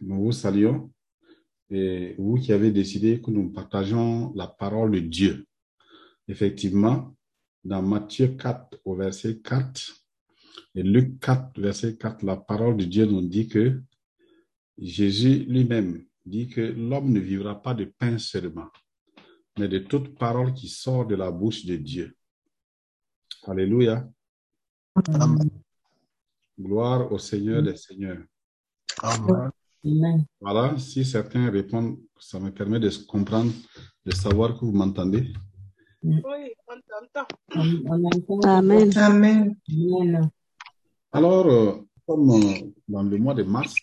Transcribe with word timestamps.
nous 0.00 0.24
vous 0.24 0.32
saluons. 0.32 0.90
Et 1.70 2.14
vous 2.18 2.36
qui 2.36 2.52
avez 2.52 2.70
décidé 2.70 3.20
que 3.20 3.30
nous 3.30 3.50
partageons 3.50 4.32
la 4.34 4.46
parole 4.46 4.92
de 4.92 5.00
Dieu. 5.00 5.46
Effectivement, 6.26 7.14
dans 7.64 7.82
Matthieu 7.82 8.28
4 8.28 8.80
au 8.84 8.96
verset 8.96 9.38
4 9.40 10.06
et 10.74 10.82
Luc 10.82 11.20
4 11.20 11.60
verset 11.60 11.96
4, 11.96 12.24
la 12.24 12.36
parole 12.36 12.76
de 12.76 12.84
Dieu 12.84 13.04
nous 13.04 13.20
dit 13.20 13.48
que 13.48 13.82
Jésus 14.78 15.44
lui-même 15.44 16.04
dit 16.24 16.48
que 16.48 16.60
l'homme 16.60 17.12
ne 17.12 17.20
vivra 17.20 17.60
pas 17.60 17.74
de 17.74 17.84
pain 17.84 18.18
seulement, 18.18 18.68
mais 19.58 19.68
de 19.68 19.78
toute 19.78 20.16
parole 20.18 20.52
qui 20.54 20.68
sort 20.68 21.06
de 21.06 21.16
la 21.16 21.30
bouche 21.30 21.64
de 21.64 21.76
Dieu. 21.76 22.16
Alléluia. 23.44 24.08
Amen. 25.08 25.50
Gloire 26.58 27.10
au 27.12 27.18
Seigneur 27.18 27.62
des 27.62 27.76
Seigneurs. 27.76 28.24
Amen. 29.02 29.50
Amen. 29.88 30.26
Voilà, 30.40 30.76
si 30.78 31.04
certains 31.04 31.50
répondent, 31.50 31.98
ça 32.18 32.38
me 32.38 32.50
permet 32.50 32.78
de 32.78 32.90
comprendre, 33.06 33.52
de 34.04 34.14
savoir 34.14 34.58
que 34.58 34.64
vous 34.64 34.72
m'entendez. 34.72 35.32
Oui, 36.02 36.20
on 36.68 36.78
t'entend. 36.88 37.26
On, 37.54 37.82
on 37.86 38.04
entend. 38.04 38.40
Amen. 38.48 38.96
Amen. 38.98 39.56
Amen. 39.68 40.30
Alors, 41.12 41.46
euh, 41.46 41.76
comme 42.06 42.30
euh, 42.30 42.72
dans 42.86 43.02
le 43.02 43.16
mois 43.18 43.34
de 43.34 43.44
mars, 43.44 43.74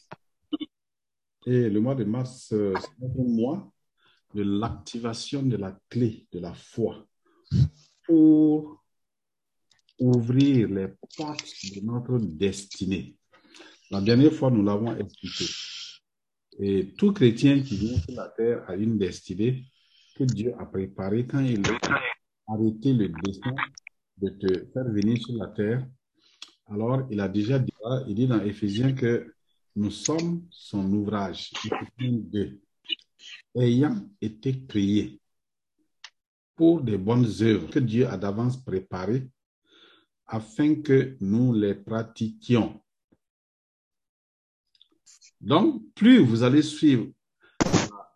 et 1.48 1.70
le 1.70 1.80
mois 1.80 1.95
de 1.95 2.04
mars, 2.04 2.52
euh, 2.53 2.73
c'est 2.80 3.06
un 3.06 3.23
mois 3.23 3.72
de 4.34 4.44
l'activation 4.44 5.42
de 5.44 5.58
la 5.58 5.78
clé 5.90 6.28
de 6.31 6.40
la 6.40 6.53
foi 6.53 7.06
pour 8.03 8.84
ouvrir 10.00 10.70
les 10.70 10.90
portes 11.17 11.45
de 11.73 11.81
notre 11.81 12.20
destinée. 12.20 13.16
La 13.90 14.02
dernière 14.02 14.34
fois, 14.34 14.52
nous 14.52 14.64
l'avons 14.64 14.95
expliqué. 14.98 15.45
Et 16.59 16.94
tout 16.98 17.12
chrétien 17.12 17.62
qui 17.62 17.76
vient 17.76 18.00
sur 18.00 18.16
la 18.16 18.30
terre 18.30 18.64
a 18.68 18.76
une 18.76 18.98
destinée 18.98 19.66
que 20.16 20.23
Dieu 20.23 20.53
a 20.58 20.66
préparée 20.66 21.25
quand 21.25 21.42
il 21.42 21.61
a 21.67 22.02
arrêté 22.48 22.94
le 22.94 23.09
destin 23.23 23.56
de 24.17 24.30
te 24.30 24.66
faire 24.72 24.86
venir 24.86 25.17
sur 25.17 25.36
la 25.36 25.48
terre. 25.48 25.86
Alors, 26.67 27.06
il 27.11 27.20
a 27.20 27.28
déjà 27.28 27.59
dit, 27.59 27.73
il 28.08 28.16
dit 28.16 28.28
dans 28.28 28.42
Éphésiens 28.42 28.94
que 28.94 29.33
nous 29.76 29.92
sommes 29.92 30.45
son 30.50 30.92
ouvrage, 30.94 31.52
Éphésiens 31.66 32.20
2, 32.20 32.61
ayant 33.56 34.09
été 34.22 34.66
créés 34.66 35.20
pour 36.56 36.81
des 36.81 36.98
bonnes 36.98 37.28
œuvres 37.42 37.70
que 37.70 37.80
Dieu 37.80 38.08
a 38.08 38.17
d'avance 38.17 38.64
préparées 38.64 39.28
afin 40.26 40.76
que 40.76 41.17
nous 41.20 41.53
les 41.53 41.76
pratiquions. 41.76 42.81
Donc, 45.41 45.83
plus 45.94 46.19
vous 46.19 46.44
allez 46.44 46.61
suivre, 46.61 47.08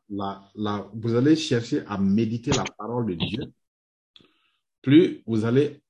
la, 0.09 0.41
la, 0.55 0.89
vous 0.93 1.15
allez 1.15 1.35
chercher 1.35 1.83
à 1.87 1.97
méditer 1.97 2.51
la 2.51 2.63
parole 2.63 3.07
de 3.07 3.13
Dieu, 3.13 3.53
plus 4.81 5.21
vous 5.25 5.45
allez 5.45 5.81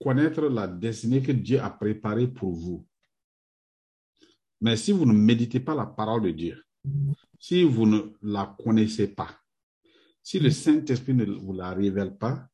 connaître 0.00 0.42
la 0.42 0.66
destinée 0.66 1.22
que 1.22 1.32
Dieu 1.32 1.60
a 1.60 1.70
préparée 1.70 2.28
pour 2.28 2.52
vous. 2.52 2.86
Mais 4.60 4.76
si 4.76 4.92
vous 4.92 5.06
ne 5.06 5.12
méditez 5.12 5.60
pas 5.60 5.74
la 5.74 5.86
parole 5.86 6.22
de 6.22 6.30
Dieu, 6.30 6.64
si 7.38 7.62
vous 7.64 7.86
ne 7.86 8.00
la 8.22 8.56
connaissez 8.62 9.08
pas, 9.08 9.30
si 10.22 10.38
le 10.38 10.50
Saint-Esprit 10.50 11.14
ne 11.14 11.24
vous 11.24 11.52
la 11.52 11.72
révèle 11.72 12.16
pas, 12.16 12.48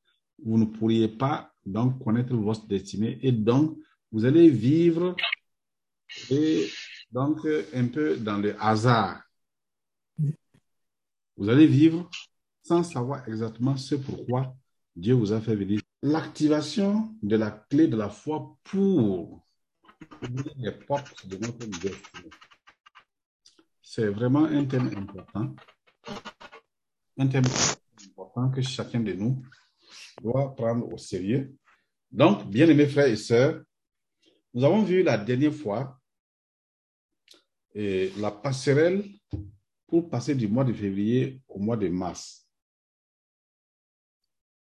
vous 0.44 0.58
ne 0.58 0.64
pourriez 0.64 1.08
pas 1.08 1.52
donc 1.64 2.02
connaître 2.02 2.34
votre 2.34 2.66
destinée 2.66 3.18
et 3.22 3.32
donc 3.32 3.78
vous 4.12 4.24
allez 4.24 4.50
vivre 4.50 5.16
et 6.30 6.68
donc 7.14 7.46
un 7.72 7.86
peu 7.86 8.16
dans 8.16 8.38
le 8.38 8.60
hasard. 8.60 9.22
Vous 11.36 11.48
allez 11.48 11.68
vivre 11.68 12.10
sans 12.64 12.82
savoir 12.82 13.26
exactement 13.28 13.76
ce 13.76 13.94
pourquoi 13.94 14.56
Dieu 14.96 15.14
vous 15.14 15.32
a 15.32 15.40
fait 15.40 15.54
venir. 15.54 15.80
L'activation 16.02 17.14
de 17.22 17.36
la 17.36 17.52
clé 17.52 17.86
de 17.86 17.96
la 17.96 18.08
foi 18.08 18.56
pour 18.64 19.44
ouvrir 20.22 20.54
les 20.56 20.72
portes 20.72 21.26
de 21.28 21.36
notre 21.36 21.64
destinée. 21.66 22.30
C'est 23.80 24.08
vraiment 24.08 24.44
un 24.44 24.64
thème 24.64 24.90
important. 24.96 25.54
Un 27.16 27.28
thème 27.28 27.44
important 28.08 28.50
que 28.50 28.60
chacun 28.60 29.00
de 29.00 29.12
nous 29.12 29.40
doit 30.20 30.54
prendre 30.56 30.92
au 30.92 30.98
sérieux. 30.98 31.54
Donc, 32.10 32.50
bien 32.50 32.68
aimés 32.68 32.88
frères 32.88 33.06
et 33.06 33.16
sœurs, 33.16 33.62
nous 34.52 34.64
avons 34.64 34.82
vu 34.82 35.02
la 35.02 35.16
dernière 35.16 35.54
fois 35.54 36.00
et 37.74 38.12
la 38.18 38.30
passerelle 38.30 39.04
pour 39.86 40.08
passer 40.08 40.34
du 40.34 40.48
mois 40.48 40.64
de 40.64 40.72
février 40.72 41.42
au 41.48 41.58
mois 41.58 41.76
de 41.76 41.88
mars. 41.88 42.48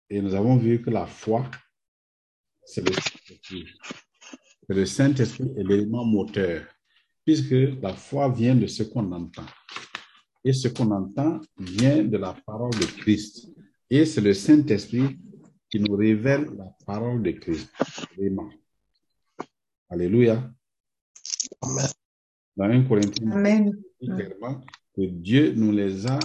Et 0.09 0.21
nous 0.21 0.33
avons 0.33 0.57
vu 0.57 0.81
que 0.81 0.89
la 0.89 1.05
foi, 1.05 1.49
c'est 2.63 2.87
le 2.87 2.93
Saint-Esprit. 2.93 3.65
Le 4.67 4.85
Saint-Esprit 4.85 5.51
est 5.57 5.63
l'élément 5.63 6.05
moteur, 6.05 6.65
puisque 7.25 7.51
la 7.81 7.93
foi 7.93 8.29
vient 8.29 8.55
de 8.55 8.67
ce 8.67 8.83
qu'on 8.83 9.11
entend. 9.11 9.45
Et 10.45 10.53
ce 10.53 10.67
qu'on 10.67 10.91
entend 10.91 11.39
vient 11.57 12.03
de 12.03 12.17
la 12.17 12.33
parole 12.45 12.73
de 12.73 12.85
Christ. 12.85 13.49
Et 13.89 14.05
c'est 14.05 14.21
le 14.21 14.33
Saint-Esprit 14.33 15.17
qui 15.69 15.79
nous 15.79 15.95
révèle 15.95 16.45
la 16.57 16.75
parole 16.85 17.23
de 17.23 17.31
Christ. 17.31 17.69
Vraiment. 18.17 18.49
Alléluia. 19.89 20.51
Amen. 21.61 22.02
Dans 22.55 22.65
1 22.65 22.83
Corinthiens, 22.83 23.31
Amen. 23.31 23.81
dit 23.99 24.07
clairement 24.07 24.61
que 24.95 25.01
Dieu 25.01 25.53
nous 25.53 25.71
les 25.71 26.05
a 26.05 26.19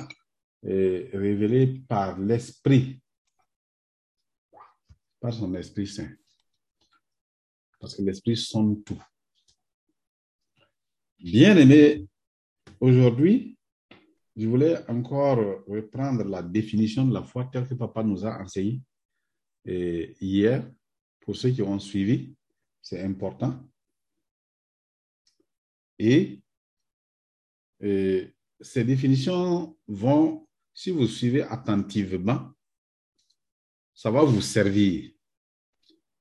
euh, 0.65 1.09
révélés 1.12 1.83
par 1.89 2.19
l'Esprit, 2.19 3.00
par 5.21 5.33
son 5.33 5.55
Esprit 5.55 5.87
Saint. 5.87 6.11
Parce 7.81 7.97
que 7.97 8.03
l'Esprit 8.03 8.37
sonne 8.37 8.83
tout. 8.83 9.03
Bien 11.19 11.56
aimé, 11.56 12.06
aujourd'hui, 12.81 13.56
je 14.37 14.47
voulais 14.47 14.78
encore 14.89 15.65
reprendre 15.66 16.25
la 16.25 16.43
définition 16.43 17.06
de 17.06 17.15
la 17.15 17.22
foi 17.22 17.49
telle 17.53 17.66
que 17.66 17.75
papa 17.75 18.03
nous 18.03 18.25
a 18.25 18.41
enseigné 18.41 18.81
et 19.65 20.15
hier. 20.21 20.71
Pour 21.21 21.37
ceux 21.37 21.50
qui 21.50 21.60
ont 21.60 21.78
suivi, 21.78 22.34
c'est 22.81 23.03
important. 23.03 23.62
Et, 25.98 26.41
ces 28.60 28.82
définitions 28.82 29.76
vont, 29.86 30.48
si 30.75 30.91
vous 30.91 31.06
suivez 31.06 31.42
attentivement, 31.42 32.53
ça 33.94 34.10
va 34.10 34.22
vous 34.22 34.41
servir. 34.41 35.12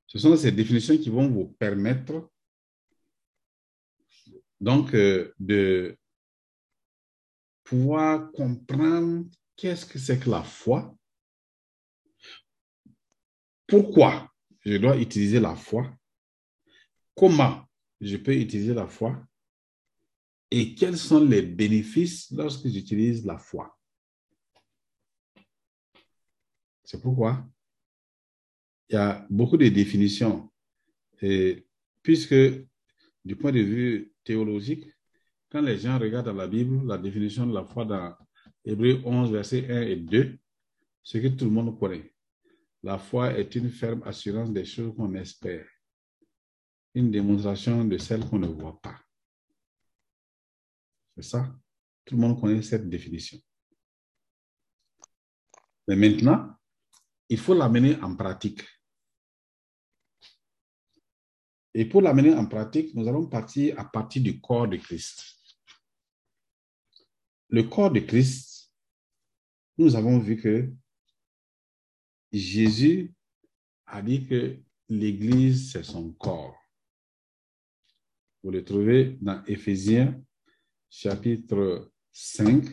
Ce 0.06 0.18
sont 0.18 0.36
ces 0.36 0.52
définitions 0.52 0.96
qui 0.96 1.10
vont 1.10 1.28
vous 1.28 1.48
permettre 1.48 2.30
donc 4.60 4.94
euh, 4.94 5.32
de 5.38 5.96
pouvoir 7.64 8.32
comprendre 8.32 9.26
qu'est-ce 9.56 9.84
que 9.84 9.98
c'est 9.98 10.18
que 10.18 10.30
la 10.30 10.42
foi, 10.42 10.96
pourquoi 13.66 14.32
je 14.64 14.78
dois 14.78 14.96
utiliser 14.96 15.38
la 15.38 15.54
foi, 15.54 15.94
comment 17.14 17.64
je 18.00 18.16
peux 18.16 18.34
utiliser 18.34 18.74
la 18.74 18.86
foi? 18.86 19.27
Et 20.50 20.74
quels 20.74 20.96
sont 20.96 21.24
les 21.24 21.42
bénéfices 21.42 22.30
lorsque 22.30 22.66
j'utilise 22.68 23.24
la 23.24 23.38
foi? 23.38 23.78
C'est 26.84 27.00
pourquoi 27.02 27.46
il 28.88 28.94
y 28.94 28.96
a 28.96 29.26
beaucoup 29.28 29.58
de 29.58 29.68
définitions. 29.68 30.50
Puisque 32.02 32.34
du 33.24 33.36
point 33.36 33.52
de 33.52 33.60
vue 33.60 34.12
théologique, 34.24 34.86
quand 35.50 35.60
les 35.60 35.78
gens 35.78 35.98
regardent 35.98 36.26
dans 36.26 36.34
la 36.34 36.46
Bible 36.46 36.86
la 36.86 36.96
définition 36.96 37.46
de 37.46 37.52
la 37.52 37.64
foi 37.64 37.84
dans 37.84 38.16
Hébreu 38.64 39.02
11, 39.04 39.30
verset 39.30 39.70
1 39.70 39.82
et 39.82 39.96
2, 39.96 40.38
ce 41.02 41.18
que 41.18 41.28
tout 41.28 41.44
le 41.44 41.50
monde 41.50 41.78
connaît. 41.78 42.14
La 42.82 42.96
foi 42.98 43.38
est 43.38 43.54
une 43.56 43.70
ferme 43.70 44.02
assurance 44.04 44.52
des 44.52 44.64
choses 44.64 44.94
qu'on 44.96 45.14
espère, 45.14 45.66
une 46.94 47.10
démonstration 47.10 47.84
de 47.84 47.98
celles 47.98 48.24
qu'on 48.24 48.38
ne 48.38 48.46
voit 48.46 48.80
pas. 48.80 48.98
Ça. 51.22 51.54
Tout 52.04 52.14
le 52.14 52.20
monde 52.20 52.40
connaît 52.40 52.62
cette 52.62 52.88
définition. 52.88 53.38
Mais 55.86 55.96
maintenant, 55.96 56.54
il 57.28 57.38
faut 57.38 57.54
l'amener 57.54 57.96
en 58.02 58.14
pratique. 58.14 58.62
Et 61.74 61.84
pour 61.84 62.02
l'amener 62.02 62.34
en 62.34 62.46
pratique, 62.46 62.94
nous 62.94 63.06
allons 63.08 63.26
partir 63.26 63.78
à 63.78 63.84
partir 63.84 64.22
du 64.22 64.40
corps 64.40 64.68
de 64.68 64.76
Christ. 64.76 65.22
Le 67.50 67.62
corps 67.62 67.90
de 67.90 68.00
Christ, 68.00 68.72
nous 69.76 69.94
avons 69.94 70.18
vu 70.18 70.36
que 70.36 70.72
Jésus 72.32 73.14
a 73.86 74.02
dit 74.02 74.26
que 74.26 74.58
l'Église, 74.88 75.72
c'est 75.72 75.84
son 75.84 76.12
corps. 76.12 76.56
Vous 78.42 78.50
le 78.50 78.64
trouvez 78.64 79.16
dans 79.20 79.42
Éphésiens 79.44 80.20
chapitre 80.90 81.92
5. 82.12 82.64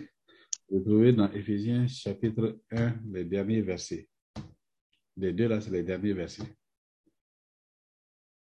Vous 0.70 0.80
trouvez 0.80 1.14
dans 1.14 1.32
Éphésiens 1.32 1.88
chapitre 1.88 2.60
1, 2.72 3.02
les 3.12 3.26
derniers 3.26 3.62
versets. 3.62 4.10
Les 5.18 5.32
deux 5.32 5.48
là, 5.48 5.62
c'est 5.62 5.72
les 5.72 5.84
derniers 5.84 6.14
versets. 6.14 6.56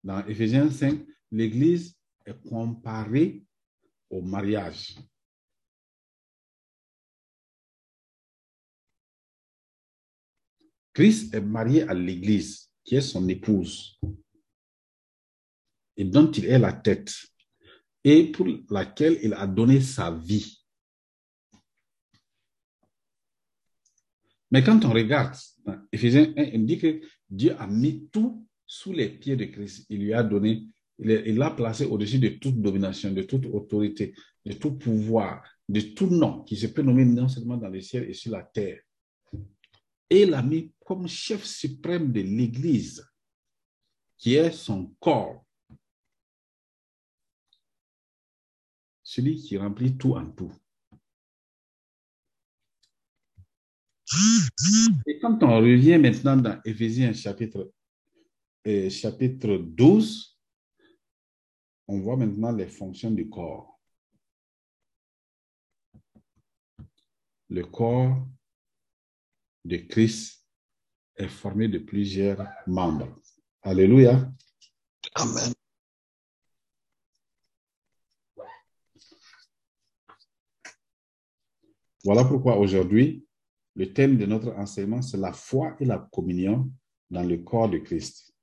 Dans 0.03 0.25
Éphésiens 0.26 0.71
5, 0.71 1.06
l'Église 1.31 1.97
est 2.25 2.41
comparée 2.49 3.43
au 4.11 4.23
mariage. 4.23 4.97
Christ 10.93 11.35
est 11.35 11.41
marié 11.41 11.82
à 11.82 11.94
l'Église, 11.94 12.71
qui 12.85 12.94
est 12.94 13.00
son 13.00 13.29
épouse, 13.29 13.99
et 15.97 16.05
dont 16.05 16.31
il 16.31 16.44
est 16.44 16.59
la 16.59 16.73
tête, 16.73 17.12
et 18.04 18.30
pour 18.30 18.46
laquelle 18.70 19.18
il 19.22 19.32
a 19.32 19.46
donné 19.46 19.80
sa 19.80 20.10
vie. 20.10 20.60
Mais 24.50 24.62
quand 24.62 24.84
on 24.84 24.92
regarde, 24.92 25.34
dans 25.64 25.76
Éphésiens 25.90 26.32
1, 26.36 26.42
il 26.42 26.66
dit 26.66 26.78
que 26.78 27.00
Dieu 27.28 27.56
a 27.58 27.66
mis 27.66 28.08
tout 28.10 28.46
sous 28.66 28.92
les 28.92 29.08
pieds 29.08 29.36
de 29.36 29.46
Christ. 29.46 29.86
Il 29.88 30.04
lui 30.04 30.14
a 30.14 30.22
donné, 30.22 30.68
il 30.98 31.36
l'a 31.36 31.50
placé 31.50 31.86
au-dessus 31.86 32.18
de 32.18 32.28
toute 32.28 32.60
domination, 32.60 33.10
de 33.10 33.22
toute 33.22 33.46
autorité, 33.46 34.14
de 34.44 34.52
tout 34.52 34.76
pouvoir, 34.76 35.42
de 35.68 35.80
tout 35.80 36.06
nom 36.06 36.44
qui 36.44 36.56
se 36.56 36.68
peut 36.68 36.82
nommer 36.82 37.04
non 37.04 37.28
seulement 37.28 37.56
dans 37.56 37.68
le 37.68 37.80
ciel 37.80 38.08
et 38.08 38.14
sur 38.14 38.30
la 38.30 38.42
terre. 38.42 38.80
Et 40.10 40.22
il 40.22 40.30
l'a 40.30 40.42
mis 40.42 40.72
comme 40.84 41.08
chef 41.08 41.44
suprême 41.44 42.12
de 42.12 42.20
l'Église, 42.20 43.04
qui 44.18 44.34
est 44.34 44.52
son 44.52 44.94
corps. 45.00 45.44
Celui 49.14 49.37
qui 49.37 49.56
remplit 49.56 49.96
tout 49.96 50.14
en 50.14 50.28
tout. 50.28 50.52
Et 55.06 55.20
quand 55.20 55.40
on 55.44 55.56
revient 55.58 55.99
maintenant 55.99 56.37
dans 56.37 56.61
Éphésiens 56.64 57.12
chapitre, 57.12 57.72
euh, 58.66 58.90
chapitre 58.90 59.56
12, 59.56 60.37
on 61.87 62.00
voit 62.00 62.16
maintenant 62.16 62.50
les 62.50 62.66
fonctions 62.66 63.12
du 63.12 63.31
corps. 63.31 63.81
Le 67.50 67.64
corps 67.66 68.16
de 69.64 69.76
Christ 69.76 70.44
est 71.14 71.28
formé 71.28 71.69
de 71.69 71.78
plusieurs 71.78 72.44
membres. 72.66 73.14
Alléluia. 73.62 74.28
Amen. 75.14 75.53
Voilà 82.04 82.22
pourquoi 82.24 82.58
aujourd'hui, 82.58 83.26
le 83.74 83.92
thème 83.92 84.18
de 84.18 84.26
notre 84.26 84.52
enseignement, 84.52 85.00
c'est 85.00 85.16
la 85.16 85.32
foi 85.32 85.74
et 85.80 85.86
la 85.86 85.98
communion 85.98 86.70
dans 87.10 87.22
le 87.22 87.38
corps 87.38 87.70
de 87.70 87.78
Christ. 87.78 88.34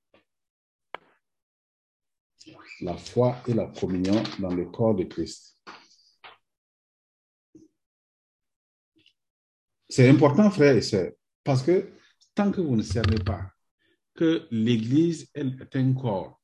La 2.81 2.97
foi 2.97 3.37
et 3.47 3.53
la 3.53 3.67
communion 3.67 4.23
dans 4.39 4.53
le 4.53 4.65
corps 4.65 4.95
de 4.95 5.03
Christ. 5.03 5.61
C'est 9.87 10.09
important, 10.09 10.49
frères 10.49 10.75
et 10.75 10.81
sœurs, 10.81 11.11
parce 11.43 11.61
que 11.61 11.91
tant 12.33 12.51
que 12.51 12.61
vous 12.61 12.75
ne 12.75 12.81
savez 12.81 13.19
pas 13.23 13.51
que 14.15 14.47
l'Église, 14.49 15.29
est 15.35 15.75
un 15.75 15.93
corps, 15.93 16.41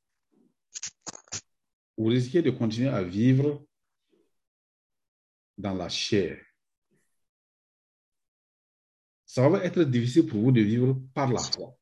vous 1.98 2.08
risquez 2.08 2.44
de 2.44 2.52
continuer 2.52 2.90
à 2.90 3.02
vivre 3.02 3.66
dans 5.58 5.74
la 5.74 5.90
chair. 5.90 6.47
Ça 9.38 9.48
va 9.50 9.64
être 9.64 9.84
difficile 9.84 10.26
pour 10.26 10.42
vous 10.42 10.52
de 10.52 10.62
vivre 10.62 11.00
par 11.14 11.32
la 11.32 11.38
foi. 11.40 11.78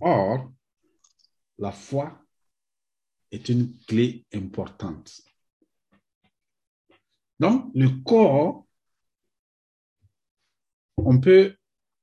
Or, 0.00 0.52
la 1.56 1.70
foi 1.70 2.20
est 3.30 3.48
une 3.48 3.78
clé 3.86 4.26
importante. 4.34 5.22
Donc, 7.38 7.70
le 7.76 8.02
corps, 8.02 8.66
on 10.96 11.20
peut 11.20 11.54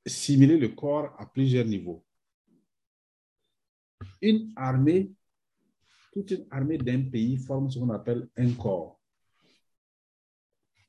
simuler 0.06 0.58
le 0.58 0.70
corps 0.70 1.14
à 1.20 1.26
plusieurs 1.26 1.66
niveaux. 1.66 2.06
Une 4.22 4.54
armée, 4.56 5.12
toute 6.14 6.32
une 6.32 6.48
armée 6.50 6.78
d'un 6.78 7.02
pays 7.10 7.36
forme 7.36 7.70
ce 7.70 7.78
qu'on 7.78 7.90
appelle 7.90 8.30
un 8.38 8.54
corps. 8.54 9.01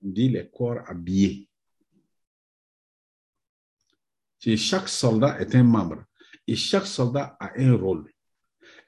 Dit 0.03 0.29
les 0.29 0.51
corps 0.51 0.81
habillés. 0.87 1.49
Chaque 4.39 4.89
soldat 4.89 5.41
est 5.41 5.55
un 5.55 5.63
membre 5.63 6.05
et 6.47 6.57
chaque 6.57 6.87
soldat 6.87 7.37
a 7.39 7.53
un 7.57 7.77
rôle. 7.77 8.11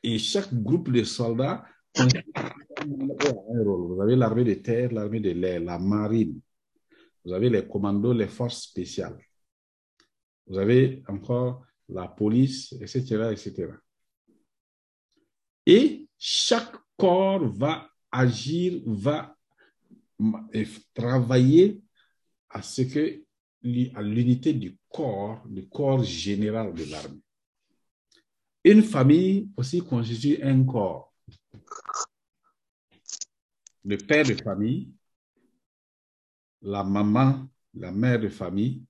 Et 0.02 0.18
chaque 0.18 0.52
groupe 0.52 0.90
de 0.90 1.04
soldats 1.04 1.64
a 1.96 2.02
un 2.02 3.62
rôle. 3.64 3.94
Vous 3.94 4.02
avez 4.02 4.16
l'armée 4.16 4.44
de 4.44 4.54
terre, 4.54 4.92
l'armée 4.92 5.20
de 5.20 5.30
l'air, 5.30 5.60
la 5.60 5.78
marine. 5.78 6.40
Vous 7.24 7.32
avez 7.32 7.48
les 7.48 7.66
commandos, 7.66 8.12
les 8.12 8.28
forces 8.28 8.62
spéciales. 8.64 9.18
Vous 10.46 10.58
avez 10.58 11.02
encore 11.08 11.64
la 11.88 12.08
police, 12.08 12.72
etc., 12.80 13.30
etc. 13.30 13.72
Et 15.64 16.08
chaque 16.18 16.74
corps 16.96 17.46
va 17.46 17.88
agir, 18.10 18.82
va 18.86 19.33
travailler 20.94 21.80
à 22.48 22.62
ce 22.62 22.82
que 22.82 23.24
à 23.94 24.02
l'unité 24.02 24.52
du 24.52 24.76
corps, 24.88 25.42
du 25.48 25.66
corps 25.68 26.02
général 26.04 26.74
de 26.74 26.84
l'armée. 26.84 27.22
Une 28.62 28.82
famille 28.82 29.48
aussi 29.56 29.80
constitue 29.80 30.42
un 30.42 30.64
corps. 30.64 31.14
Le 33.84 33.96
père 33.96 34.24
de 34.24 34.34
famille, 34.34 34.92
la 36.60 36.84
maman, 36.84 37.46
la 37.74 37.90
mère 37.90 38.20
de 38.20 38.28
famille, 38.28 38.84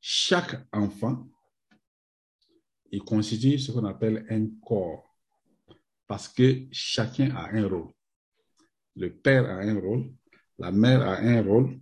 chaque 0.00 0.64
enfant, 0.72 1.28
il 2.92 3.02
constitue 3.02 3.58
ce 3.58 3.72
qu'on 3.72 3.84
appelle 3.84 4.24
un 4.30 4.46
corps 4.64 5.16
parce 6.06 6.28
que 6.28 6.66
chacun 6.70 7.34
a 7.34 7.50
un 7.50 7.68
rôle. 7.68 7.95
Le 8.96 9.10
père 9.10 9.44
a 9.46 9.60
un 9.60 9.78
rôle, 9.78 10.10
la 10.58 10.72
mère 10.72 11.02
a 11.02 11.18
un 11.18 11.42
rôle 11.42 11.78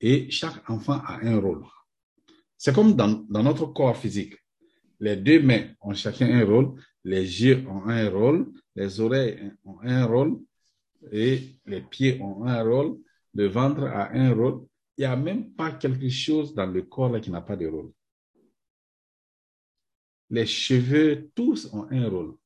et 0.00 0.30
chaque 0.30 0.68
enfant 0.68 1.00
a 1.04 1.20
un 1.22 1.38
rôle. 1.38 1.64
C'est 2.56 2.74
comme 2.74 2.94
dans, 2.94 3.24
notre 3.28 3.66
corps 3.66 3.96
physique. 3.96 4.34
Les 4.98 5.16
deux 5.16 5.40
mains 5.40 5.68
ont 5.80 5.94
chacun 5.94 6.28
un 6.28 6.44
rôle, 6.44 6.74
les 7.04 7.42
yeux 7.42 7.64
ont 7.68 7.88
un 7.88 8.10
rôle, 8.10 8.52
les 8.74 9.00
oreilles 9.00 9.52
ont 9.64 9.78
un 9.82 10.04
rôle 10.04 10.40
et 11.10 11.56
les 11.64 11.80
pieds 11.80 12.20
ont 12.20 12.44
un 12.44 12.62
rôle, 12.62 12.98
le 13.34 13.46
ventre 13.46 13.84
a 13.84 14.12
un 14.12 14.34
rôle. 14.34 14.66
Il 14.98 15.02
n'y 15.02 15.06
a 15.06 15.16
même 15.16 15.52
pas 15.52 15.72
quelque 15.72 16.10
chose 16.10 16.52
dans 16.54 16.66
le 16.66 16.82
corps 16.82 17.18
qui 17.20 17.30
n'a 17.30 17.40
pas 17.40 17.56
de 17.56 17.66
rôle. 17.66 17.92
Les 20.28 20.46
cheveux, 20.46 21.30
tous 21.34 21.72
ont 21.72 21.86
un 21.90 22.08
rôle. 22.08 22.36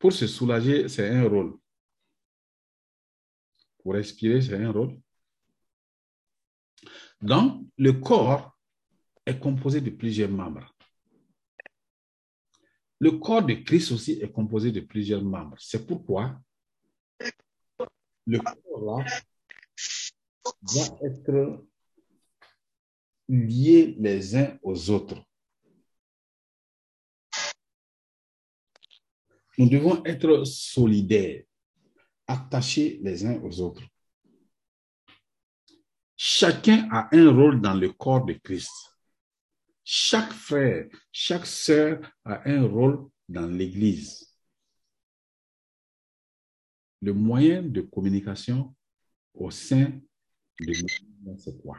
Pour 0.00 0.14
se 0.14 0.26
soulager, 0.26 0.88
c'est 0.88 1.10
un 1.10 1.28
rôle. 1.28 1.58
Pour 3.82 3.92
respirer, 3.92 4.40
c'est 4.40 4.56
un 4.56 4.72
rôle. 4.72 4.98
Donc, 7.20 7.66
le 7.76 7.92
corps 7.92 8.58
est 9.26 9.38
composé 9.38 9.82
de 9.82 9.90
plusieurs 9.90 10.30
membres. 10.30 10.74
Le 12.98 13.12
corps 13.12 13.44
de 13.44 13.52
Christ 13.54 13.92
aussi 13.92 14.12
est 14.12 14.32
composé 14.32 14.72
de 14.72 14.80
plusieurs 14.80 15.22
membres. 15.22 15.56
C'est 15.58 15.86
pourquoi 15.86 16.40
le 18.26 18.38
corps 18.38 18.98
là 18.98 19.04
doit 20.62 20.98
être 21.02 21.66
lié 23.28 23.96
les 23.98 24.34
uns 24.34 24.58
aux 24.62 24.88
autres. 24.88 25.22
Nous 29.58 29.68
devons 29.68 30.04
être 30.04 30.44
solidaires, 30.44 31.44
attachés 32.26 33.00
les 33.02 33.26
uns 33.26 33.40
aux 33.42 33.60
autres. 33.60 33.82
Chacun 36.16 36.88
a 36.92 37.08
un 37.16 37.30
rôle 37.30 37.60
dans 37.60 37.74
le 37.74 37.92
corps 37.92 38.24
de 38.24 38.34
Christ. 38.34 38.70
Chaque 39.84 40.32
frère, 40.32 40.88
chaque 41.10 41.46
sœur 41.46 42.00
a 42.24 42.48
un 42.48 42.66
rôle 42.66 43.08
dans 43.28 43.46
l'Église. 43.46 44.36
Le 47.02 47.14
moyen 47.14 47.62
de 47.62 47.80
communication 47.80 48.74
au 49.32 49.50
sein 49.50 49.98
de 50.60 50.72
c'est 51.38 51.60
quoi? 51.62 51.78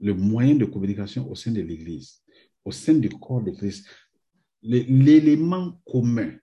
Le 0.00 0.14
moyen 0.14 0.54
de 0.54 0.64
communication 0.64 1.28
au 1.28 1.34
sein 1.34 1.50
de 1.50 1.62
l'Église, 1.62 2.22
au 2.64 2.70
sein 2.70 2.94
du 2.94 3.08
corps 3.08 3.42
de 3.42 3.50
Christ, 3.50 3.88
l'élément 4.62 5.80
commun 5.86 6.36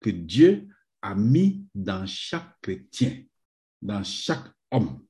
que 0.00 0.10
Dieu 0.10 0.68
a 1.02 1.14
mis 1.14 1.66
dans 1.74 2.06
chaque 2.06 2.60
chrétien, 2.60 3.24
dans 3.80 4.02
chaque 4.02 4.46
homme 4.70 5.04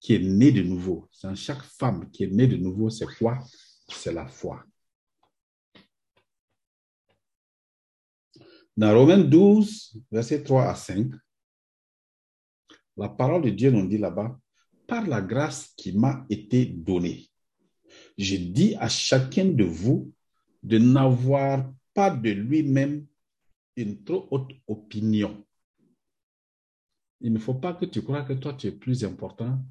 qui 0.00 0.14
est 0.14 0.18
né 0.18 0.52
de 0.52 0.62
nouveau, 0.62 1.08
dans 1.22 1.34
chaque 1.34 1.62
femme 1.62 2.10
qui 2.10 2.24
est 2.24 2.30
née 2.30 2.46
de 2.46 2.56
nouveau, 2.56 2.90
c'est 2.90 3.06
quoi? 3.16 3.38
C'est 3.88 4.12
la 4.12 4.26
foi. 4.26 4.64
Dans 8.76 8.92
Romains 8.92 9.18
12, 9.18 10.00
versets 10.10 10.42
3 10.42 10.64
à 10.64 10.74
5, 10.74 11.12
la 12.96 13.08
parole 13.08 13.42
de 13.42 13.50
Dieu 13.50 13.70
nous 13.70 13.86
dit 13.86 13.98
là-bas, 13.98 14.38
par 14.86 15.06
la 15.06 15.22
grâce 15.22 15.72
qui 15.76 15.96
m'a 15.96 16.26
été 16.28 16.66
donnée, 16.66 17.30
je 18.18 18.36
dis 18.36 18.74
à 18.76 18.88
chacun 18.88 19.44
de 19.46 19.64
vous 19.64 20.12
de 20.64 20.78
n'avoir 20.78 21.72
pas 21.92 22.10
de 22.10 22.30
lui-même 22.30 23.06
une 23.76 24.02
trop 24.02 24.26
haute 24.30 24.52
opinion. 24.66 25.44
Il 27.20 27.32
ne 27.32 27.38
faut 27.38 27.54
pas 27.54 27.74
que 27.74 27.84
tu 27.84 28.02
crois 28.02 28.22
que 28.22 28.32
toi, 28.32 28.54
tu 28.54 28.66
es 28.66 28.72
plus 28.72 29.04
important 29.04 29.62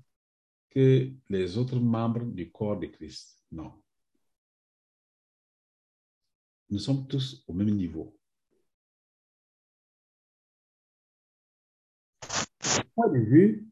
que 0.70 1.12
les 1.30 1.58
autres 1.58 1.80
membres 1.80 2.26
du 2.26 2.52
corps 2.52 2.80
de 2.80 2.88
Christ. 2.88 3.44
Non. 3.52 3.72
Nous 6.70 6.80
sommes 6.80 7.08
tous 7.08 7.44
au 7.48 7.54
même 7.54 7.72
niveau. 7.72 8.18
Point 12.96 13.10
de 13.10 13.20
vue 13.20 13.68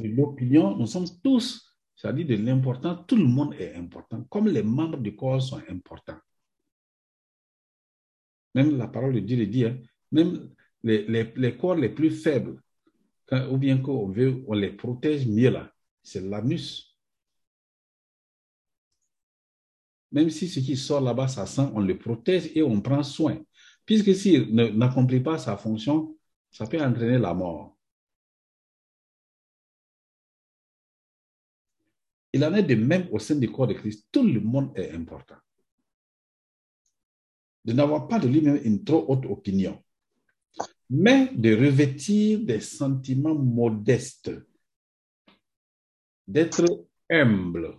de 0.00 0.08
l'opinion, 0.08 0.76
nous 0.76 0.86
sommes 0.86 1.08
tous, 1.22 1.78
c'est-à-dire 1.94 2.26
de 2.26 2.36
l'important, 2.36 3.04
tout 3.04 3.16
le 3.16 3.24
monde 3.24 3.54
est 3.54 3.74
important, 3.74 4.24
comme 4.24 4.48
les 4.48 4.62
membres 4.62 4.98
du 4.98 5.14
corps 5.14 5.42
sont 5.42 5.62
importants. 5.68 6.18
Même 8.54 8.76
la 8.76 8.86
parole 8.88 9.14
de 9.14 9.20
Dieu 9.20 9.36
le 9.36 9.46
dit, 9.46 9.64
hein, 9.64 9.78
même 10.10 10.50
les, 10.82 11.06
les- 11.06 11.32
les 11.36 11.56
corps 11.56 11.74
les 11.74 11.88
plus 11.88 12.10
faibles, 12.10 12.60
ou 13.50 13.56
bien 13.56 13.78
qu'on 13.78 14.08
veut, 14.08 14.44
on 14.46 14.52
les 14.54 14.70
protège 14.72 15.26
mieux 15.26 15.50
là, 15.50 15.72
c'est 16.02 16.20
l'anus. 16.20 16.96
Même 20.10 20.28
si 20.28 20.48
ce 20.48 20.60
qui 20.60 20.76
sort 20.76 21.00
là-bas, 21.00 21.28
ça 21.28 21.46
sent, 21.46 21.68
on 21.74 21.80
le 21.80 21.98
protège 21.98 22.50
et 22.54 22.62
on 22.62 22.80
prend 22.82 23.02
soin. 23.02 23.38
Puisque 23.86 24.14
s'il 24.14 24.54
n'accomplit 24.54 25.20
pas 25.20 25.38
sa 25.38 25.56
fonction, 25.56 26.14
ça 26.50 26.66
peut 26.66 26.80
entraîner 26.82 27.18
la 27.18 27.32
mort. 27.32 27.78
Il 32.34 32.44
en 32.44 32.52
est 32.54 32.62
de 32.62 32.74
même 32.74 33.08
au 33.10 33.18
sein 33.18 33.36
du 33.36 33.50
corps 33.50 33.66
de 33.66 33.74
Christ. 33.74 34.08
Tout 34.12 34.22
le 34.22 34.40
monde 34.40 34.72
est 34.76 34.90
important. 34.92 35.36
De 37.64 37.72
n'avoir 37.72 38.08
pas 38.08 38.18
de 38.18 38.28
lui-même 38.28 38.60
une 38.64 38.82
trop 38.82 39.04
haute 39.08 39.26
opinion, 39.26 39.82
mais 40.90 41.28
de 41.34 41.54
revêtir 41.54 42.40
des 42.40 42.60
sentiments 42.60 43.34
modestes, 43.34 44.32
d'être 46.26 46.86
humble, 47.08 47.78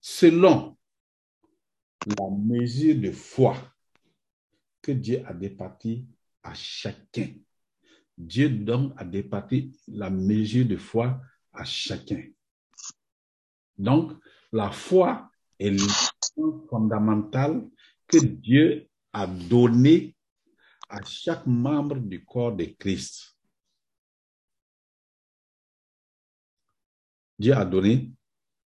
selon 0.00 0.76
la 2.06 2.30
mesure 2.30 3.00
de 3.00 3.12
foi 3.12 3.56
que 4.82 4.92
Dieu 4.92 5.22
a 5.26 5.32
départie 5.32 6.06
à 6.42 6.52
chacun. 6.54 7.28
Dieu 8.18 8.50
donne 8.50 8.92
à 8.96 9.04
départir 9.04 9.70
la 9.88 10.10
mesure 10.10 10.66
de 10.66 10.76
foi 10.76 11.20
à 11.52 11.64
chacun. 11.64 12.24
Donc, 13.78 14.12
la 14.52 14.70
foi 14.70 15.30
est 15.58 15.70
l'élément 16.36 16.66
fondamental 16.68 17.68
que 18.06 18.18
Dieu 18.18 18.88
a 19.12 19.26
donné 19.26 20.14
à 20.88 21.02
chaque 21.04 21.46
membre 21.46 21.96
du 21.96 22.24
corps 22.24 22.54
de 22.54 22.64
Christ. 22.78 23.36
Dieu 27.38 27.54
a 27.54 27.64
donné 27.64 28.12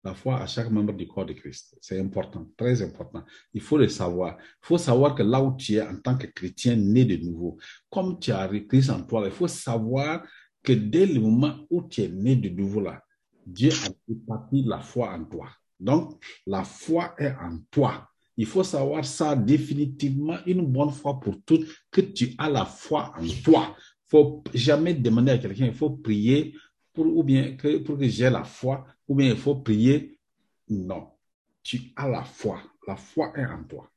la 0.06 0.14
foi 0.14 0.40
à 0.40 0.46
chaque 0.46 0.70
membre 0.70 0.92
du 0.92 1.06
corps 1.06 1.26
de 1.26 1.32
Christ. 1.32 1.76
C'est 1.80 1.98
important, 2.00 2.46
très 2.56 2.82
important. 2.82 3.24
Il 3.52 3.60
faut 3.60 3.78
le 3.78 3.88
savoir. 3.88 4.36
Il 4.40 4.66
faut 4.66 4.78
savoir 4.78 5.14
que 5.14 5.22
là 5.22 5.42
où 5.42 5.56
tu 5.56 5.74
es 5.74 5.82
en 5.82 5.98
tant 6.00 6.16
que 6.16 6.26
chrétien 6.26 6.76
né 6.76 7.04
de 7.04 7.16
nouveau, 7.16 7.58
comme 7.90 8.18
tu 8.18 8.32
as 8.32 8.48
Christ 8.68 8.90
en 8.90 9.02
toi, 9.02 9.22
il 9.24 9.32
faut 9.32 9.48
savoir 9.48 10.24
que 10.62 10.72
dès 10.72 11.06
le 11.06 11.20
moment 11.20 11.56
où 11.70 11.82
tu 11.88 12.02
es 12.02 12.08
né 12.08 12.36
de 12.36 12.48
nouveau 12.48 12.80
là, 12.80 13.02
Dieu 13.44 13.70
a 13.70 13.88
réparti 14.08 14.62
la 14.64 14.80
foi 14.80 15.12
en 15.12 15.24
toi. 15.24 15.48
Donc, 15.78 16.24
la 16.46 16.64
foi 16.64 17.14
est 17.18 17.32
en 17.32 17.58
toi. 17.70 18.10
Il 18.36 18.46
faut 18.46 18.64
savoir 18.64 19.04
ça 19.04 19.34
définitivement 19.34 20.38
une 20.46 20.66
bonne 20.66 20.90
fois 20.90 21.18
pour 21.18 21.42
toutes, 21.42 21.66
que 21.90 22.00
tu 22.00 22.34
as 22.38 22.50
la 22.50 22.64
foi 22.64 23.12
en 23.16 23.26
toi. 23.42 23.74
Il 23.78 24.10
faut 24.10 24.44
jamais 24.52 24.94
demander 24.94 25.32
à 25.32 25.38
quelqu'un, 25.38 25.66
il 25.66 25.74
faut 25.74 25.90
prier 25.90 26.54
pour, 26.92 27.06
ou 27.06 27.22
bien 27.22 27.56
que, 27.56 27.78
pour 27.78 27.98
que 27.98 28.08
j'ai 28.08 28.30
la 28.30 28.44
foi, 28.44 28.86
ou 29.08 29.14
bien 29.14 29.30
il 29.30 29.36
faut 29.36 29.56
prier. 29.56 30.18
Non, 30.68 31.12
tu 31.62 31.92
as 31.96 32.08
la 32.08 32.24
foi. 32.24 32.62
La 32.86 32.96
foi 32.96 33.32
est 33.36 33.44
en 33.44 33.64
toi. 33.64 33.90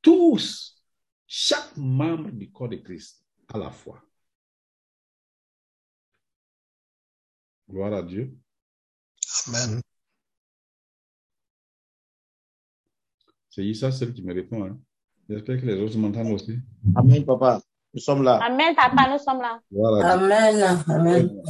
Tous, 0.00 0.82
chaque 1.26 1.76
membre 1.76 2.30
du 2.30 2.50
corps 2.50 2.68
de 2.68 2.76
Christ 2.76 3.24
a 3.48 3.58
la 3.58 3.70
foi. 3.70 4.02
Gloire 7.68 7.94
à 7.94 8.02
Dieu. 8.02 8.41
Amen. 9.48 9.80
C'est 13.50 13.64
Issa 13.64 13.92
celle 13.92 14.14
qui 14.14 14.22
me 14.22 14.32
répond. 14.32 14.64
Hein. 14.64 14.78
J'espère 15.28 15.60
que 15.60 15.66
les 15.66 15.80
autres 15.80 15.98
m'entendent 15.98 16.32
aussi. 16.32 16.58
Amen, 16.94 17.24
papa. 17.24 17.60
Nous 17.92 18.00
sommes 18.00 18.22
là. 18.22 18.38
Amen, 18.42 18.74
papa, 18.74 19.10
nous 19.10 19.18
sommes 19.18 19.42
là. 19.42 19.60
Amen. 20.04 20.84
Amen. 20.88 21.42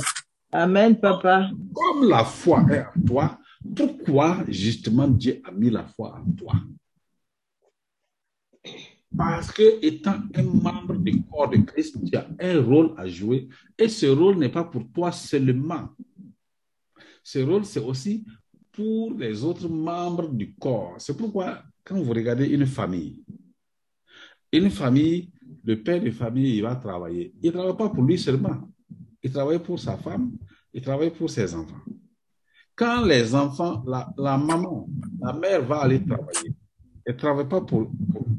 Amen, 0.50 1.00
papa. 1.00 1.50
Comme 1.72 2.08
la 2.08 2.24
foi 2.24 2.64
est 2.70 2.80
en 2.80 3.06
toi, 3.06 3.38
pourquoi 3.76 4.38
justement 4.48 5.06
Dieu 5.06 5.40
a 5.44 5.52
mis 5.52 5.70
la 5.70 5.84
foi 5.84 6.16
en 6.16 6.32
toi? 6.32 6.54
Parce 9.16 9.52
que 9.52 9.84
étant 9.84 10.16
un 10.34 10.42
membre 10.42 10.96
du 10.96 11.22
corps 11.24 11.50
de 11.50 11.58
Christ, 11.58 11.96
tu 12.04 12.16
as 12.16 12.26
un 12.40 12.62
rôle 12.62 12.94
à 12.96 13.06
jouer 13.06 13.48
et 13.78 13.88
ce 13.88 14.06
rôle 14.06 14.38
n'est 14.38 14.48
pas 14.48 14.64
pour 14.64 14.90
toi 14.92 15.12
seulement. 15.12 15.90
Ce 17.22 17.38
rôle, 17.38 17.64
c'est 17.64 17.80
aussi 17.80 18.24
pour 18.72 19.14
les 19.14 19.44
autres 19.44 19.68
membres 19.68 20.28
du 20.28 20.54
corps. 20.54 20.94
C'est 20.98 21.16
pourquoi 21.16 21.62
quand 21.84 22.00
vous 22.00 22.12
regardez 22.12 22.46
une 22.46 22.66
famille, 22.66 23.22
une 24.52 24.70
famille, 24.70 25.30
le 25.64 25.82
père 25.82 26.00
de 26.02 26.10
famille, 26.10 26.56
il 26.56 26.62
va 26.62 26.76
travailler. 26.76 27.32
Il 27.42 27.48
ne 27.48 27.52
travaille 27.52 27.76
pas 27.76 27.88
pour 27.88 28.04
lui 28.04 28.18
seulement. 28.18 28.68
Il 29.22 29.32
travaille 29.32 29.60
pour 29.60 29.78
sa 29.78 29.96
femme, 29.96 30.32
il 30.72 30.82
travaille 30.82 31.10
pour 31.10 31.30
ses 31.30 31.54
enfants. 31.54 31.80
Quand 32.74 33.04
les 33.04 33.34
enfants, 33.34 33.84
la, 33.86 34.38
maman, 34.38 34.88
la 35.20 35.32
mère 35.32 35.64
va 35.64 35.82
aller 35.82 36.04
travailler, 36.04 36.54
elle 37.04 37.14
ne 37.14 37.18
travaille 37.18 37.48
pas 37.48 37.60
pour 37.60 37.90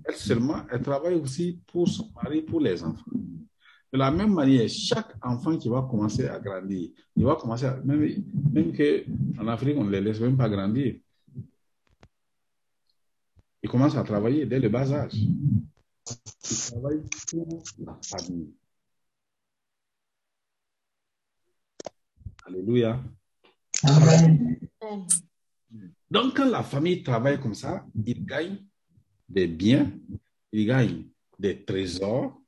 elle 0.05 0.15
seulement, 0.15 0.63
elle 0.69 0.81
travaille 0.81 1.15
aussi 1.15 1.61
pour 1.67 1.87
son 1.87 2.11
mari, 2.15 2.41
pour 2.41 2.59
les 2.59 2.83
enfants. 2.83 3.11
De 3.93 3.99
la 3.99 4.09
même 4.09 4.33
manière, 4.33 4.67
chaque 4.67 5.13
enfant 5.21 5.55
qui 5.55 5.69
va 5.69 5.87
commencer 5.87 6.27
à 6.27 6.39
grandir, 6.39 6.89
il 7.15 7.23
va 7.23 7.35
commencer 7.35 7.65
à, 7.65 7.77
même, 7.77 8.23
même 8.51 8.75
qu'en 8.75 9.47
Afrique, 9.47 9.77
on 9.77 9.83
ne 9.83 9.91
les 9.91 10.01
laisse 10.01 10.19
même 10.19 10.35
pas 10.35 10.49
grandir. 10.49 10.95
Il 13.61 13.69
commence 13.69 13.95
à 13.95 14.03
travailler 14.03 14.47
dès 14.47 14.59
le 14.59 14.67
bas 14.67 14.91
âge. 14.91 15.13
Il 15.13 15.67
travaille 16.71 17.03
pour 17.29 17.63
la 17.85 17.99
famille. 18.01 18.51
Alléluia. 22.47 22.99
Amen. 23.83 24.59
Donc, 26.09 26.35
quand 26.35 26.49
la 26.49 26.63
famille 26.63 27.03
travaille 27.03 27.39
comme 27.39 27.53
ça, 27.53 27.85
il 28.03 28.25
gagne 28.25 28.57
des 29.29 29.45
biens, 29.45 29.91
il 30.51 30.65
gagne 30.65 31.05
des 31.37 31.63
trésors, 31.63 32.42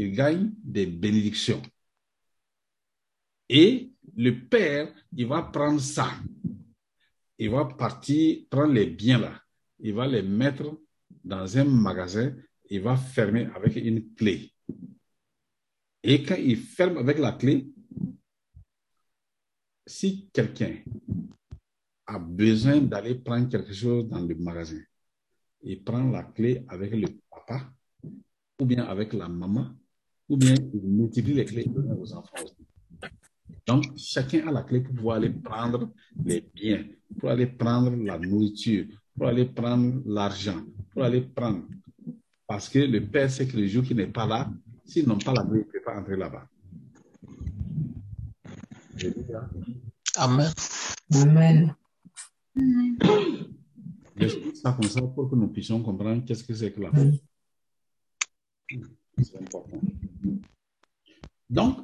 il 0.00 0.12
gagne 0.12 0.52
des 0.62 0.86
bénédictions. 0.86 1.60
Et 3.48 3.92
le 4.16 4.48
père, 4.48 4.92
il 5.14 5.26
va 5.26 5.42
prendre 5.42 5.80
ça. 5.80 6.10
Il 7.38 7.50
va 7.50 7.64
partir 7.64 8.46
prendre 8.48 8.72
les 8.72 8.86
biens 8.86 9.18
là. 9.18 9.42
Il 9.78 9.94
va 9.94 10.06
les 10.06 10.22
mettre 10.22 10.78
dans 11.22 11.58
un 11.58 11.64
magasin. 11.64 12.34
Il 12.70 12.80
va 12.80 12.96
fermer 12.96 13.46
avec 13.54 13.76
une 13.76 14.14
clé. 14.14 14.52
Et 16.02 16.22
quand 16.22 16.36
il 16.36 16.56
ferme 16.56 16.96
avec 16.96 17.18
la 17.18 17.32
clé, 17.32 17.68
si 19.86 20.30
quelqu'un 20.32 20.76
a 22.06 22.18
besoin 22.18 22.80
d'aller 22.80 23.16
prendre 23.16 23.48
quelque 23.48 23.72
chose 23.72 24.08
dans 24.08 24.20
le 24.20 24.34
magasin, 24.34 24.80
il 25.62 25.82
prend 25.84 26.10
la 26.10 26.22
clé 26.22 26.64
avec 26.68 26.92
le 26.92 27.08
papa 27.28 27.70
ou 28.58 28.64
bien 28.64 28.84
avec 28.84 29.12
la 29.12 29.28
maman 29.28 29.74
ou 30.30 30.36
bien 30.36 30.54
il 30.72 30.80
multiplie 30.82 31.34
les 31.34 31.44
clés 31.44 31.64
donne 31.64 31.92
aux 31.92 32.12
enfants 32.12 32.36
aussi. 32.44 32.54
Donc, 33.66 33.84
chacun 33.96 34.46
a 34.46 34.52
la 34.52 34.62
clé 34.62 34.80
pour 34.80 34.94
pouvoir 34.94 35.16
aller 35.16 35.30
prendre 35.30 35.90
les 36.24 36.40
biens, 36.54 36.84
pour 37.18 37.30
aller 37.30 37.46
prendre 37.46 37.94
la 37.96 38.16
nourriture, 38.18 38.86
pour 39.16 39.26
aller 39.26 39.44
prendre 39.44 40.00
l'argent, 40.06 40.62
pour 40.92 41.02
aller 41.02 41.22
prendre. 41.22 41.64
Parce 42.46 42.68
que 42.68 42.78
le 42.78 43.04
Père 43.06 43.30
sait 43.30 43.46
que 43.46 43.56
le 43.56 43.66
jour 43.66 43.82
qui 43.82 43.94
n'est 43.94 44.06
pas 44.06 44.26
là, 44.26 44.50
s'ils 44.84 45.06
n'ont 45.06 45.18
pas 45.18 45.32
la 45.32 45.42
clé, 45.42 45.60
ils 45.60 45.66
ne 45.66 45.72
peuvent 45.72 45.82
pas 45.84 46.00
entrer 46.00 46.16
là-bas. 46.16 46.48
Amen. 50.16 50.50
Amen. 51.12 51.74
J'explique 54.16 54.56
ça 54.56 54.72
comme 54.72 54.88
ça 54.88 55.02
pour 55.02 55.28
que 55.28 55.34
nous 55.34 55.48
puissions 55.48 55.82
comprendre 55.82 56.24
qu'est-ce 56.24 56.44
que 56.44 56.54
c'est 56.54 56.72
que 56.72 56.80
la 56.80 56.90
foi. 56.92 57.04
C'est 59.22 59.38
important. 59.38 59.80
Donc, 61.48 61.78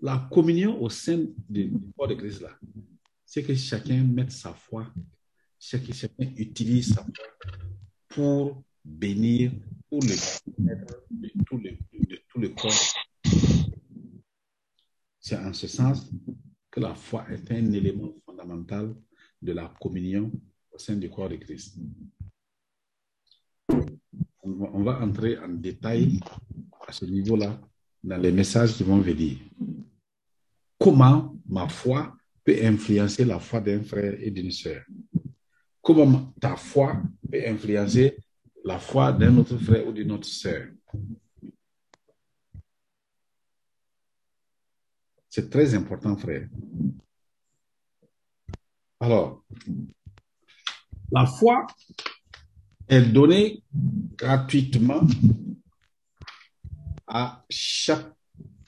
la 0.00 0.28
communion 0.32 0.82
au 0.82 0.88
sein 0.88 1.26
du, 1.48 1.72
corps 1.96 2.08
de 2.08 2.14
Christ, 2.14 2.40
là, 2.40 2.58
c'est 3.24 3.42
que 3.42 3.54
chacun 3.54 4.02
mette 4.02 4.32
sa 4.32 4.52
foi, 4.52 4.92
chacun, 5.58 5.92
chacun 5.92 6.32
utilise 6.36 6.94
sa 6.94 7.04
foi 7.04 7.24
pour 8.08 8.64
bénir, 8.84 9.52
pour 9.88 10.02
le 10.02 10.14
de 11.10 11.30
tout 11.46 11.58
le, 11.58 11.70
de 11.70 12.18
tout 12.28 12.40
le 12.40 12.48
corps. 12.50 12.72
C'est 15.20 15.38
en 15.38 15.52
ce 15.52 15.68
sens 15.68 16.10
que 16.70 16.80
la 16.80 16.94
foi 16.94 17.26
est 17.30 17.50
un 17.52 17.72
élément 17.72 18.12
fondamental 18.24 18.94
de 19.40 19.52
la 19.52 19.72
communion 19.80 20.32
au 20.72 20.78
sein 20.78 20.96
du 20.96 21.08
corps 21.08 21.28
de 21.28 21.36
Christ. 21.36 21.78
On 24.42 24.82
va 24.82 25.00
entrer 25.00 25.38
en 25.38 25.48
détail 25.48 26.18
à 26.86 26.92
ce 26.92 27.04
niveau-là 27.04 27.60
dans 28.02 28.18
les 28.18 28.32
messages 28.32 28.74
qui 28.74 28.82
vont 28.82 28.98
venir. 28.98 29.38
Comment 30.78 31.36
ma 31.48 31.68
foi 31.68 32.16
peut 32.44 32.56
influencer 32.62 33.24
la 33.24 33.38
foi 33.38 33.60
d'un 33.60 33.82
frère 33.82 34.14
et 34.20 34.30
d'une 34.30 34.50
sœur? 34.50 34.84
Comment 35.80 36.32
ta 36.40 36.56
foi 36.56 37.00
peut 37.30 37.42
influencer 37.46 38.16
la 38.64 38.78
foi 38.78 39.12
d'un 39.12 39.36
autre 39.36 39.56
frère 39.58 39.86
ou 39.86 39.92
d'une 39.92 40.12
autre 40.12 40.26
sœur? 40.26 40.68
C'est 45.28 45.48
très 45.48 45.74
important, 45.74 46.16
frère. 46.16 46.48
Alors, 49.00 49.44
la 51.10 51.26
foi 51.26 51.66
est 52.88 53.02
donnée 53.02 53.62
gratuitement 54.16 55.00
à 57.14 57.44
chaque 57.50 58.10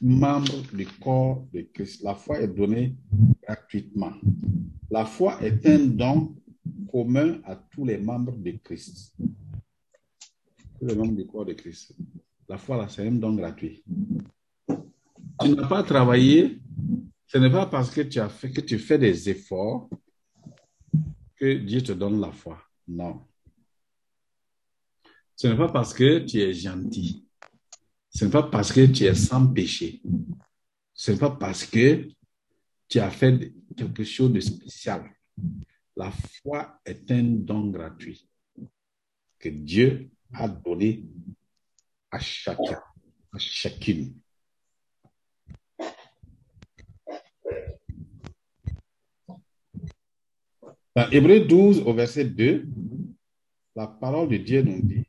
membre 0.02 0.60
du 0.74 0.86
corps 0.86 1.46
de 1.50 1.62
Christ. 1.62 2.02
La 2.02 2.14
foi 2.14 2.40
est 2.40 2.48
donnée 2.48 2.94
gratuitement. 3.42 4.12
La 4.90 5.06
foi 5.06 5.42
est 5.42 5.64
un 5.66 5.86
don 5.86 6.36
commun 6.92 7.40
à 7.44 7.56
tous 7.56 7.86
les 7.86 7.96
membres 7.96 8.36
de 8.36 8.50
Christ. 8.62 9.16
Tous 10.78 10.86
les 10.86 10.94
membres 10.94 11.16
du 11.16 11.26
corps 11.26 11.46
de 11.46 11.54
Christ. 11.54 11.96
La 12.46 12.58
foi, 12.58 12.86
c'est 12.90 13.08
un 13.08 13.12
don 13.12 13.34
gratuit. 13.34 13.82
Tu 15.40 15.48
n'as 15.48 15.66
pas 15.66 15.82
travaillé, 15.82 16.60
ce 17.26 17.38
n'est 17.38 17.50
pas 17.50 17.64
parce 17.64 17.90
que 17.90 18.02
tu 18.02 18.20
as 18.20 18.28
fait 18.28 18.50
que 18.50 18.60
tu 18.60 18.78
fais 18.78 18.98
des 18.98 19.30
efforts 19.30 19.88
que 21.34 21.54
Dieu 21.54 21.82
te 21.82 21.92
donne 21.92 22.20
la 22.20 22.30
foi. 22.30 22.62
Non. 22.86 23.22
Ce 25.34 25.46
n'est 25.48 25.56
pas 25.56 25.72
parce 25.72 25.94
que 25.94 26.18
tu 26.18 26.40
es 26.40 26.52
gentil. 26.52 27.23
Ce 28.14 28.24
n'est 28.24 28.30
pas 28.30 28.44
parce 28.44 28.72
que 28.72 28.86
tu 28.86 29.04
es 29.04 29.14
sans 29.14 29.46
péché. 29.46 30.00
Ce 30.92 31.10
n'est 31.10 31.18
pas 31.18 31.30
parce 31.30 31.66
que 31.66 32.08
tu 32.88 33.00
as 33.00 33.10
fait 33.10 33.52
quelque 33.76 34.04
chose 34.04 34.32
de 34.32 34.38
spécial. 34.40 35.10
La 35.96 36.12
foi 36.12 36.80
est 36.84 37.10
un 37.10 37.22
don 37.24 37.70
gratuit 37.70 38.28
que 39.38 39.48
Dieu 39.48 40.10
a 40.32 40.48
donné 40.48 41.04
à 42.10 42.20
chacun, 42.20 42.80
à 43.32 43.38
chacune. 43.38 44.14
Dans 50.96 51.10
Hébreu 51.10 51.40
12, 51.40 51.80
au 51.80 51.92
verset 51.92 52.26
2, 52.26 52.68
la 53.74 53.88
parole 53.88 54.28
de 54.28 54.36
Dieu 54.36 54.62
nous 54.62 54.80
dit 54.80 55.04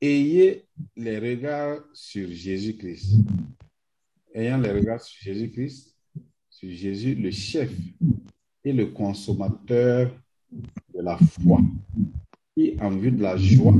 Ayez 0.00 0.66
les 0.94 1.18
regards 1.18 1.82
sur 1.94 2.28
Jésus-Christ. 2.28 3.16
Ayant 4.34 4.58
les 4.58 4.72
regards 4.72 5.00
sur 5.00 5.22
Jésus-Christ, 5.22 5.96
sur 6.50 6.68
Jésus, 6.70 7.14
le 7.14 7.30
chef 7.30 7.72
et 8.62 8.74
le 8.74 8.86
consommateur 8.88 10.14
de 10.52 11.00
la 11.00 11.16
foi, 11.16 11.60
qui, 12.54 12.76
en 12.78 12.90
vue 12.90 13.10
de 13.10 13.22
la 13.22 13.38
joie 13.38 13.74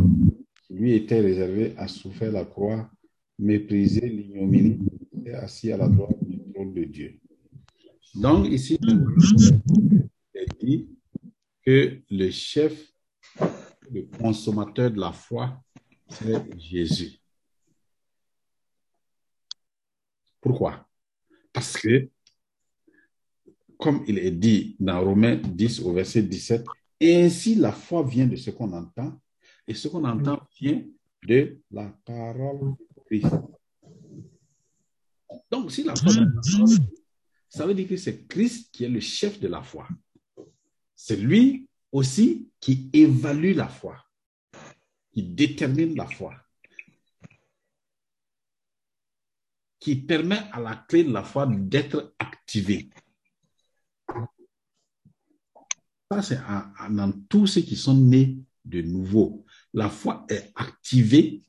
qui 0.66 0.74
lui 0.74 0.92
était 0.94 1.20
réservée, 1.20 1.74
a 1.76 1.86
souffert 1.86 2.32
la 2.32 2.46
croix, 2.46 2.90
méprisé 3.38 4.08
l'ignominie 4.08 4.78
et 5.26 5.32
assis 5.32 5.70
à 5.70 5.76
la 5.76 5.88
droite 5.88 6.16
du 6.22 6.38
trône 6.50 6.72
de 6.72 6.84
Dieu. 6.84 7.20
Donc, 8.14 8.48
ici, 8.48 8.78
il 8.80 10.08
est 10.34 10.64
dit 10.64 10.88
que 11.62 11.98
le 12.10 12.30
chef, 12.30 12.90
le 13.90 14.02
consommateur 14.18 14.90
de 14.90 14.98
la 14.98 15.12
foi, 15.12 15.62
c'est 16.08 16.58
Jésus. 16.58 17.20
Pourquoi? 20.40 20.86
Parce 21.52 21.76
que, 21.76 22.08
comme 23.78 24.04
il 24.06 24.18
est 24.18 24.30
dit 24.30 24.76
dans 24.78 25.02
Romains 25.02 25.36
10 25.36 25.80
au 25.80 25.92
verset 25.92 26.22
17, 26.22 26.64
ainsi 27.02 27.54
la 27.56 27.72
foi 27.72 28.02
vient 28.02 28.26
de 28.26 28.36
ce 28.36 28.50
qu'on 28.50 28.72
entend, 28.72 29.20
et 29.66 29.74
ce 29.74 29.88
qu'on 29.88 30.04
entend 30.04 30.40
vient 30.60 30.84
de 31.26 31.60
la 31.70 31.88
parole 32.04 32.74
de 32.96 33.02
Christ. 33.06 33.34
Donc, 35.50 35.72
si 35.72 35.82
la 35.82 35.96
foi 35.96 36.12
vient 36.12 36.26
de 36.26 36.34
la 36.34 36.40
parole 36.40 36.68
de 36.68 36.76
Christ, 36.76 37.02
ça 37.48 37.66
veut 37.66 37.74
dire 37.74 37.88
que 37.88 37.96
c'est 37.96 38.26
Christ 38.26 38.70
qui 38.72 38.84
est 38.84 38.88
le 38.88 39.00
chef 39.00 39.40
de 39.40 39.48
la 39.48 39.62
foi. 39.62 39.88
C'est 40.94 41.16
lui 41.16 41.68
aussi 41.90 42.48
qui 42.60 42.90
évalue 42.92 43.54
la 43.54 43.68
foi, 43.68 43.96
qui 45.16 45.22
détermine 45.22 45.96
la 45.96 46.06
foi, 46.06 46.34
qui 49.80 49.96
permet 49.96 50.40
à 50.52 50.60
la 50.60 50.76
clé 50.76 51.04
de 51.04 51.10
la 51.10 51.24
foi 51.24 51.46
d'être 51.46 52.14
activée. 52.18 52.90
Ça, 56.10 56.20
c'est 56.20 56.38
dans 56.90 57.12
tous 57.30 57.46
ceux 57.46 57.62
qui 57.62 57.76
sont 57.76 57.96
nés 57.96 58.36
de 58.62 58.82
nouveau. 58.82 59.46
La 59.72 59.88
foi 59.88 60.26
est 60.28 60.52
activée 60.54 61.40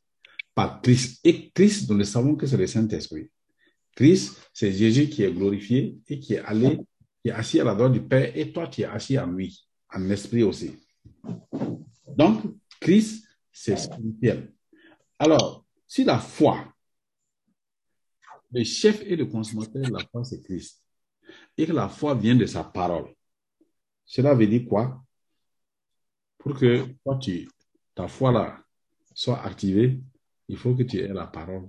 par 0.56 0.82
Christ. 0.82 1.20
Et 1.26 1.52
Christ, 1.52 1.90
nous 1.90 1.98
le 1.98 2.06
savons 2.06 2.38
que 2.38 2.48
c'est 2.48 2.56
le 2.56 2.68
Saint-Esprit. 2.68 3.30
Christ, 3.98 4.50
c'est 4.54 4.72
Jésus 4.72 5.10
qui 5.10 5.24
est 5.24 5.34
glorifié 5.34 6.00
et 6.08 6.22
qui 6.22 6.36
est 6.36 6.40
allé, 6.40 6.80
qui 7.22 7.28
est 7.28 7.32
assis 7.32 7.60
à 7.60 7.66
la 7.66 7.76
droite 7.76 7.92
du 7.92 8.02
Père, 8.02 8.32
et 8.34 8.54
toi, 8.54 8.70
tu 8.70 8.84
es 8.84 8.86
assis 8.86 9.20
en 9.20 9.28
lui, 9.28 9.68
en 9.94 10.10
esprit 10.10 10.44
aussi. 10.44 10.72
Donc, 12.16 12.44
Christ, 12.80 13.27
c'est 13.60 13.76
spirituel. 13.76 14.54
Alors, 15.18 15.66
si 15.88 16.04
la 16.04 16.20
foi, 16.20 16.72
le 18.52 18.64
chef 18.64 19.02
et 19.02 19.16
le 19.16 19.26
consommateur 19.26 19.82
de 19.82 19.92
la 19.92 20.06
foi, 20.12 20.24
c'est 20.24 20.44
Christ, 20.44 20.84
et 21.58 21.66
que 21.66 21.74
la 21.74 21.90
foi 21.90 22.14
vient 22.14 22.36
de 22.36 22.46
sa 22.46 22.64
parole, 22.64 23.12
cela 24.06 24.36
veut 24.36 24.46
dire 24.46 24.66
quoi? 24.68 25.04
Pour 26.38 26.58
que 26.58 26.86
toi, 27.04 27.18
tu, 27.18 27.50
ta 27.96 28.08
foi 28.08 28.32
là 28.32 28.64
soit 29.16 29.42
activée, 29.44 30.00
il 30.48 30.58
faut 30.58 30.76
que 30.76 30.84
tu 30.84 31.00
aies 31.00 31.08
la 31.08 31.26
parole 31.26 31.68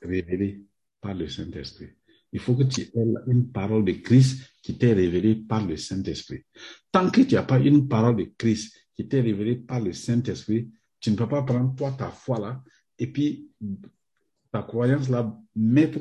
révélée 0.00 0.62
par 1.02 1.14
le 1.14 1.28
Saint-Esprit. 1.28 1.90
Il 2.32 2.40
faut 2.40 2.54
que 2.54 2.62
tu 2.62 2.80
aies 2.80 2.92
une 3.26 3.52
parole 3.52 3.84
de 3.84 3.92
Christ 3.92 4.42
qui 4.62 4.78
t'est 4.78 4.94
révélée 4.94 5.36
par 5.36 5.64
le 5.66 5.76
Saint-Esprit. 5.76 6.44
Tant 6.90 7.10
que 7.10 7.20
tu 7.20 7.34
n'as 7.34 7.42
pas 7.42 7.58
une 7.58 7.86
parole 7.86 8.16
de 8.16 8.32
Christ 8.38 8.74
qui 8.96 9.06
t'est 9.06 9.20
révélée 9.20 9.56
par 9.56 9.80
le 9.80 9.92
Saint-Esprit, 9.92 10.70
tu 11.06 11.12
ne 11.12 11.16
peux 11.16 11.28
pas 11.28 11.44
prendre 11.44 11.72
toi 11.76 11.92
ta 11.92 12.10
foi 12.10 12.40
là 12.40 12.60
et 12.98 13.06
puis 13.06 13.48
ta 14.50 14.64
croyance 14.64 15.08
là 15.08 15.32
mettre 15.54 16.00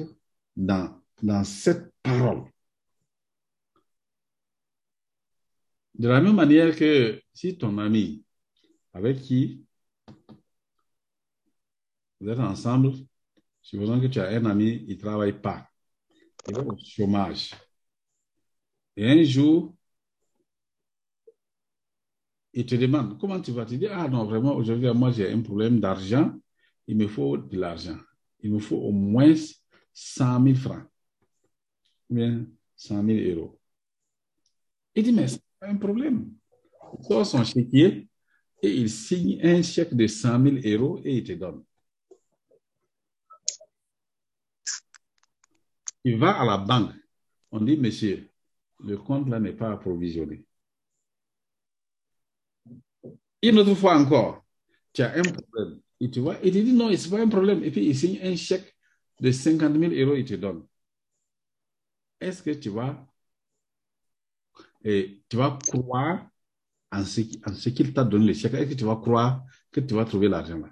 dans, 0.56 1.00
dans 1.22 1.44
cette 1.44 1.94
parole. 2.02 2.46
De 5.94 6.08
la 6.08 6.22
même 6.22 6.34
manière 6.34 6.76
que 6.76 7.22
si 7.36 7.56
ton 7.56 7.78
ami 7.78 8.26
avec 8.96 9.22
qui 9.22 9.64
vous 12.20 12.30
êtes 12.30 12.40
ensemble, 12.40 12.94
supposons 13.62 14.02
que 14.02 14.08
tu 14.08 14.20
as 14.20 14.30
un 14.30 14.46
ami, 14.46 14.86
il 14.88 14.96
ne 14.96 15.02
travaille 15.02 15.40
pas, 15.40 15.70
il 16.48 16.56
est 16.56 16.60
au 16.62 16.76
chômage. 16.84 17.54
Et 18.98 19.08
un 19.08 19.24
jour, 19.24 19.76
il 22.56 22.66
te 22.66 22.76
demande 22.76 23.20
comment 23.20 23.40
tu 23.42 23.52
vas? 23.52 23.66
Tu 23.66 23.78
dis, 23.78 23.88
ah 23.88 24.08
non, 24.08 24.26
vraiment, 24.26 24.56
aujourd'hui, 24.56 24.90
moi, 24.94 25.12
j'ai 25.12 25.30
un 25.30 25.42
problème 25.42 25.80
d'argent, 25.80 26.34
il 26.88 26.96
me 26.98 27.08
faut 27.08 27.38
de 27.38 27.58
l'argent. 27.58 27.98
il 28.40 28.52
nous 28.52 28.60
faut 28.60 28.78
au 28.78 28.92
moins 28.92 29.34
100 29.94 30.44
000 30.44 30.56
francs, 30.56 30.86
ou 32.10 32.16
bien 32.16 32.46
100 32.76 33.06
000 33.06 33.38
euros. 33.38 33.60
Il 34.94 35.04
dit, 35.04 35.12
mais 35.12 35.28
c'est 35.28 35.42
pas 35.60 35.68
un 35.68 35.76
problème. 35.76 36.32
Il 36.98 37.06
sort 37.06 37.26
son 37.26 37.44
chéquier 37.44 38.08
et 38.62 38.72
il 38.72 38.90
signe 38.90 39.40
un 39.44 39.62
chèque 39.62 39.94
de 39.94 40.08
100 40.08 40.62
000 40.62 40.78
euros 40.78 41.02
et 41.04 41.18
il 41.18 41.24
te 41.24 41.34
donne. 41.34 41.64
Il 46.04 46.18
va 46.18 46.40
à 46.40 46.46
la 46.46 46.58
banque. 46.58 46.94
On 47.52 47.60
dit, 47.60 47.78
monsieur, 47.78 48.30
le 48.84 48.98
compte 48.98 49.28
là 49.28 49.40
n'est 49.40 49.54
pas 49.54 49.72
approvisionné. 49.72 50.45
Une 53.48 53.60
autre 53.60 53.76
fois 53.76 53.96
encore, 53.96 54.44
tu 54.92 55.04
as 55.04 55.14
un 55.14 55.22
problème. 55.22 55.80
Et 56.00 56.10
tu 56.10 56.20
vois, 56.20 56.36
il 56.44 56.52
te 56.52 56.58
dit 56.58 56.74
non, 56.74 56.90
ce 56.96 57.06
n'est 57.06 57.18
pas 57.18 57.24
un 57.24 57.30
problème. 57.30 57.64
Et 57.64 57.70
puis 57.70 57.86
il 57.86 57.96
signe 57.96 58.20
un 58.24 58.36
chèque 58.36 58.76
de 59.20 59.32
50 59.32 59.78
000 59.78 59.94
euros, 59.94 60.16
il 60.16 60.26
te 60.26 60.34
donne. 60.34 60.66
Est-ce 62.20 62.42
que 62.42 62.50
tu 62.52 62.70
vas, 62.70 63.06
et 64.84 65.22
tu 65.30 65.38
vas 65.38 65.60
croire 65.68 66.28
en 66.92 67.04
ce, 67.04 67.22
en 67.46 67.54
ce 67.54 67.70
qu'il 67.70 67.94
t'a 67.94 68.04
donné 68.04 68.26
le 68.28 68.34
chèque? 68.34 68.56
Est-ce 68.56 68.72
que 68.72 68.76
tu 68.76 68.86
vas 68.86 68.96
croire 68.96 69.44
que 69.72 69.80
tu 69.80 69.94
vas 69.94 70.06
trouver 70.06 70.28
l'argent 70.28 70.58
là? 70.58 70.70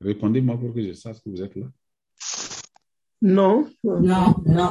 Répondez-moi 0.00 0.58
pour 0.58 0.74
que 0.74 0.82
je 0.82 0.92
sache 0.94 1.22
que 1.22 1.30
vous 1.30 1.42
êtes 1.42 1.54
là. 1.54 1.66
Non. 3.22 3.70
Non, 3.84 4.34
non. 4.46 4.70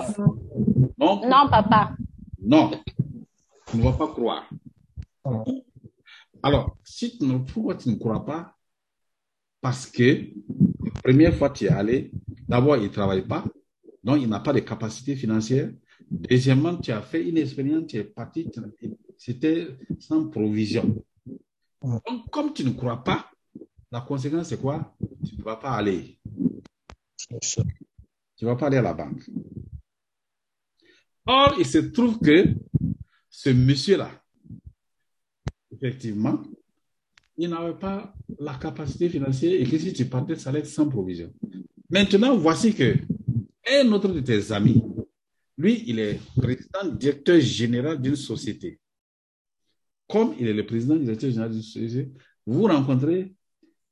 Non? 0.97 1.21
Non, 1.27 1.49
papa. 1.49 1.95
Non. 2.39 2.71
Tu 3.67 3.77
ne 3.77 3.83
vas 3.83 3.93
pas 3.93 4.07
croire. 4.07 4.49
Alors, 6.43 6.77
si 6.83 7.17
tu 7.17 7.25
ne, 7.25 7.37
pourquoi 7.39 7.75
tu 7.75 7.89
ne 7.89 7.95
crois 7.95 8.25
pas? 8.25 8.55
Parce 9.61 9.87
que 9.87 10.03
la 10.03 11.01
première 11.03 11.35
fois 11.35 11.49
tu 11.49 11.65
es 11.65 11.69
allé, 11.69 12.11
d'abord, 12.47 12.77
il 12.77 12.83
ne 12.83 12.87
travaille 12.89 13.27
pas, 13.27 13.43
donc 14.03 14.21
il 14.21 14.29
n'a 14.29 14.39
pas 14.39 14.53
de 14.53 14.59
capacité 14.59 15.15
financière. 15.15 15.71
Deuxièmement, 16.09 16.77
tu 16.77 16.91
as 16.91 17.01
fait 17.01 17.27
une 17.27 17.37
expérience, 17.37 17.87
tu 17.87 17.97
es 17.97 18.03
parti, 18.03 18.47
c'était 19.17 19.67
sans 19.99 20.29
provision. 20.29 21.03
Donc, 21.81 22.29
comme 22.29 22.53
tu 22.53 22.63
ne 22.63 22.71
crois 22.71 23.03
pas, 23.03 23.29
la 23.91 24.01
conséquence, 24.01 24.49
c'est 24.49 24.61
quoi? 24.61 24.95
Tu 25.25 25.35
ne 25.37 25.43
vas 25.43 25.55
pas 25.57 25.71
aller. 25.71 26.19
Tu 27.17 28.45
ne 28.45 28.47
vas 28.47 28.55
pas 28.55 28.67
aller 28.67 28.77
à 28.77 28.81
la 28.81 28.93
banque. 28.93 29.29
Or, 31.25 31.55
il 31.59 31.65
se 31.65 31.79
trouve 31.79 32.19
que 32.19 32.45
ce 33.29 33.49
monsieur-là, 33.49 34.11
effectivement, 35.71 36.41
il 37.37 37.49
n'avait 37.49 37.77
pas 37.77 38.13
la 38.39 38.55
capacité 38.55 39.09
financière 39.09 39.53
et 39.53 39.63
que 39.63 39.77
si 39.77 39.93
tu 39.93 40.05
partais, 40.05 40.35
ça 40.35 40.49
allait 40.49 40.59
être 40.59 40.67
sans 40.67 40.89
provision. 40.89 41.31
Maintenant, 41.89 42.35
voici 42.37 42.73
que 42.73 42.95
un 43.69 43.91
autre 43.91 44.09
de 44.09 44.19
tes 44.21 44.51
amis, 44.51 44.81
lui, 45.57 45.83
il 45.87 45.99
est 45.99 46.19
président 46.35 46.85
directeur 46.85 47.39
général 47.39 48.01
d'une 48.01 48.15
société. 48.15 48.79
Comme 50.07 50.35
il 50.39 50.47
est 50.47 50.53
le 50.53 50.65
président 50.65 50.95
directeur 50.95 51.29
général 51.29 51.51
d'une 51.51 51.61
société, 51.61 52.11
vous 52.45 52.63
rencontrez, 52.63 53.33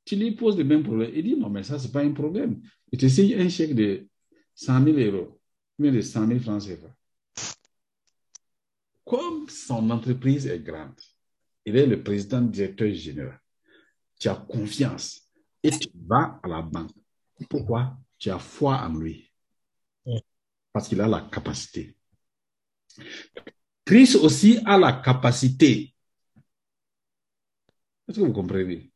tu 0.04 0.16
lui 0.16 0.32
poses 0.32 0.56
le 0.56 0.64
même 0.64 0.82
problème. 0.82 1.10
Il 1.14 1.24
dit 1.24 1.36
non, 1.36 1.50
mais 1.50 1.62
ça, 1.62 1.78
ce 1.78 1.86
n'est 1.86 1.92
pas 1.92 2.02
un 2.02 2.12
problème. 2.12 2.60
Il 2.90 2.98
te 2.98 3.06
signe 3.06 3.34
un 3.34 3.48
chèque 3.48 3.74
de 3.74 4.06
100 4.54 4.84
000 4.84 4.98
euros, 4.98 5.40
bien 5.78 5.92
de 5.92 6.00
100 6.00 6.26
000 6.26 6.40
francs 6.40 6.62
CFA. 6.62 6.94
Comme 9.04 9.48
son 9.48 9.90
entreprise 9.90 10.46
est 10.46 10.60
grande, 10.60 10.94
il 11.66 11.76
est 11.76 11.86
le 11.86 12.02
président 12.02 12.40
directeur 12.40 12.92
général. 12.94 13.40
Tu 14.18 14.28
as 14.28 14.36
confiance 14.36 15.20
et 15.62 15.70
tu 15.70 15.90
vas 15.94 16.40
à 16.42 16.48
la 16.48 16.62
banque. 16.62 16.92
Pourquoi? 17.50 17.98
Tu 18.18 18.30
as 18.30 18.38
foi 18.38 18.78
en 18.78 18.94
lui. 18.94 19.30
Parce 20.72 20.88
qu'il 20.88 21.00
a 21.00 21.08
la 21.08 21.28
capacité. 21.30 21.96
Christ 23.84 24.16
aussi 24.16 24.58
a 24.64 24.78
la 24.78 24.92
capacité. 24.92 25.94
Est-ce 28.08 28.20
que 28.20 28.24
vous 28.24 28.32
comprenez? 28.32 28.90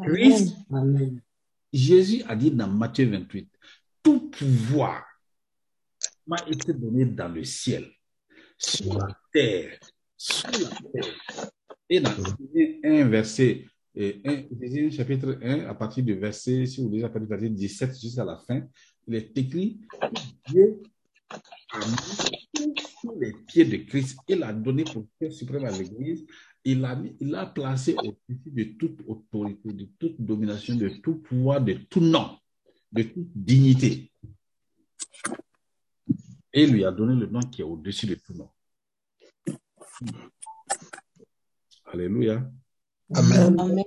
Christ. 0.00 0.56
Jésus 1.72 2.22
a 2.28 2.36
dit 2.36 2.50
dans 2.50 2.68
Matthieu 2.68 3.10
28, 3.10 3.50
tout 4.02 4.30
pouvoir 4.30 5.04
m'a 6.26 6.36
été 6.46 6.72
donné 6.74 7.06
dans 7.06 7.28
le 7.28 7.44
ciel, 7.44 7.90
sur 8.58 8.98
la 8.98 9.18
terre, 9.32 9.78
Et 11.88 12.00
dans 12.00 12.10
Éphésiens 12.10 12.78
1, 12.84 13.08
verset, 13.08 13.66
1, 13.96 14.00
Éphésiens 14.24 14.90
chapitre 14.90 15.38
1, 15.42 15.66
à 15.66 15.74
partir 15.74 16.04
du 16.04 16.14
verset, 16.14 16.66
si 16.66 16.80
vous 16.82 16.88
lisez 16.90 17.04
à 17.04 17.08
partir 17.08 17.28
du 17.28 17.34
verset 17.34 17.50
17 17.50 18.00
jusqu'à 18.00 18.24
la 18.24 18.38
fin, 18.38 18.62
il 19.06 19.14
est 19.14 19.36
écrit 19.36 19.80
Dieu 20.48 20.80
a 21.72 21.78
mis 21.78 22.74
sous 23.00 23.18
les 23.18 23.32
pieds 23.46 23.64
de 23.64 23.76
Christ. 23.78 24.18
Il 24.28 24.42
a 24.42 24.52
donné 24.52 24.84
pour 24.84 25.06
chef 25.20 25.32
suprême 25.32 25.64
à 25.64 25.70
l'Église. 25.70 26.26
Il 26.64 26.84
a, 26.84 26.94
mis- 26.94 27.16
il 27.18 27.30
l'a 27.30 27.46
placé 27.46 27.94
au-dessus 27.94 28.40
de 28.46 28.64
toute 28.78 29.00
autorité, 29.06 29.72
de 29.72 29.88
toute 29.98 30.20
domination, 30.20 30.76
de 30.76 30.88
tout 31.02 31.16
pouvoir, 31.16 31.60
de 31.60 31.72
tout 31.88 32.00
nom, 32.00 32.36
de 32.92 33.02
toute 33.02 33.28
dignité. 33.34 34.12
Et 36.52 36.64
il 36.64 36.72
lui 36.72 36.84
a 36.84 36.92
donné 36.92 37.18
le 37.18 37.26
nom 37.26 37.40
qui 37.40 37.62
est 37.62 37.64
au-dessus 37.64 38.06
de 38.06 38.14
tout 38.14 38.34
nom. 38.34 38.48
Alléluia. 41.86 42.50
Amen. 43.14 43.60
Amen. 43.60 43.84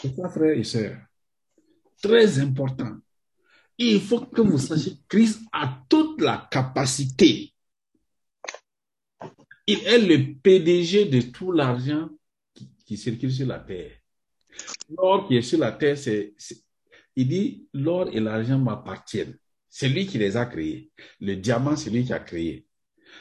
C'est 0.00 0.14
ça, 0.16 0.28
frères 0.28 0.56
et 0.58 0.64
sœurs. 0.64 0.98
Très 2.02 2.38
important. 2.38 2.96
Il 3.78 4.00
faut 4.00 4.20
que 4.26 4.40
vous 4.40 4.58
sachiez 4.58 4.94
que 5.08 5.16
Christ 5.16 5.40
a 5.52 5.82
toute 5.88 6.20
la 6.20 6.48
capacité. 6.50 7.52
Il 9.66 9.78
est 9.86 9.98
le 9.98 10.34
PDG 10.34 11.06
de 11.06 11.20
tout 11.30 11.52
l'argent 11.52 12.08
qui, 12.54 12.70
qui 12.84 12.96
circule 12.96 13.32
sur 13.32 13.46
la 13.46 13.60
terre. 13.60 13.92
L'or 14.90 15.28
qui 15.28 15.36
est 15.36 15.42
sur 15.42 15.58
la 15.58 15.72
terre, 15.72 15.96
c'est, 15.96 16.34
c'est- 16.36 16.62
il 17.16 17.28
dit, 17.28 17.68
l'or 17.72 18.08
et 18.12 18.20
l'argent 18.20 18.58
m'appartiennent. 18.58 19.36
C'est 19.68 19.88
lui 19.88 20.06
qui 20.06 20.18
les 20.18 20.36
a 20.36 20.46
créés. 20.46 20.90
Le 21.20 21.36
diamant, 21.36 21.76
c'est 21.76 21.90
lui 21.90 22.04
qui 22.04 22.12
a 22.12 22.18
créé. 22.18 22.66